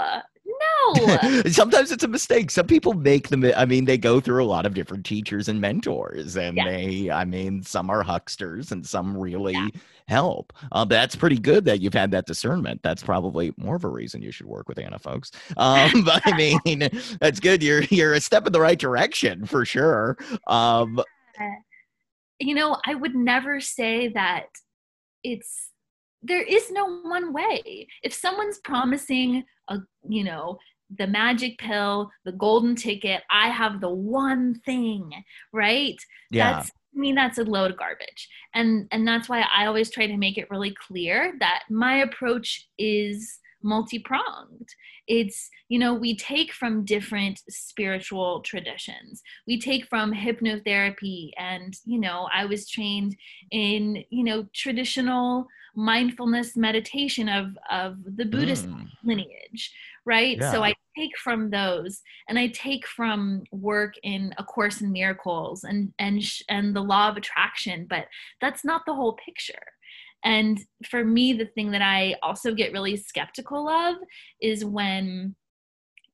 no. 0.96 1.42
Sometimes 1.48 1.92
it's 1.92 2.04
a 2.04 2.08
mistake. 2.08 2.52
Some 2.52 2.68
people 2.68 2.94
make 2.94 3.30
them. 3.30 3.44
I 3.56 3.66
mean, 3.66 3.86
they 3.86 3.98
go 3.98 4.20
through 4.20 4.44
a 4.44 4.46
lot 4.46 4.66
of 4.66 4.74
different 4.74 5.06
teachers 5.06 5.48
and 5.48 5.60
mentors, 5.60 6.36
and 6.36 6.58
yeah. 6.58 6.66
they, 6.66 7.12
I 7.12 7.26
mean, 7.26 7.64
some 7.64 7.90
are 7.90 8.04
hucksters 8.04 8.72
and 8.72 8.86
some 8.86 9.18
really 9.18 9.54
yeah. 9.54 9.68
help. 10.08 10.54
Uh, 10.72 10.86
that's 10.86 11.16
pretty 11.16 11.38
good 11.38 11.66
that 11.66 11.82
you've 11.82 11.94
had 11.94 12.12
that 12.12 12.26
discernment. 12.26 12.82
That's 12.84 13.04
probably 13.04 13.54
more 13.58 13.76
of 13.76 13.84
a 13.84 13.90
reason 13.90 14.22
you 14.22 14.32
should 14.32 14.48
work 14.48 14.68
with 14.68 14.80
Anna, 14.80 15.00
folks. 15.00 15.32
Um, 15.58 16.02
but 16.06 16.22
I 16.26 16.58
mean, 16.66 16.90
that's 17.20 17.40
good. 17.40 17.64
You're 17.64 17.84
you're 17.84 18.14
a 18.14 18.22
step 18.22 18.48
in 18.48 18.54
the 18.54 18.62
right 18.62 18.80
direction 18.80 19.46
for 19.46 19.66
sure. 19.66 20.18
Um, 20.48 21.02
you 22.40 22.54
know, 22.54 22.78
I 22.86 22.96
would 22.96 23.16
never 23.16 23.60
say 23.60 24.10
that 24.10 24.48
it's 25.24 25.72
there 26.24 26.42
is 26.42 26.72
no 26.72 27.02
one 27.02 27.34
way. 27.34 27.88
If 28.04 28.14
someone's 28.14 28.60
promising 28.60 29.44
a, 29.70 29.80
you 30.08 30.24
know, 30.24 30.58
the 30.96 31.08
magic 31.08 31.58
pill, 31.58 32.12
the 32.26 32.32
golden 32.32 32.76
ticket, 32.76 33.24
I 33.30 33.50
have 33.50 33.82
the 33.82 33.90
one 33.90 34.56
thing, 34.66 35.12
right? 35.54 35.98
Yeah. 36.32 36.54
That's 36.54 36.72
I 36.96 37.00
mean 37.00 37.16
that's 37.16 37.38
a 37.38 37.44
load 37.44 37.72
of 37.72 37.78
garbage. 37.78 38.30
And 38.54 38.88
and 38.92 39.08
that's 39.08 39.30
why 39.30 39.46
I 39.56 39.66
always 39.66 39.92
try 39.92 40.08
to 40.08 40.18
make 40.18 40.38
it 40.38 40.50
really 40.50 40.74
clear 40.88 41.34
that 41.40 41.64
my 41.70 41.98
approach 41.98 42.68
is 42.78 43.40
multi-pronged 43.64 44.70
it's 45.08 45.50
you 45.68 45.80
know 45.80 45.94
we 45.94 46.16
take 46.16 46.54
from 46.54 46.86
different 46.86 47.42
spiritual 47.50 48.42
traditions 48.42 49.24
we 49.48 49.60
take 49.60 49.86
from 49.88 50.14
hypnotherapy 50.14 51.32
and 51.38 51.76
you 51.86 52.00
know 52.00 52.28
i 52.34 52.46
was 52.46 52.70
trained 52.70 53.16
in 53.52 54.04
you 54.10 54.24
know 54.24 54.46
traditional 54.54 55.48
mindfulness 55.78 56.58
meditation 56.58 57.30
of 57.30 57.58
of 57.72 57.98
the 58.18 58.26
buddhist 58.26 58.68
mm. 58.68 58.88
lineage 59.04 59.72
right 60.06 60.38
yeah. 60.42 60.52
so 60.52 60.64
i 60.64 60.74
take 60.98 61.18
from 61.18 61.50
those 61.50 62.02
and 62.28 62.40
i 62.40 62.48
take 62.48 62.86
from 62.88 63.44
work 63.52 63.94
in 64.04 64.34
a 64.38 64.44
course 64.44 64.82
in 64.82 64.92
miracles 64.92 65.64
and 65.64 65.94
and 66.00 66.22
and 66.50 66.76
the 66.76 66.82
law 66.82 67.08
of 67.10 67.16
attraction 67.16 67.86
but 67.90 68.06
that's 68.42 68.66
not 68.66 68.82
the 68.86 68.94
whole 68.94 69.18
picture 69.24 69.54
and 70.24 70.60
for 70.90 71.06
me, 71.06 71.34
the 71.34 71.46
thing 71.46 71.72
that 71.72 71.82
I 71.82 72.16
also 72.24 72.54
get 72.54 72.74
really 72.74 72.98
skeptical 72.98 73.70
of 73.70 73.96
is 74.42 74.66
when 74.66 75.36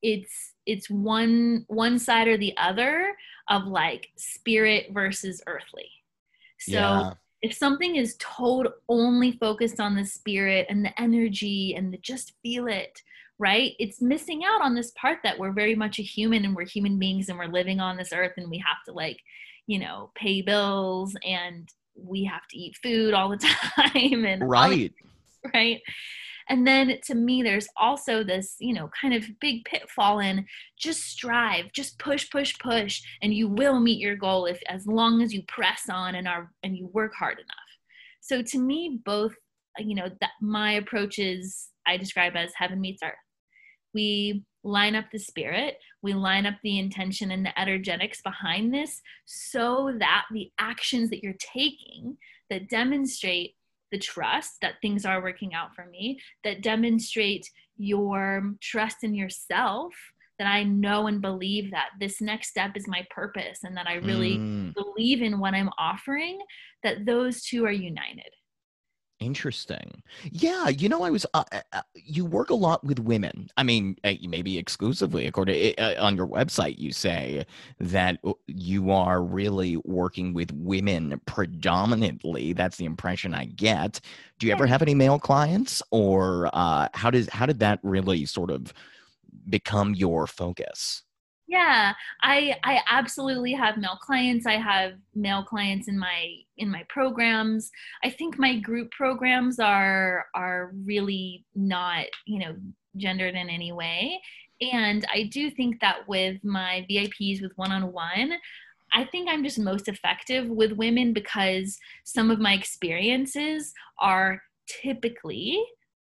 it's 0.01 0.53
it's 0.65 0.89
one 0.89 1.65
one 1.67 1.97
side 1.97 2.27
or 2.27 2.37
the 2.37 2.55
other 2.57 3.15
of 3.49 3.65
like 3.65 4.09
spirit 4.17 4.87
versus 4.91 5.41
earthly. 5.47 5.89
So 6.59 6.73
yeah. 6.73 7.13
If 7.43 7.53
something 7.53 7.97
is 7.97 8.15
told 8.19 8.69
only 8.87 9.33
focused 9.33 9.81
on 9.81 9.95
the 9.95 10.05
spirit 10.05 10.65
and 10.69 10.83
the 10.83 10.99
energy 10.99 11.75
and 11.75 11.93
the 11.93 11.97
just 11.97 12.31
feel 12.41 12.67
it, 12.67 13.01
right? 13.37 13.73
It's 13.79 14.01
missing 14.01 14.43
out 14.45 14.61
on 14.61 14.73
this 14.73 14.91
part 14.91 15.19
that 15.23 15.37
we're 15.37 15.51
very 15.51 15.75
much 15.75 15.99
a 15.99 16.03
human 16.03 16.45
and 16.45 16.55
we're 16.55 16.65
human 16.65 16.97
beings 16.97 17.27
and 17.27 17.37
we're 17.37 17.47
living 17.47 17.81
on 17.81 17.97
this 17.97 18.13
earth 18.13 18.31
and 18.37 18.49
we 18.49 18.59
have 18.59 18.77
to 18.87 18.93
like, 18.93 19.17
you 19.67 19.77
know, 19.77 20.09
pay 20.15 20.41
bills 20.41 21.17
and 21.25 21.67
we 21.95 22.23
have 22.23 22.47
to 22.49 22.57
eat 22.57 22.77
food 22.81 23.13
all 23.13 23.29
the 23.29 23.37
time 23.75 24.25
and 24.25 24.49
right 24.49 24.93
right 25.53 25.81
and 26.49 26.65
then 26.67 26.97
to 27.03 27.15
me 27.15 27.41
there's 27.41 27.67
also 27.77 28.23
this 28.23 28.55
you 28.59 28.73
know 28.73 28.89
kind 28.99 29.13
of 29.13 29.25
big 29.39 29.63
pitfall 29.65 30.19
in 30.19 30.45
just 30.77 31.03
strive 31.03 31.71
just 31.73 31.97
push 31.99 32.29
push 32.29 32.57
push 32.59 33.01
and 33.21 33.33
you 33.33 33.47
will 33.47 33.79
meet 33.79 33.99
your 33.99 34.15
goal 34.15 34.45
if 34.45 34.59
as 34.67 34.85
long 34.87 35.21
as 35.21 35.33
you 35.33 35.41
press 35.47 35.83
on 35.89 36.15
and 36.15 36.27
are 36.27 36.51
and 36.63 36.77
you 36.77 36.87
work 36.93 37.13
hard 37.17 37.37
enough. 37.37 37.47
So 38.21 38.41
to 38.41 38.59
me 38.59 38.99
both 39.03 39.33
you 39.77 39.95
know 39.95 40.09
that 40.21 40.31
my 40.39 40.73
approach 40.73 41.17
is 41.17 41.69
i 41.87 41.97
describe 41.97 42.35
as 42.35 42.51
heaven 42.55 42.79
meets 42.79 43.01
earth. 43.03 43.13
We 43.93 44.43
line 44.63 44.95
up 44.95 45.05
the 45.11 45.19
spirit, 45.19 45.77
we 46.01 46.13
line 46.13 46.45
up 46.45 46.55
the 46.63 46.79
intention 46.79 47.31
and 47.31 47.45
the 47.45 47.59
energetics 47.59 48.21
behind 48.21 48.73
this 48.73 49.01
so 49.25 49.93
that 49.99 50.25
the 50.31 50.51
actions 50.57 51.09
that 51.09 51.21
you're 51.21 51.33
taking 51.53 52.17
that 52.49 52.69
demonstrate 52.69 53.55
the 53.93 53.99
trust 53.99 54.57
that 54.61 54.81
things 54.81 55.05
are 55.05 55.21
working 55.21 55.53
out 55.53 55.75
for 55.75 55.85
me, 55.85 56.19
that 56.43 56.63
demonstrate 56.63 57.47
your 57.77 58.55
trust 58.59 59.03
in 59.03 59.13
yourself, 59.13 59.93
that 60.39 60.47
I 60.47 60.63
know 60.63 61.05
and 61.05 61.21
believe 61.21 61.69
that 61.71 61.89
this 61.99 62.19
next 62.19 62.49
step 62.49 62.71
is 62.75 62.87
my 62.87 63.05
purpose 63.11 63.59
and 63.63 63.77
that 63.77 63.87
I 63.87 63.95
really 63.95 64.37
mm. 64.37 64.73
believe 64.73 65.21
in 65.21 65.39
what 65.39 65.53
I'm 65.53 65.69
offering, 65.77 66.39
that 66.81 67.05
those 67.05 67.43
two 67.43 67.65
are 67.65 67.71
united. 67.71 68.31
Interesting. 69.23 70.03
Yeah, 70.31 70.67
you 70.67 70.89
know, 70.89 71.03
I 71.03 71.09
was. 71.09 71.25
Uh, 71.33 71.43
uh, 71.51 71.61
uh 71.71 71.81
you 71.95 72.25
work 72.25 72.49
a 72.49 72.55
lot 72.55 72.83
with 72.83 72.99
women. 72.99 73.47
I 73.55 73.63
mean, 73.63 73.95
uh, 74.03 74.13
maybe 74.27 74.57
exclusively. 74.57 75.25
According 75.27 75.75
uh, 75.77 75.95
on 75.97 76.17
your 76.17 76.27
website, 76.27 76.77
you 76.77 76.91
say 76.91 77.45
that 77.79 78.19
you 78.47 78.91
are 78.91 79.23
really 79.23 79.77
working 79.77 80.33
with 80.33 80.51
women 80.51 81.21
predominantly. 81.25 82.51
That's 82.51 82.75
the 82.77 82.85
impression 82.85 83.33
I 83.33 83.45
get. 83.45 84.01
Do 84.39 84.47
you 84.47 84.53
ever 84.53 84.67
have 84.67 84.81
any 84.81 84.93
male 84.93 85.19
clients, 85.19 85.81
or 85.91 86.49
uh, 86.53 86.89
how 86.93 87.09
does 87.09 87.29
how 87.29 87.45
did 87.45 87.59
that 87.59 87.79
really 87.81 88.25
sort 88.25 88.51
of 88.51 88.73
become 89.47 89.95
your 89.95 90.27
focus? 90.27 91.03
Yeah 91.53 91.93
i 92.21 92.55
i 92.63 92.79
absolutely 92.89 93.53
have 93.53 93.77
male 93.77 93.99
clients. 94.01 94.45
I 94.45 94.57
have 94.71 94.93
male 95.13 95.43
clients 95.43 95.87
in 95.87 95.97
my 95.99 96.19
in 96.57 96.69
my 96.69 96.83
programs. 96.89 97.71
I 98.03 98.09
think 98.09 98.39
my 98.39 98.59
group 98.59 98.89
programs 98.91 99.59
are 99.59 100.25
are 100.33 100.71
really 100.83 101.45
not 101.55 102.05
you 102.25 102.39
know 102.39 102.55
gendered 102.97 103.35
in 103.35 103.49
any 103.49 103.71
way. 103.71 104.19
And 104.61 105.05
i 105.13 105.23
do 105.37 105.51
think 105.51 105.79
that 105.81 106.07
with 106.07 106.43
my 106.43 106.85
vips 106.89 107.41
with 107.41 107.53
one-on-one 107.55 108.33
I 108.95 109.05
think 109.05 109.27
I'm 109.27 109.43
just 109.43 109.57
most 109.57 109.87
effective 109.87 110.47
with 110.47 110.73
women 110.73 111.13
because 111.13 111.79
some 112.03 112.29
of 112.29 112.39
my 112.39 112.53
experiences 112.53 113.73
are 113.97 114.39
typically, 114.67 115.59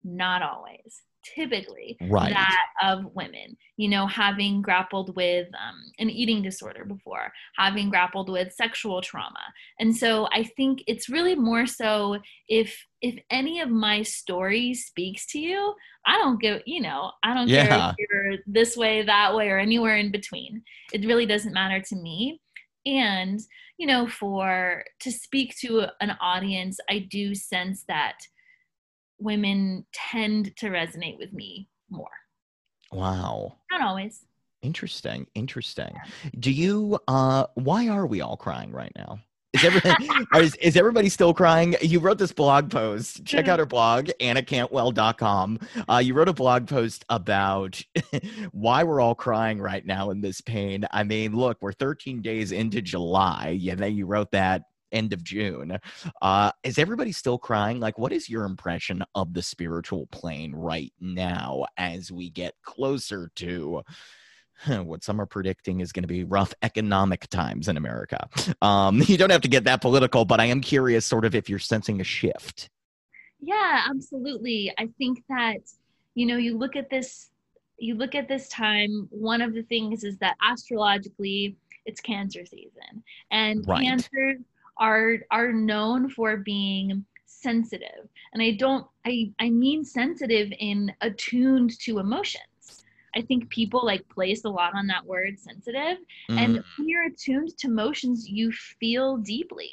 not 0.04 0.40
always, 0.40 1.02
typically 1.34 1.96
right. 2.08 2.32
that 2.32 2.66
of 2.82 3.04
women 3.14 3.56
you 3.76 3.88
know 3.88 4.06
having 4.06 4.62
grappled 4.62 5.14
with 5.16 5.48
um, 5.54 5.82
an 5.98 6.10
eating 6.10 6.42
disorder 6.42 6.84
before 6.84 7.32
having 7.56 7.90
grappled 7.90 8.28
with 8.28 8.52
sexual 8.52 9.00
trauma 9.00 9.40
and 9.80 9.96
so 9.96 10.28
i 10.32 10.42
think 10.42 10.82
it's 10.86 11.08
really 11.08 11.34
more 11.34 11.66
so 11.66 12.18
if 12.48 12.86
if 13.02 13.18
any 13.30 13.60
of 13.60 13.68
my 13.68 14.02
story 14.02 14.74
speaks 14.74 15.26
to 15.26 15.38
you 15.38 15.74
i 16.06 16.16
don't 16.18 16.40
go 16.40 16.58
you 16.66 16.80
know 16.80 17.10
i 17.22 17.34
don't 17.34 17.48
yeah. 17.48 17.66
care 17.66 17.90
if 17.90 17.96
you're 17.98 18.38
this 18.46 18.76
way 18.76 19.02
that 19.02 19.34
way 19.34 19.48
or 19.48 19.58
anywhere 19.58 19.96
in 19.96 20.10
between 20.10 20.62
it 20.92 21.06
really 21.06 21.26
doesn't 21.26 21.54
matter 21.54 21.80
to 21.80 21.96
me 21.96 22.40
and 22.86 23.40
you 23.78 23.86
know 23.86 24.06
for 24.06 24.84
to 25.00 25.10
speak 25.10 25.54
to 25.56 25.86
an 26.00 26.16
audience 26.20 26.78
i 26.88 26.98
do 27.10 27.34
sense 27.34 27.84
that 27.88 28.18
women 29.18 29.86
tend 29.92 30.56
to 30.56 30.68
resonate 30.68 31.18
with 31.18 31.32
me 31.32 31.68
more. 31.90 32.08
Wow. 32.92 33.56
Not 33.70 33.82
always. 33.82 34.24
Interesting. 34.62 35.26
Interesting. 35.34 35.94
Do 36.38 36.50
you 36.50 36.98
uh 37.08 37.46
why 37.54 37.88
are 37.88 38.06
we 38.06 38.20
all 38.20 38.36
crying 38.36 38.72
right 38.72 38.92
now? 38.96 39.20
Is 39.56 39.64
everybody 39.64 40.08
is, 40.36 40.54
is, 40.56 40.76
everybody 40.76 41.08
still 41.08 41.32
crying? 41.32 41.76
You 41.80 41.98
wrote 42.00 42.18
this 42.18 42.32
blog 42.32 42.70
post. 42.70 43.24
Check 43.24 43.48
out 43.48 43.58
her 43.58 43.66
blog, 43.66 44.10
annacantwell.com. 44.20 45.58
Uh, 45.88 45.98
you 45.98 46.14
wrote 46.14 46.28
a 46.28 46.34
blog 46.34 46.66
post 46.66 47.04
about 47.08 47.80
why 48.52 48.84
we're 48.84 49.00
all 49.00 49.14
crying 49.14 49.58
right 49.58 49.84
now 49.84 50.10
in 50.10 50.20
this 50.20 50.40
pain. 50.40 50.84
I 50.90 51.04
mean, 51.04 51.34
look, 51.34 51.58
we're 51.60 51.72
13 51.72 52.20
days 52.20 52.52
into 52.52 52.82
July. 52.82 53.56
Yeah, 53.58 53.76
then 53.76 53.96
you 53.96 54.06
wrote 54.06 54.30
that 54.32 54.62
end 54.96 55.12
of 55.12 55.22
June. 55.22 55.78
Uh, 56.22 56.50
is 56.62 56.78
everybody 56.78 57.12
still 57.12 57.38
crying? 57.38 57.78
Like, 57.80 57.98
what 57.98 58.12
is 58.12 58.28
your 58.28 58.44
impression 58.44 59.04
of 59.14 59.34
the 59.34 59.42
spiritual 59.42 60.06
plane 60.06 60.54
right 60.54 60.92
now 61.00 61.66
as 61.76 62.10
we 62.10 62.30
get 62.30 62.54
closer 62.62 63.30
to 63.36 63.82
what 64.68 65.04
some 65.04 65.20
are 65.20 65.26
predicting 65.26 65.80
is 65.80 65.92
going 65.92 66.02
to 66.02 66.08
be 66.08 66.24
rough 66.24 66.54
economic 66.62 67.28
times 67.28 67.68
in 67.68 67.76
America? 67.76 68.28
Um, 68.62 69.02
you 69.06 69.16
don't 69.16 69.30
have 69.30 69.42
to 69.42 69.48
get 69.48 69.64
that 69.64 69.80
political, 69.80 70.24
but 70.24 70.40
I 70.40 70.46
am 70.46 70.60
curious, 70.60 71.04
sort 71.04 71.24
of, 71.24 71.34
if 71.34 71.48
you're 71.48 71.58
sensing 71.58 72.00
a 72.00 72.04
shift. 72.04 72.70
Yeah, 73.40 73.84
absolutely. 73.88 74.72
I 74.78 74.88
think 74.98 75.22
that, 75.28 75.58
you 76.14 76.26
know, 76.26 76.36
you 76.36 76.56
look 76.56 76.74
at 76.74 76.90
this, 76.90 77.30
you 77.78 77.94
look 77.94 78.14
at 78.14 78.28
this 78.28 78.48
time, 78.48 79.06
one 79.10 79.42
of 79.42 79.52
the 79.52 79.62
things 79.62 80.04
is 80.04 80.16
that 80.18 80.36
astrologically, 80.42 81.56
it's 81.84 82.00
cancer 82.00 82.44
season. 82.44 83.04
And 83.30 83.64
right. 83.68 83.82
cancers 83.82 84.40
are 84.78 85.18
are 85.30 85.52
known 85.52 86.08
for 86.08 86.36
being 86.36 87.04
sensitive. 87.26 88.08
And 88.32 88.42
I 88.42 88.52
don't 88.52 88.86
I 89.04 89.32
I 89.38 89.50
mean 89.50 89.84
sensitive 89.84 90.52
in 90.58 90.92
attuned 91.00 91.78
to 91.80 91.98
emotions. 91.98 92.84
I 93.14 93.22
think 93.22 93.48
people 93.48 93.84
like 93.84 94.06
place 94.08 94.44
a 94.44 94.50
lot 94.50 94.74
on 94.74 94.86
that 94.88 95.06
word 95.06 95.38
sensitive. 95.38 95.98
Mm. 96.30 96.38
And 96.38 96.64
when 96.76 96.88
you're 96.88 97.06
attuned 97.06 97.56
to 97.58 97.68
emotions, 97.68 98.28
you 98.28 98.52
feel 98.52 99.16
deeply. 99.16 99.70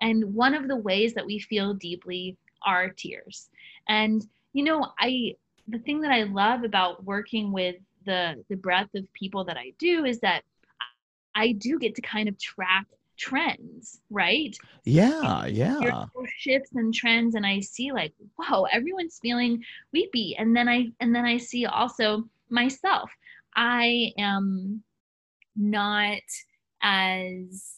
And 0.00 0.34
one 0.34 0.54
of 0.54 0.68
the 0.68 0.76
ways 0.76 1.14
that 1.14 1.26
we 1.26 1.38
feel 1.40 1.74
deeply 1.74 2.36
are 2.64 2.88
tears. 2.88 3.50
And 3.88 4.24
you 4.52 4.62
know, 4.62 4.92
I 4.98 5.34
the 5.66 5.78
thing 5.78 6.00
that 6.02 6.12
I 6.12 6.24
love 6.24 6.62
about 6.62 7.04
working 7.04 7.52
with 7.52 7.76
the 8.04 8.44
the 8.48 8.56
breadth 8.56 8.94
of 8.94 9.12
people 9.12 9.44
that 9.44 9.56
I 9.56 9.72
do 9.78 10.04
is 10.04 10.20
that 10.20 10.42
I 11.34 11.52
do 11.52 11.78
get 11.78 11.96
to 11.96 12.02
kind 12.02 12.28
of 12.28 12.38
track 12.38 12.86
trends, 13.16 14.00
right? 14.10 14.56
Yeah, 14.84 15.46
yeah. 15.46 16.06
Shifts 16.38 16.72
and 16.74 16.92
trends, 16.92 17.34
and 17.34 17.46
I 17.46 17.60
see 17.60 17.92
like, 17.92 18.12
whoa, 18.36 18.64
everyone's 18.64 19.18
feeling 19.20 19.62
weepy, 19.92 20.36
and 20.36 20.56
then 20.56 20.68
I 20.68 20.88
and 21.00 21.14
then 21.14 21.24
I 21.24 21.38
see 21.38 21.66
also 21.66 22.24
myself. 22.50 23.10
I 23.56 24.12
am 24.18 24.82
not 25.56 26.22
as 26.82 27.74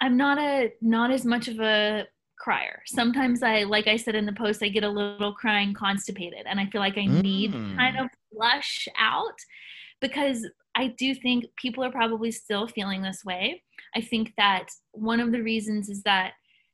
I'm 0.00 0.16
not 0.16 0.38
a 0.38 0.72
not 0.80 1.10
as 1.10 1.24
much 1.24 1.48
of 1.48 1.60
a 1.60 2.06
crier. 2.38 2.82
Sometimes 2.86 3.42
I 3.42 3.64
like 3.64 3.86
I 3.86 3.96
said 3.96 4.14
in 4.14 4.26
the 4.26 4.32
post 4.32 4.62
I 4.62 4.68
get 4.68 4.82
a 4.84 4.88
little 4.88 5.34
crying 5.34 5.74
constipated 5.74 6.46
and 6.46 6.58
I 6.58 6.66
feel 6.66 6.80
like 6.80 6.96
I 6.96 7.04
need 7.04 7.52
mm. 7.52 7.76
kind 7.76 7.98
of 7.98 8.08
flush 8.32 8.88
out 8.98 9.38
because 10.00 10.46
I 10.74 10.88
do 10.98 11.14
think 11.14 11.46
people 11.56 11.84
are 11.84 11.90
probably 11.90 12.30
still 12.30 12.66
feeling 12.66 13.02
this 13.02 13.24
way. 13.24 13.62
I 13.94 14.00
think 14.00 14.32
that 14.36 14.68
one 14.92 15.20
of 15.20 15.32
the 15.32 15.42
reasons 15.42 15.88
is 15.88 16.02
that 16.04 16.32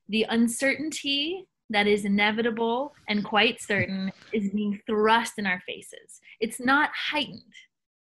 the 0.09 0.27
uncertainty 0.29 1.47
that 1.71 1.87
is 1.87 2.05
inevitable 2.05 2.95
and 3.09 3.25
quite 3.25 3.61
certain 3.61 4.13
is 4.33 4.51
being 4.51 4.81
thrust 4.87 5.35
in 5.39 5.47
our 5.47 5.61
faces. 5.67 6.21
It's 6.41 6.61
not 6.61 6.91
heightened. 6.95 7.43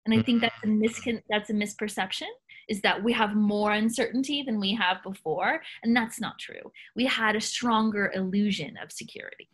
And 0.06 0.14
I 0.14 0.18
mm. 0.18 0.26
think 0.26 0.42
that's 0.42 0.64
a 0.64 0.68
mis- 0.68 1.08
that's 1.30 1.50
a 1.50 1.54
misperception 1.54 2.28
is 2.70 2.82
that 2.82 3.04
we 3.04 3.12
have 3.14 3.36
more 3.36 3.72
uncertainty 3.72 4.42
than 4.42 4.60
we 4.60 4.74
have 4.74 5.04
before 5.04 5.62
and 5.84 5.96
that's 5.96 6.20
not 6.20 6.40
true. 6.40 6.72
We 6.96 7.06
had 7.06 7.36
a 7.36 7.42
stronger 7.42 8.12
illusion 8.14 8.76
of 8.82 8.92
security. 8.92 9.50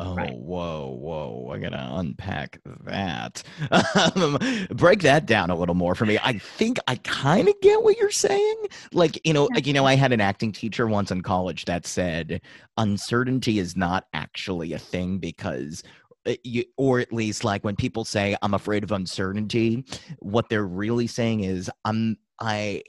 Oh, 0.00 0.14
right. 0.14 0.32
whoa, 0.32 0.96
whoa. 1.00 1.50
I 1.52 1.58
got 1.58 1.70
to 1.70 1.88
unpack 1.94 2.60
that. 2.84 3.42
Um, 4.14 4.38
break 4.70 5.00
that 5.02 5.26
down 5.26 5.50
a 5.50 5.56
little 5.56 5.74
more 5.74 5.94
for 5.94 6.06
me. 6.06 6.18
I 6.22 6.38
think 6.38 6.78
I 6.86 6.96
kind 6.96 7.48
of 7.48 7.54
get 7.60 7.82
what 7.82 7.98
you're 7.98 8.10
saying. 8.10 8.66
Like, 8.92 9.20
you 9.24 9.32
know, 9.32 9.48
like, 9.54 9.66
you 9.66 9.72
know, 9.72 9.84
I 9.84 9.96
had 9.96 10.12
an 10.12 10.20
acting 10.20 10.52
teacher 10.52 10.86
once 10.86 11.10
in 11.10 11.22
college 11.22 11.64
that 11.64 11.86
said 11.86 12.40
uncertainty 12.76 13.58
is 13.58 13.76
not 13.76 14.06
actually 14.12 14.72
a 14.72 14.78
thing 14.78 15.18
because 15.18 15.82
uh, 16.26 16.34
you, 16.44 16.64
or 16.76 17.00
at 17.00 17.12
least 17.12 17.44
like 17.44 17.64
when 17.64 17.76
people 17.76 18.04
say 18.04 18.36
I'm 18.42 18.54
afraid 18.54 18.84
of 18.84 18.92
uncertainty, 18.92 19.84
what 20.20 20.48
they're 20.48 20.66
really 20.66 21.06
saying 21.06 21.40
is 21.40 21.70
I'm 21.84 22.16
I 22.40 22.82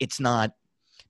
it's 0.00 0.20
not 0.20 0.52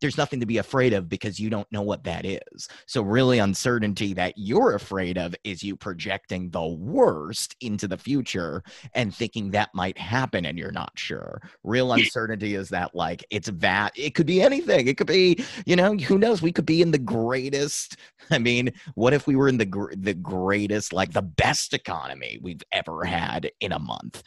there's 0.00 0.16
nothing 0.16 0.40
to 0.40 0.46
be 0.46 0.58
afraid 0.58 0.92
of 0.92 1.08
because 1.08 1.38
you 1.38 1.50
don't 1.50 1.70
know 1.72 1.82
what 1.82 2.04
that 2.04 2.24
is. 2.24 2.68
So, 2.86 3.02
really, 3.02 3.38
uncertainty 3.38 4.14
that 4.14 4.34
you're 4.36 4.74
afraid 4.74 5.18
of 5.18 5.34
is 5.44 5.62
you 5.62 5.76
projecting 5.76 6.50
the 6.50 6.66
worst 6.66 7.56
into 7.60 7.88
the 7.88 7.96
future 7.96 8.62
and 8.94 9.14
thinking 9.14 9.50
that 9.50 9.70
might 9.74 9.98
happen 9.98 10.46
and 10.46 10.58
you're 10.58 10.72
not 10.72 10.92
sure. 10.94 11.40
Real 11.64 11.92
uncertainty 11.92 12.54
is 12.54 12.68
that, 12.70 12.94
like, 12.94 13.24
it's 13.30 13.50
that 13.54 13.92
it 13.96 14.14
could 14.14 14.26
be 14.26 14.42
anything. 14.42 14.88
It 14.88 14.96
could 14.96 15.06
be, 15.06 15.44
you 15.64 15.76
know, 15.76 15.94
who 15.94 16.18
knows? 16.18 16.42
We 16.42 16.52
could 16.52 16.66
be 16.66 16.82
in 16.82 16.90
the 16.90 16.98
greatest. 16.98 17.96
I 18.30 18.38
mean, 18.38 18.72
what 18.94 19.14
if 19.14 19.26
we 19.26 19.36
were 19.36 19.48
in 19.48 19.58
the 19.58 19.66
the 19.96 20.14
greatest, 20.14 20.92
like 20.92 21.12
the 21.12 21.22
best 21.22 21.74
economy 21.74 22.38
we've 22.42 22.62
ever 22.72 23.04
had 23.04 23.50
in 23.60 23.72
a 23.72 23.78
month? 23.78 24.22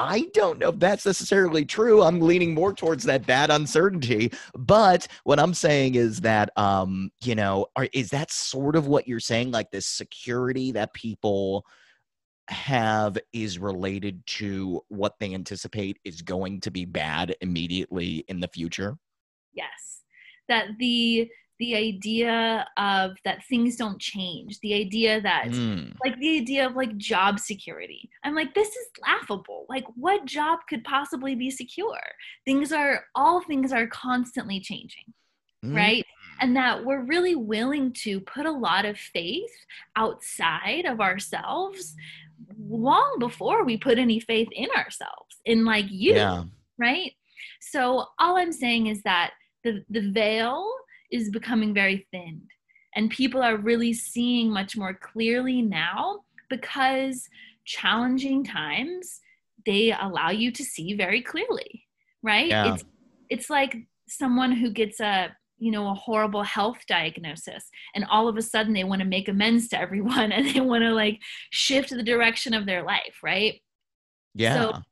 I 0.00 0.30
don't 0.32 0.58
know 0.58 0.70
if 0.70 0.78
that's 0.78 1.04
necessarily 1.04 1.66
true. 1.66 2.02
I'm 2.02 2.20
leaning 2.20 2.54
more 2.54 2.72
towards 2.72 3.04
that 3.04 3.26
bad 3.26 3.50
uncertainty. 3.50 4.32
But 4.54 5.06
what 5.24 5.38
I'm 5.38 5.52
saying 5.52 5.96
is 5.96 6.22
that, 6.22 6.50
um, 6.56 7.10
you 7.22 7.34
know, 7.34 7.66
are, 7.76 7.86
is 7.92 8.08
that 8.10 8.30
sort 8.30 8.76
of 8.76 8.86
what 8.86 9.06
you're 9.06 9.20
saying? 9.20 9.50
Like 9.50 9.70
this 9.70 9.86
security 9.86 10.72
that 10.72 10.94
people 10.94 11.66
have 12.48 13.18
is 13.34 13.58
related 13.58 14.26
to 14.26 14.82
what 14.88 15.16
they 15.20 15.34
anticipate 15.34 15.98
is 16.02 16.22
going 16.22 16.60
to 16.60 16.70
be 16.70 16.86
bad 16.86 17.36
immediately 17.42 18.24
in 18.28 18.40
the 18.40 18.48
future? 18.48 18.96
Yes. 19.52 20.00
That 20.48 20.68
the 20.78 21.28
the 21.60 21.76
idea 21.76 22.66
of 22.78 23.12
that 23.24 23.44
things 23.44 23.76
don't 23.76 24.00
change 24.00 24.58
the 24.60 24.74
idea 24.74 25.20
that 25.20 25.48
mm. 25.48 25.94
like 26.02 26.18
the 26.18 26.38
idea 26.38 26.66
of 26.66 26.74
like 26.74 26.96
job 26.96 27.38
security 27.38 28.10
i'm 28.24 28.34
like 28.34 28.52
this 28.54 28.68
is 28.68 28.86
laughable 29.02 29.66
like 29.68 29.84
what 29.94 30.24
job 30.24 30.58
could 30.68 30.82
possibly 30.82 31.34
be 31.34 31.50
secure 31.50 32.00
things 32.46 32.72
are 32.72 33.04
all 33.14 33.42
things 33.42 33.72
are 33.72 33.86
constantly 33.86 34.58
changing 34.58 35.04
mm. 35.64 35.76
right 35.76 36.04
and 36.40 36.56
that 36.56 36.82
we're 36.82 37.02
really 37.02 37.34
willing 37.34 37.92
to 37.92 38.20
put 38.20 38.46
a 38.46 38.50
lot 38.50 38.86
of 38.86 38.96
faith 38.96 39.52
outside 39.96 40.86
of 40.86 40.98
ourselves 40.98 41.94
long 42.58 43.16
before 43.18 43.64
we 43.64 43.76
put 43.76 43.98
any 43.98 44.18
faith 44.18 44.48
in 44.52 44.68
ourselves 44.74 45.36
in 45.44 45.66
like 45.66 45.84
you 45.90 46.14
yeah. 46.14 46.42
right 46.78 47.12
so 47.60 48.06
all 48.18 48.38
i'm 48.38 48.52
saying 48.52 48.86
is 48.86 49.02
that 49.02 49.32
the 49.62 49.84
the 49.90 50.10
veil 50.10 50.66
is 51.10 51.30
becoming 51.30 51.74
very 51.74 52.06
thin. 52.10 52.42
And 52.94 53.10
people 53.10 53.42
are 53.42 53.56
really 53.56 53.92
seeing 53.92 54.50
much 54.50 54.76
more 54.76 54.94
clearly 54.94 55.62
now 55.62 56.20
because 56.48 57.28
challenging 57.64 58.44
times 58.44 59.20
they 59.66 59.92
allow 59.92 60.30
you 60.30 60.50
to 60.52 60.64
see 60.64 60.94
very 60.94 61.22
clearly, 61.22 61.86
right? 62.22 62.48
Yeah. 62.48 62.74
It's 62.74 62.84
it's 63.28 63.50
like 63.50 63.76
someone 64.08 64.52
who 64.52 64.70
gets 64.70 65.00
a 65.00 65.34
you 65.58 65.70
know 65.70 65.88
a 65.90 65.94
horrible 65.94 66.42
health 66.42 66.78
diagnosis 66.88 67.70
and 67.94 68.04
all 68.10 68.26
of 68.26 68.36
a 68.36 68.42
sudden 68.42 68.72
they 68.72 68.82
want 68.82 69.00
to 69.00 69.06
make 69.06 69.28
amends 69.28 69.68
to 69.68 69.78
everyone 69.78 70.32
and 70.36 70.52
they 70.52 70.60
want 70.60 70.82
to 70.82 70.92
like 70.92 71.20
shift 71.50 71.90
the 71.90 72.02
direction 72.02 72.54
of 72.54 72.66
their 72.66 72.82
life 72.82 73.18
right 73.22 73.60
yeah 74.34 74.54
so 74.54 74.82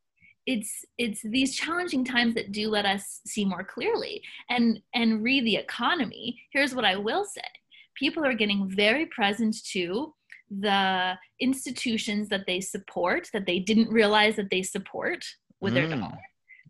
it's 0.48 0.82
it's 0.96 1.20
these 1.22 1.54
challenging 1.54 2.02
times 2.02 2.34
that 2.34 2.52
do 2.52 2.70
let 2.70 2.86
us 2.86 3.20
see 3.26 3.44
more 3.44 3.62
clearly 3.62 4.22
and 4.48 4.80
and 4.94 5.22
read 5.22 5.44
the 5.44 5.56
economy. 5.56 6.40
Here's 6.52 6.74
what 6.74 6.86
i 6.86 6.96
will 6.96 7.26
say. 7.26 7.48
People 7.94 8.24
are 8.24 8.32
getting 8.32 8.70
very 8.70 9.04
present 9.06 9.54
to 9.72 10.14
the 10.48 11.14
institutions 11.38 12.30
that 12.30 12.46
they 12.46 12.62
support 12.62 13.28
that 13.34 13.44
they 13.44 13.58
didn't 13.58 13.90
realize 13.90 14.36
that 14.36 14.48
they 14.50 14.62
support 14.62 15.22
with 15.60 15.74
mm. 15.74 15.76
their 15.76 15.88
dollar. 15.88 16.18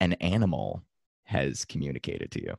an 0.00 0.14
animal 0.14 0.82
has 1.24 1.64
communicated 1.64 2.30
to 2.32 2.42
you? 2.42 2.54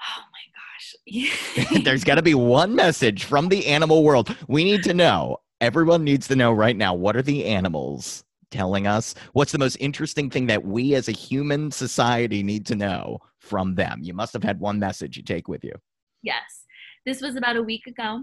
Oh 0.00 0.22
my 0.32 0.38
gosh. 0.54 1.82
There's 1.84 2.04
got 2.04 2.16
to 2.16 2.22
be 2.22 2.34
one 2.34 2.74
message 2.74 3.24
from 3.24 3.48
the 3.48 3.66
animal 3.66 4.04
world. 4.04 4.34
We 4.48 4.64
need 4.64 4.82
to 4.84 4.94
know. 4.94 5.38
Everyone 5.60 6.04
needs 6.04 6.28
to 6.28 6.36
know 6.36 6.52
right 6.52 6.76
now 6.76 6.94
what 6.94 7.16
are 7.16 7.22
the 7.22 7.44
animals 7.46 8.24
telling 8.50 8.86
us? 8.86 9.14
What's 9.32 9.52
the 9.52 9.58
most 9.58 9.76
interesting 9.76 10.30
thing 10.30 10.46
that 10.46 10.64
we 10.64 10.94
as 10.94 11.08
a 11.08 11.12
human 11.12 11.70
society 11.70 12.42
need 12.42 12.66
to 12.66 12.76
know 12.76 13.18
from 13.38 13.74
them? 13.74 14.00
You 14.02 14.14
must 14.14 14.32
have 14.32 14.44
had 14.44 14.60
one 14.60 14.78
message 14.78 15.16
you 15.16 15.22
take 15.22 15.48
with 15.48 15.64
you. 15.64 15.72
Yes. 16.22 16.64
This 17.06 17.20
was 17.20 17.36
about 17.36 17.56
a 17.56 17.62
week 17.62 17.86
ago. 17.86 18.22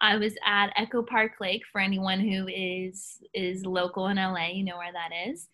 I 0.00 0.16
was 0.16 0.34
at 0.44 0.72
Echo 0.76 1.02
Park 1.02 1.32
Lake 1.40 1.62
for 1.72 1.80
anyone 1.80 2.20
who 2.20 2.46
is 2.48 3.18
is 3.32 3.64
local 3.64 4.08
in 4.08 4.16
LA, 4.16 4.48
you 4.48 4.64
know 4.64 4.76
where 4.76 4.92
that 4.92 5.10
is. 5.30 5.48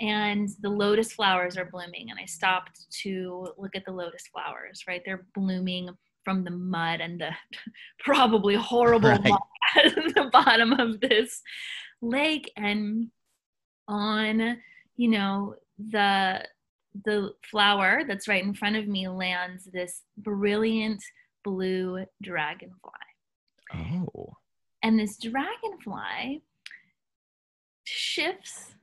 And 0.00 0.48
the 0.60 0.68
lotus 0.68 1.12
flowers 1.12 1.56
are 1.56 1.64
blooming 1.64 2.10
and 2.10 2.18
I 2.20 2.24
stopped 2.24 2.86
to 3.02 3.48
look 3.56 3.74
at 3.74 3.84
the 3.84 3.92
lotus 3.92 4.24
flowers, 4.32 4.84
right? 4.86 5.02
They're 5.04 5.26
blooming 5.34 5.90
from 6.24 6.44
the 6.44 6.50
mud 6.50 7.00
and 7.00 7.20
the 7.20 7.30
probably 7.98 8.54
horrible 8.54 9.10
right. 9.10 9.24
mud 9.24 9.40
at 9.84 10.14
the 10.14 10.30
bottom 10.32 10.72
of 10.74 11.00
this 11.00 11.42
lake 12.00 12.52
and 12.56 13.08
on, 13.88 14.58
you 14.96 15.08
know, 15.08 15.56
the 15.90 16.44
the 17.04 17.32
flower 17.48 18.02
that's 18.06 18.28
right 18.28 18.42
in 18.42 18.54
front 18.54 18.76
of 18.76 18.88
me 18.88 19.08
lands 19.08 19.68
this 19.72 20.02
brilliant 20.16 21.02
blue 21.44 22.04
dragonfly 22.22 22.92
Oh. 23.74 24.34
And 24.82 24.98
this 24.98 25.18
dragonfly 25.18 26.42
shifts, 27.84 28.74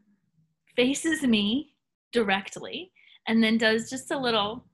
faces 0.76 1.24
me 1.24 1.74
directly, 2.12 2.92
and 3.28 3.44
then 3.44 3.58
does 3.58 3.90
just 3.90 4.12
a 4.12 4.18
little, 4.18 4.66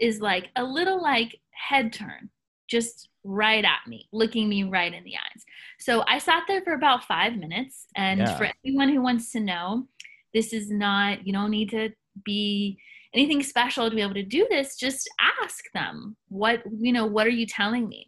is 0.00 0.20
like 0.20 0.48
a 0.56 0.64
little 0.64 1.02
like 1.02 1.38
head 1.52 1.92
turn, 1.92 2.30
just 2.68 3.08
right 3.24 3.64
at 3.64 3.88
me, 3.88 4.08
looking 4.12 4.48
me 4.48 4.62
right 4.62 4.94
in 4.94 5.04
the 5.04 5.16
eyes. 5.16 5.44
So 5.78 6.04
I 6.08 6.18
sat 6.18 6.44
there 6.48 6.62
for 6.62 6.74
about 6.74 7.04
five 7.04 7.36
minutes. 7.36 7.86
And 7.96 8.20
yeah. 8.20 8.36
for 8.36 8.48
anyone 8.64 8.88
who 8.88 9.02
wants 9.02 9.32
to 9.32 9.40
know, 9.40 9.88
this 10.32 10.52
is 10.52 10.70
not, 10.70 11.26
you 11.26 11.32
don't 11.32 11.50
need 11.50 11.70
to 11.70 11.90
be 12.24 12.78
anything 13.14 13.42
special 13.42 13.88
to 13.88 13.94
be 13.94 14.02
able 14.02 14.14
to 14.14 14.22
do 14.22 14.46
this. 14.50 14.76
Just 14.76 15.08
ask 15.42 15.64
them, 15.74 16.16
what, 16.28 16.62
you 16.78 16.92
know, 16.92 17.06
what 17.06 17.26
are 17.26 17.30
you 17.30 17.46
telling 17.46 17.88
me? 17.88 18.06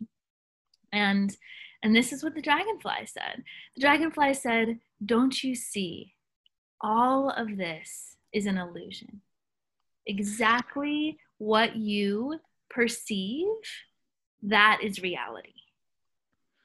And 0.92 1.36
and 1.82 1.94
this 1.94 2.12
is 2.12 2.24
what 2.24 2.34
the 2.34 2.42
dragonfly 2.42 3.06
said. 3.06 3.44
The 3.76 3.80
dragonfly 3.80 4.34
said, 4.34 4.80
"Don't 5.04 5.42
you 5.42 5.54
see? 5.54 6.14
All 6.80 7.30
of 7.30 7.56
this 7.56 8.16
is 8.32 8.46
an 8.46 8.58
illusion. 8.58 9.22
Exactly 10.06 11.18
what 11.38 11.76
you 11.76 12.40
perceive, 12.68 13.46
that 14.42 14.80
is 14.82 15.02
reality. 15.02 15.54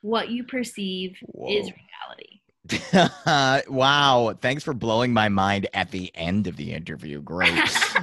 What 0.02 0.30
you 0.30 0.44
perceive 0.44 1.18
Whoa. 1.22 1.50
is 1.52 1.72
reality." 1.72 2.33
wow. 3.68 4.38
Thanks 4.42 4.64
for 4.64 4.74
blowing 4.74 5.12
my 5.12 5.28
mind 5.28 5.68
at 5.74 5.92
the 5.92 6.12
end 6.16 6.48
of 6.48 6.56
the 6.56 6.72
interview. 6.74 7.22
Great. 7.22 7.60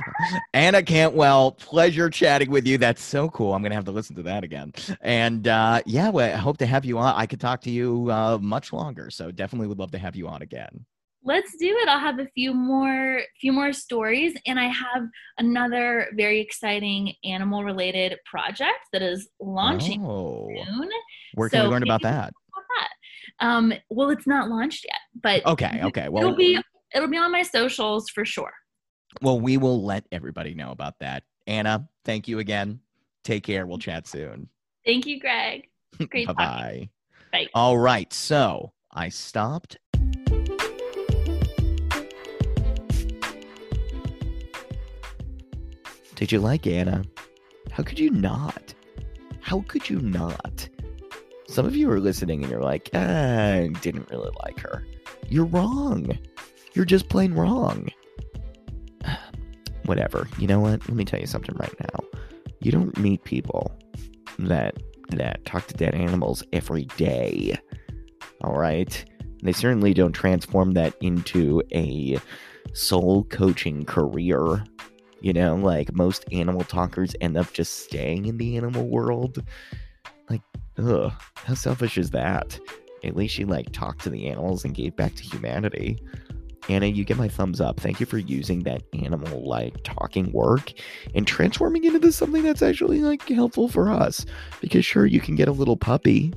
Anna 0.55 0.83
Cantwell, 0.83 1.53
pleasure 1.53 2.11
chatting 2.11 2.51
with 2.51 2.67
you. 2.67 2.77
That's 2.77 3.03
so 3.03 3.31
cool. 3.31 3.55
I'm 3.55 3.63
going 3.63 3.71
to 3.71 3.77
have 3.77 3.87
to 3.87 3.93
listen 3.93 4.17
to 4.17 4.23
that 4.25 4.45
again. 4.45 4.75
And 5.01 5.49
uh, 5.49 5.81
yeah, 5.87 6.11
well, 6.11 6.33
I 6.33 6.37
hope 6.37 6.59
to 6.59 6.67
have 6.67 6.85
you 6.85 6.99
on. 6.99 7.15
I 7.17 7.27
could 7.27 7.41
talk 7.41 7.63
to 7.63 7.71
you 7.71 8.11
uh, 8.11 8.39
much 8.41 8.73
longer. 8.73 9.11
So 9.11 9.31
definitely 9.31 9.69
would 9.69 9.79
love 9.79 9.93
to 9.93 9.99
have 9.99 10.15
you 10.15 10.29
on 10.29 10.43
again. 10.43 10.85
Let's 11.23 11.55
do 11.59 11.69
it. 11.69 11.89
I'll 11.89 12.01
have 12.01 12.19
a 12.19 12.27
few 12.35 12.55
more 12.55 13.21
few 13.41 13.53
more 13.53 13.75
stories 13.75 14.35
and 14.47 14.59
I 14.59 14.69
have 14.69 15.07
another 15.37 16.09
very 16.15 16.41
exciting 16.41 17.13
animal 17.25 17.63
related 17.63 18.17
project 18.25 18.79
that 18.95 19.03
is 19.03 19.29
launching 19.39 20.03
oh. 20.03 20.49
soon. 20.49 20.89
Where 21.35 21.51
can 21.51 21.61
so 21.61 21.65
we 21.65 21.71
learn 21.73 21.83
about 21.83 22.03
that? 22.03 22.33
Um, 23.39 23.73
well, 23.89 24.11
it's 24.11 24.27
not 24.27 24.49
launched 24.49 24.85
yet, 24.85 24.99
but 25.23 25.47
okay, 25.47 25.81
okay. 25.85 26.09
Well, 26.09 26.25
it'll 26.25 26.37
be 26.37 26.61
it'll 26.95 27.09
be 27.09 27.17
on 27.17 27.33
my 27.33 27.43
socials 27.43 28.09
for 28.11 28.25
sure. 28.25 28.53
Well, 29.23 29.41
we 29.41 29.57
will 29.57 29.83
let 29.83 30.07
everybody 30.13 30.55
know 30.55 30.71
about 30.71 30.99
that. 31.01 31.25
Anna, 31.47 31.89
thank 32.05 32.29
you 32.29 32.39
again. 32.39 32.81
Take 33.25 33.45
care. 33.45 33.67
We'll 33.67 33.79
chat 33.79 34.07
soon. 34.07 34.49
Thank 34.85 35.07
you, 35.07 35.21
Greg. 35.21 35.69
Great. 36.11 36.29
Bye-bye. 36.29 36.89
Bye. 37.33 37.49
All 37.55 37.77
right. 37.77 38.13
So 38.13 38.73
I 38.93 39.09
stopped. 39.09 39.79
Did 46.15 46.33
you 46.33 46.39
like 46.39 46.67
Anna? 46.67 47.03
How 47.71 47.83
could 47.83 47.99
you 47.99 48.11
not? 48.11 48.75
How 49.41 49.65
could 49.67 49.89
you 49.89 50.01
not? 50.01 50.69
Some 51.51 51.67
of 51.67 51.75
you 51.75 51.91
are 51.91 51.99
listening 51.99 52.43
and 52.43 52.51
you're 52.51 52.63
like, 52.63 52.91
ah, 52.95 52.99
I 53.55 53.71
didn't 53.81 54.09
really 54.09 54.31
like 54.47 54.61
her. 54.61 54.87
You're 55.29 55.47
wrong. 55.47 56.17
You're 56.75 56.85
just 56.85 57.09
plain 57.09 57.35
wrong. 57.35 57.89
Whatever. 59.85 60.29
You 60.39 60.47
know 60.47 60.61
what? 60.61 60.89
Let 60.89 60.91
me 60.91 61.05
tell 61.05 61.19
you 61.19 61.27
something 61.27 61.57
right 61.57 61.75
now. 61.81 62.21
You 62.61 62.71
don't 62.71 62.97
meet 62.99 63.25
people 63.25 63.77
that 64.39 64.77
that 65.09 65.45
talk 65.45 65.67
to 65.67 65.75
dead 65.75 65.97
animals 65.97 66.45
every 66.53 66.85
day. 66.97 67.59
All 68.45 68.55
right? 68.55 69.05
They 69.43 69.53
certainly 69.53 69.93
don't 69.93 70.13
transform 70.13 70.71
that 70.75 70.95
into 71.01 71.65
a 71.73 72.19
soul 72.75 73.25
coaching 73.25 73.85
career. 73.85 74.63
You 75.21 75.33
know, 75.33 75.57
like 75.57 75.93
most 75.95 76.27
animal 76.31 76.63
talkers 76.63 77.17
end 77.21 77.37
up 77.37 77.53
just 77.53 77.81
staying 77.81 78.27
in 78.27 78.37
the 78.37 78.57
animal 78.57 78.87
world. 78.87 79.43
Ugh, 80.81 81.13
how 81.35 81.55
selfish 81.55 81.99
is 81.99 82.11
that? 82.11 82.59
At 83.05 83.17
least 83.17 83.35
she 83.35 83.45
like 83.45 83.73
talked 83.73 84.03
to 84.03 84.11
the 84.11 84.29
animals 84.29 84.65
and 84.65 84.75
gave 84.75 84.97
back 84.97 85.15
to 85.17 85.23
humanity. 85.23 85.99
Anna, 86.69 86.87
you 86.87 87.05
get 87.05 87.17
my 87.17 87.29
thumbs 87.29 87.61
up. 87.61 87.81
Thank 87.81 88.01
you 88.01 88.07
for 88.07 88.19
using 88.19 88.61
that 88.61 88.83
animal 88.93 89.49
like 89.49 89.83
talking 89.83 90.31
work 90.33 90.73
and 91.15 91.27
transforming 91.27 91.85
it 91.85 91.95
into 91.95 92.13
something 92.13 92.43
that's 92.43 92.63
actually 92.63 93.01
like 93.01 93.27
helpful 93.29 93.69
for 93.69 93.91
us. 93.91 94.27
Because 94.61 94.85
sure, 94.85 95.07
you 95.07 95.21
can 95.21 95.35
get 95.35 95.49
a 95.49 95.53
little 95.53 95.77
puppy 95.77 96.33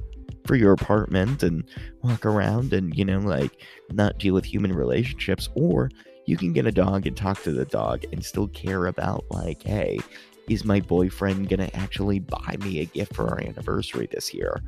for 0.46 0.56
your 0.56 0.74
apartment 0.74 1.44
and 1.44 1.64
walk 2.02 2.26
around 2.26 2.74
and, 2.74 2.98
you 2.98 3.06
know, 3.06 3.20
like 3.20 3.52
not 3.91 4.18
deal 4.18 4.34
with 4.34 4.46
human 4.46 4.74
relationships, 4.74 5.50
or 5.56 5.89
you 6.26 6.38
can 6.38 6.54
get 6.54 6.66
a 6.66 6.72
dog 6.72 7.06
and 7.06 7.16
talk 7.16 7.44
to 7.44 7.52
the 7.52 7.66
dog 7.66 8.04
and 8.12 8.24
still 8.24 8.48
care 8.48 8.88
about 8.88 9.26
like, 9.30 9.62
hey, 9.64 10.00
is 10.50 10.66
my 10.66 10.80
boyfriend 10.80 11.50
going 11.50 11.60
to 11.60 11.76
actually 11.76 12.20
buy 12.20 12.58
me 12.60 12.80
a 12.80 12.86
gift 12.86 13.16
for 13.16 13.30
our 13.30 13.41
anniversary 13.41 14.08
this 14.12 14.34
year? 14.34 14.62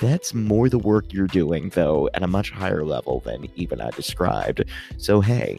That's 0.00 0.32
more 0.32 0.68
the 0.68 0.78
work 0.78 1.12
you're 1.12 1.26
doing, 1.26 1.70
though, 1.70 2.08
at 2.14 2.22
a 2.22 2.28
much 2.28 2.50
higher 2.50 2.84
level 2.84 3.20
than 3.20 3.48
even 3.56 3.80
I 3.80 3.90
described. 3.90 4.64
So, 4.96 5.20
hey, 5.20 5.58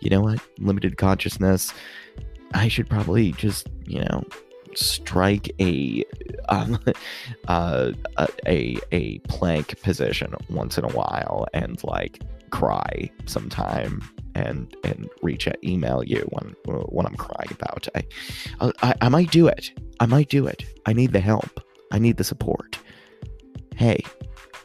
you 0.00 0.10
know 0.10 0.20
what? 0.20 0.40
Limited 0.58 0.98
consciousness. 0.98 1.72
I 2.52 2.68
should 2.68 2.88
probably 2.90 3.32
just, 3.32 3.68
you 3.86 4.00
know, 4.00 4.24
strike 4.74 5.50
a 5.60 6.04
um, 6.48 6.78
uh, 7.48 7.92
a 8.46 8.78
a 8.92 9.18
plank 9.20 9.80
position 9.82 10.34
once 10.48 10.76
in 10.78 10.84
a 10.84 10.88
while 10.88 11.46
and 11.54 11.82
like 11.84 12.20
cry 12.50 13.10
sometime 13.26 14.02
and 14.34 14.74
and 14.84 15.08
reach 15.22 15.48
out 15.48 15.56
email 15.64 16.02
you 16.04 16.26
when 16.30 16.54
when 16.64 17.06
I'm 17.06 17.16
crying 17.16 17.50
about. 17.52 17.88
I, 17.94 18.72
I 18.82 18.94
I 19.02 19.08
might 19.08 19.30
do 19.30 19.46
it. 19.46 19.72
I 20.00 20.06
might 20.06 20.28
do 20.28 20.46
it. 20.46 20.64
I 20.86 20.92
need 20.92 21.12
the 21.12 21.20
help. 21.20 21.60
I 21.92 21.98
need 21.98 22.16
the 22.16 22.24
support. 22.24 22.78
Hey 23.76 24.02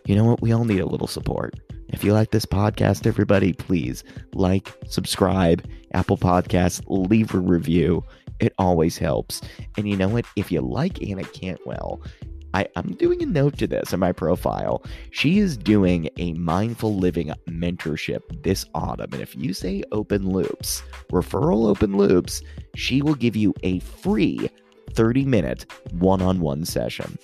you 0.06 0.16
know 0.16 0.24
what? 0.24 0.42
We 0.42 0.52
all 0.52 0.66
need 0.66 0.80
a 0.80 0.86
little 0.86 1.08
support. 1.08 1.56
If 1.90 2.04
you 2.04 2.14
like 2.14 2.32
this 2.32 2.46
podcast 2.46 3.08
everybody 3.08 3.54
please 3.54 4.04
like 4.34 4.72
subscribe 4.88 5.66
Apple 5.94 6.18
Podcasts 6.18 6.84
leave 6.88 7.34
a 7.34 7.40
review. 7.40 8.04
It 8.40 8.54
always 8.58 8.98
helps. 8.98 9.42
And 9.78 9.88
you 9.88 9.96
know 9.96 10.10
what? 10.10 10.26
If 10.36 10.52
you 10.52 10.62
like 10.62 11.02
Anna 11.02 11.24
Cantwell, 11.24 12.02
I, 12.56 12.68
am 12.78 12.94
doing 12.94 13.22
a 13.22 13.26
note 13.26 13.58
to 13.58 13.68
this 13.68 13.92
in 13.92 14.00
my 14.00 14.14
profile. 14.14 14.82
She 15.12 15.40
is 15.40 15.58
doing 15.58 16.10
a 16.16 16.32
mindful 16.34 16.96
living 16.96 17.34
mentorship 17.50 18.44
this 18.44 18.66
autumn. 18.74 19.12
And 19.12 19.22
if 19.22 19.36
you 19.36 19.54
say 19.54 19.84
open 19.92 20.30
loops, 20.30 20.82
referral 21.12 21.68
open 21.68 21.98
loops, 21.98 22.42
she 22.74 23.02
will 23.02 23.16
give 23.16 23.36
you 23.36 23.54
a 23.64 23.80
free 23.80 24.50
30 24.94 25.26
minute 25.26 25.66
one 25.92 26.22
on 26.22 26.40
one 26.40 26.64
session 26.64 27.18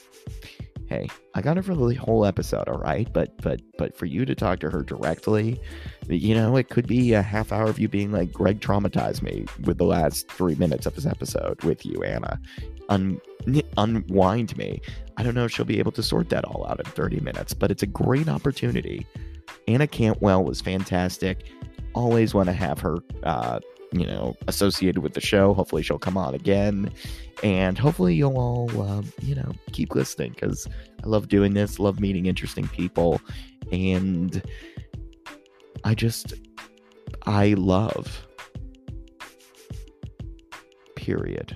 hey, 0.92 1.08
I 1.36 1.42
got 1.42 1.56
her 1.56 1.64
for 1.64 1.74
the 1.74 1.96
whole 1.96 2.26
episode, 2.26 2.68
all 2.68 2.78
right? 2.78 3.12
But 3.14 3.42
but 3.42 3.62
but 3.78 3.96
for 3.96 4.06
you 4.06 4.26
to 4.26 4.36
talk 4.36 4.60
to 4.60 4.70
her 4.70 4.82
directly, 4.82 5.62
you 6.10 6.36
know, 6.36 6.58
it 6.58 6.70
could 6.70 6.86
be 6.86 7.14
a 7.14 7.22
half 7.22 7.54
hour 7.54 7.70
of 7.70 7.80
you 7.80 7.88
being 7.88 8.12
like, 8.12 8.34
Greg 8.34 8.60
traumatized 8.60 9.22
me 9.22 9.46
with 9.64 9.78
the 9.78 9.86
last 9.86 10.30
three 10.30 10.56
minutes 10.56 10.86
of 10.86 10.96
this 10.96 11.06
episode 11.06 11.64
with 11.64 11.86
you, 11.86 12.04
Anna. 12.04 12.38
Un- 12.90 13.22
unwind 13.78 14.58
me. 14.58 14.82
I 15.22 15.24
don't 15.24 15.36
know 15.36 15.46
if 15.46 15.52
she'll 15.52 15.66
be 15.66 15.78
able 15.78 15.92
to 15.92 16.02
sort 16.02 16.30
that 16.30 16.46
all 16.46 16.66
out 16.68 16.80
in 16.80 16.86
30 16.94 17.20
minutes, 17.20 17.54
but 17.54 17.70
it's 17.70 17.84
a 17.84 17.86
great 17.86 18.28
opportunity. 18.28 19.06
Anna 19.68 19.86
Cantwell 19.86 20.44
was 20.44 20.62
fantastic. 20.62 21.46
Always 21.94 22.34
want 22.34 22.48
to 22.48 22.54
have 22.54 22.80
her 22.80 22.98
uh, 23.22 23.60
you 23.92 24.08
know, 24.08 24.36
associated 24.48 25.04
with 25.04 25.14
the 25.14 25.22
show. 25.22 25.54
Hopefully, 25.54 25.84
she'll 25.84 26.00
come 26.00 26.18
on 26.18 26.34
again. 26.34 26.92
And 27.44 27.78
hopefully, 27.78 28.16
you'll 28.16 28.36
all, 28.36 28.82
uh, 28.82 29.04
you 29.22 29.36
know, 29.36 29.52
keep 29.74 29.94
listening 29.94 30.32
because 30.32 30.68
I 31.04 31.08
love 31.08 31.28
doing 31.28 31.54
this, 31.54 31.78
love 31.78 32.00
meeting 32.00 32.26
interesting 32.26 32.68
people. 32.70 33.22
And 33.72 34.42
I 35.84 35.94
just, 35.94 36.34
I 37.28 37.54
love, 37.54 38.26
period. 40.96 41.56